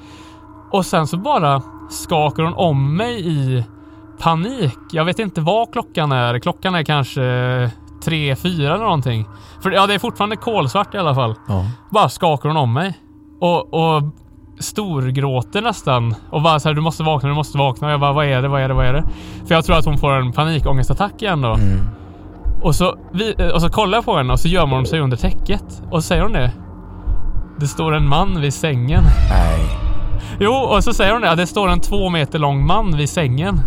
[0.72, 3.64] Och sen så bara skakar hon om mig i
[4.20, 4.78] panik.
[4.92, 6.40] Jag vet inte vad klockan är.
[6.40, 7.22] Klockan är kanske
[8.04, 9.26] tre, fyra eller någonting.
[9.64, 11.36] För ja, det är fortfarande kolsvart i alla fall.
[11.48, 11.66] Ja.
[11.92, 12.94] Bara skakar hon om mig.
[13.40, 14.04] Och, och
[14.60, 16.16] storgråter nästan.
[16.30, 17.88] Och bara så här, du måste vakna, du måste vakna.
[17.88, 19.04] Och jag bara, vad är det, vad är det, vad är det?
[19.48, 21.54] För jag tror att hon får en panikångestattack igen då.
[21.54, 21.80] Mm.
[22.62, 25.00] Och så, vi, eh, och så kollar jag på henne och så gömmer hon sig
[25.00, 25.84] under täcket.
[25.92, 26.52] Och så säger hon det.
[27.60, 29.04] Det står en man vid sängen.
[29.30, 29.82] Nej.
[30.40, 31.28] Jo, och så säger hon det.
[31.28, 33.60] Ja, det står en två meter lång man vid sängen.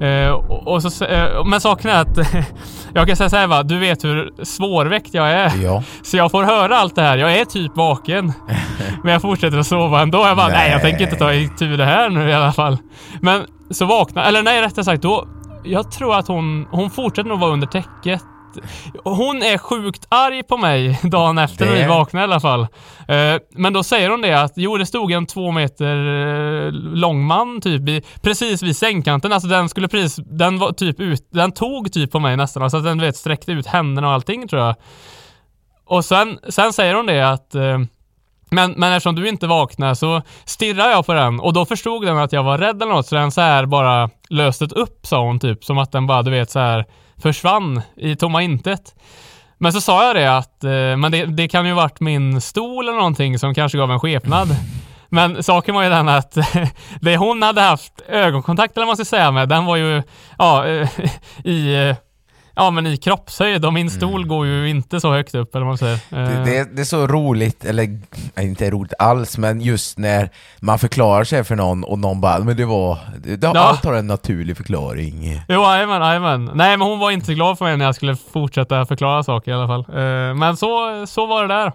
[0.00, 2.18] Eh, och, och så, eh, men saken är att
[2.92, 5.52] jag kan säga såhär va, du vet hur svårväckt jag är.
[5.62, 5.82] Ja.
[6.02, 7.16] Så jag får höra allt det här.
[7.16, 8.32] Jag är typ vaken.
[9.02, 10.18] men jag fortsätter att sova ändå.
[10.18, 12.78] Jag bara, nej, nej jag tänker inte ta itu det här nu i alla fall.
[13.20, 15.28] Men så vaknar, eller nej rättare sagt då,
[15.68, 18.22] jag tror att hon, hon fortsätter nog vara under täcket.
[19.04, 22.60] Hon är sjukt arg på mig dagen efter när vi Det- vaknade i alla fall.
[23.08, 25.96] Eh, Men då säger hon det att jo, det stod en två meter
[26.66, 29.32] eh, lång man typ i, precis vid sängkanten.
[29.32, 32.62] Alltså den skulle precis, den var typ ut, den tog typ på mig nästan.
[32.62, 34.74] Alltså den du vet sträckte ut händerna och allting tror jag.
[35.86, 37.78] Och sen, sen säger hon det att eh,
[38.50, 42.18] men, men eftersom du inte vaknade så stirrade jag på den och då förstod den
[42.18, 45.40] att jag var rädd eller något så den så här bara löstet upp sa hon
[45.40, 45.64] typ.
[45.64, 46.84] Som att den bara du vet så här
[47.22, 48.94] försvann i tomma intet.
[49.58, 52.88] Men så sa jag det att eh, men det, det kan ju varit min stol
[52.88, 54.48] eller någonting som kanske gav en skepnad.
[55.08, 56.36] Men saken var ju den att
[57.00, 60.02] det hon hade haft ögonkontakt eller vad man ska säga med, den var ju
[60.38, 60.66] ja,
[61.44, 61.96] i, eh,
[62.58, 65.70] ja, men i kroppshöjd och min stol går ju inte så högt upp eller vad
[65.70, 65.98] man säger.
[66.10, 67.98] Det, Eh, det, det är så roligt, eller
[68.40, 70.30] inte roligt alls, men just när
[70.60, 73.60] man förklarar sig för någon och någon bara men det var, det, det, Ja.
[73.60, 75.40] allt har en naturlig förklaring.
[75.48, 76.50] Jo, jajamän, jajamän.
[76.54, 79.54] Nej, men hon var inte glad för mig när jag skulle fortsätta förklara saker i
[79.54, 79.80] alla fall.
[79.88, 81.72] Eh, men så, så var det där.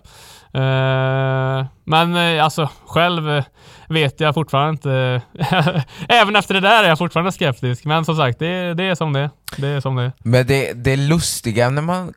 [0.53, 3.43] Eh, men eh, alltså, själv eh,
[3.89, 5.21] vet jag fortfarande inte.
[6.09, 7.85] Även efter det där är jag fortfarande skeptisk.
[7.85, 9.29] Men som sagt, det, det är som det.
[9.57, 10.11] Det är som det.
[10.19, 12.13] Men det, det lustiga när man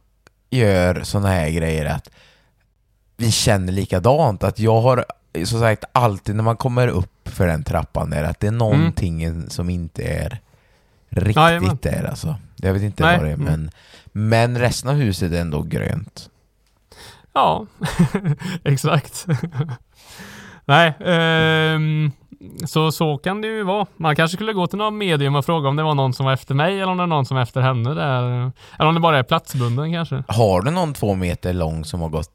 [0.51, 2.11] gör såna här grejer är att
[3.17, 5.05] vi känner likadant, att jag har
[5.45, 9.51] som sagt alltid när man kommer upp för den trappan där att det är någonting
[9.51, 10.41] som inte är
[11.11, 11.79] riktigt Jajamän.
[11.83, 12.37] där alltså.
[12.57, 13.17] Jag vet inte Nej.
[13.17, 13.47] vad det är Mm.
[13.47, 13.71] men,
[14.13, 16.31] men resten av huset är ändå grönt.
[17.37, 17.67] Ja,
[18.65, 19.27] exakt.
[20.65, 22.13] Nej, ehm,
[22.67, 23.87] så, så kan det ju vara.
[23.97, 26.33] Man kanske skulle gå till någon medium och fråga om det var någon som var
[26.33, 28.23] efter mig eller om det är någon som är efter henne där.
[28.79, 30.25] Eller om det bara är platsbunden kanske.
[30.29, 32.31] Har du någon två meter lång som har gått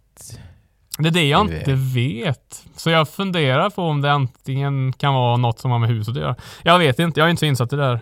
[0.97, 2.63] Det är det jag Du inte vet.
[2.75, 6.21] Så jag funderar på om det antingen kan vara något som har med huset att
[6.21, 6.35] göra.
[6.63, 7.99] Jag vet inte, jag är inte så insatt i det där.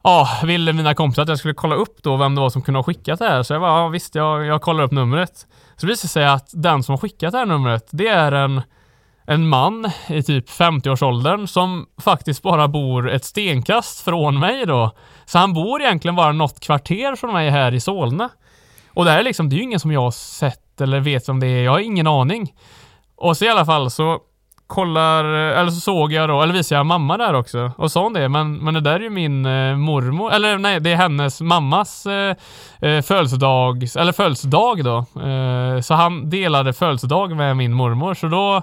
[0.05, 2.79] ja, ville mina kompisar att jag skulle kolla upp då vem det var som kunde
[2.79, 3.43] ha skickat det här.
[3.43, 5.47] Så jag bara, ja, visst, jag, jag kollar upp numret.
[5.83, 8.63] Så det visar sig att den som har skickat det här numret, det är en,
[9.27, 14.91] en man i typ 50-årsåldern som faktiskt bara bor ett stenkast från mig då.
[15.25, 18.29] Så han bor egentligen bara något kvarter från mig här i Solna.
[18.89, 21.29] Och det här är liksom, det är ju ingen som jag har sett eller vet
[21.29, 21.65] om det är.
[21.65, 22.55] Jag har ingen aning.
[23.17, 24.21] Och så i alla fall så
[24.73, 27.71] kollar, eller så såg jag då, eller visade jag mamma där också.
[27.77, 30.81] Och sa hon det, men, men det där är ju min eh, mormor, eller nej,
[30.81, 32.37] det är hennes mammas eh,
[32.81, 34.97] eh, födelsedag, eller födelsedag då.
[35.23, 38.63] Eh, så han delade födelsedag med min mormor, så då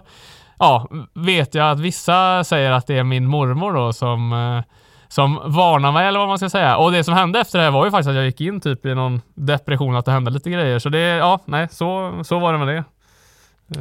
[0.60, 4.64] ja, vet jag att vissa säger att det är min mormor då som eh,
[5.08, 6.78] som varnar mig eller vad man ska säga.
[6.78, 8.86] Och det som hände efter det här var ju faktiskt att jag gick in typ
[8.86, 10.80] i någon depression att det hände lite grejer.
[10.80, 12.84] Så det, ja, nej, så, så var det med det.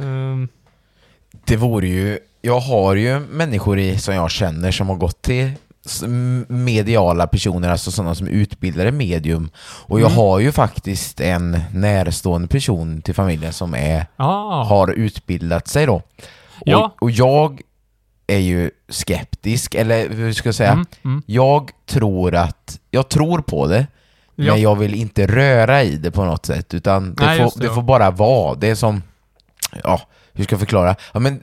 [0.05, 0.49] Um.
[1.45, 5.51] Det vore ju, jag har ju människor i, som jag känner som har gått till
[6.47, 9.49] mediala personer, alltså sådana som utbildade medium.
[9.59, 10.17] Och jag Mm.
[10.17, 16.01] har ju faktiskt en närstående person till familjen som är, ah, har utbildat sig då.
[16.65, 16.77] Ja.
[16.95, 17.61] Och, och jag
[18.27, 20.71] är ju skeptisk, eller hur ska jag säga?
[20.71, 21.21] Mm, mm.
[21.25, 23.87] Jag tror att, jag tror på det,
[24.35, 24.53] Ja.
[24.53, 27.59] men jag vill inte röra i det på något sätt, utan det, Nej, får, det,
[27.59, 27.73] det ja.
[27.75, 28.55] får bara vara.
[28.55, 29.03] Det är som,
[29.83, 30.01] ja,
[30.39, 30.95] hur ska jag förklara?
[31.13, 31.41] Ja, men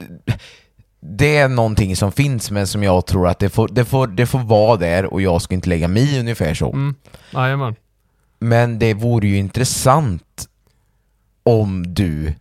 [0.99, 4.25] det är någonting som finns, men som jag tror att det får, det får, det
[4.25, 6.71] får vara där och jag ska inte lägga mig i ungefär så.
[6.73, 6.95] Mm.
[7.33, 7.75] Jajamän.
[8.39, 10.47] Men det vore ju intressant
[11.43, 12.33] om du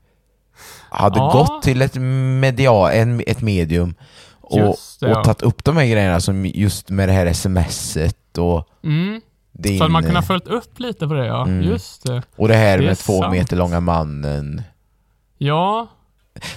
[0.91, 1.31] hade Ja.
[1.33, 1.95] gått till ett,
[2.41, 3.95] media, en, ett medium
[4.41, 5.19] och, Just det, ja.
[5.19, 9.21] och tagit upp de här grejerna som just med det här smset och Mm.
[9.53, 11.47] din, Så hade man kunnat följt upp lite på det ja.
[11.47, 11.63] Mm.
[11.63, 12.23] Just det.
[12.37, 13.33] och det här Det med två sant.
[13.33, 14.63] meter långa mannen.
[15.39, 15.87] Ja.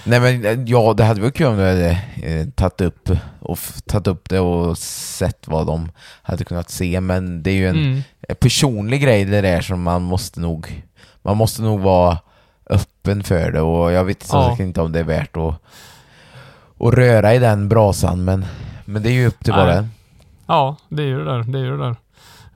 [0.04, 1.90] Nej men eh, ja, det hade varit kul om du hade
[2.22, 5.90] eh, tagit upp, och tagit upp det och sett vad de
[6.22, 8.02] hade kunnat se, men det är ju en Mm.
[8.28, 10.82] en personlig grej det där som man måste nog
[11.22, 12.18] man måste nog vara
[12.70, 14.56] öppen för det och jag vet Ja.
[14.60, 15.54] inte om det är värt att,
[16.80, 18.44] att röra i den brasan men,
[18.84, 19.76] men det är ju upp till var Nej.
[19.76, 19.88] det
[20.46, 21.42] Ja, det är ju det där.
[21.42, 21.96] Det är ju det där.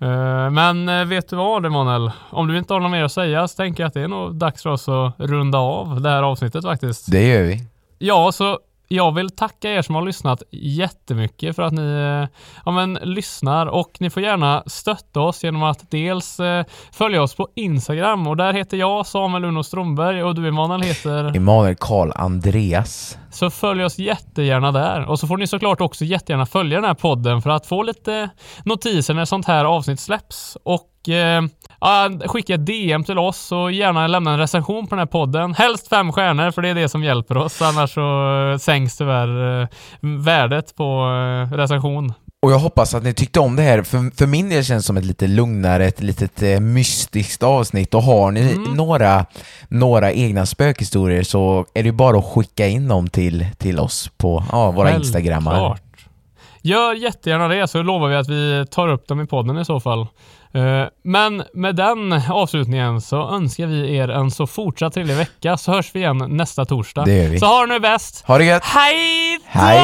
[0.05, 2.10] Eh, Men eh, vet du vad Emanuel?
[2.31, 4.35] Om du inte har något mer att säga så tänker jag att det är nog
[4.35, 7.10] dags för oss att runda av det här avsnittet faktiskt.
[7.12, 7.62] Det gör vi.
[7.98, 8.59] Ja, så
[8.89, 13.66] jag vill tacka er som har lyssnat jättemycket för att ni eh, ja, men, lyssnar
[13.66, 18.36] och ni får gärna stötta oss genom att dels eh, följa oss på Instagram och
[18.36, 23.19] där heter jag Samuel Uno Strömberg och du Emanuel heter Emanuel Karl Andreas.
[23.31, 25.11] så följ oss jättegärna där.
[25.11, 28.31] Och så får ni såklart också jättegärna följa den här podden för att få lite
[28.65, 30.56] notiser när sånt här avsnitt släpps.
[30.62, 31.43] Och eh,
[31.81, 35.55] ja, skicka DM till oss och gärna lämna en recension på den här podden.
[35.55, 37.62] Helst fem stjärnor för det är det som hjälper oss.
[37.62, 39.68] Annars så eh, sänks tyvärr eh,
[40.01, 40.85] värdet på
[41.52, 42.12] eh, recension.
[42.43, 43.82] Och jag hoppas att ni tyckte om det här.
[43.82, 47.94] För, för min del känns det som ett lite lugnare, ett litet eh, mystiskt avsnitt.
[47.94, 48.74] Och har ni Mm.
[48.74, 49.26] några,
[49.68, 54.10] några egna spökhistorier så är det ju bara att skicka in dem till, till oss
[54.16, 55.51] på ja, våra instagrammar.
[55.52, 55.81] Självklart.
[56.62, 59.81] Gör jättegärna det så lovar vi att vi tar upp dem i podden i så
[59.81, 60.06] fall.
[60.55, 65.72] Eh, Men med den avslutningen så önskar vi er en så fortsatt trevlig vecka så
[65.72, 67.05] hörs vi igen nästa torsdag.
[67.05, 67.39] Det gör vi.
[67.39, 68.24] Så ha det nu bäst.
[68.26, 68.64] Ha det gött!
[68.64, 69.60] Hej då!
[69.60, 69.78] Hej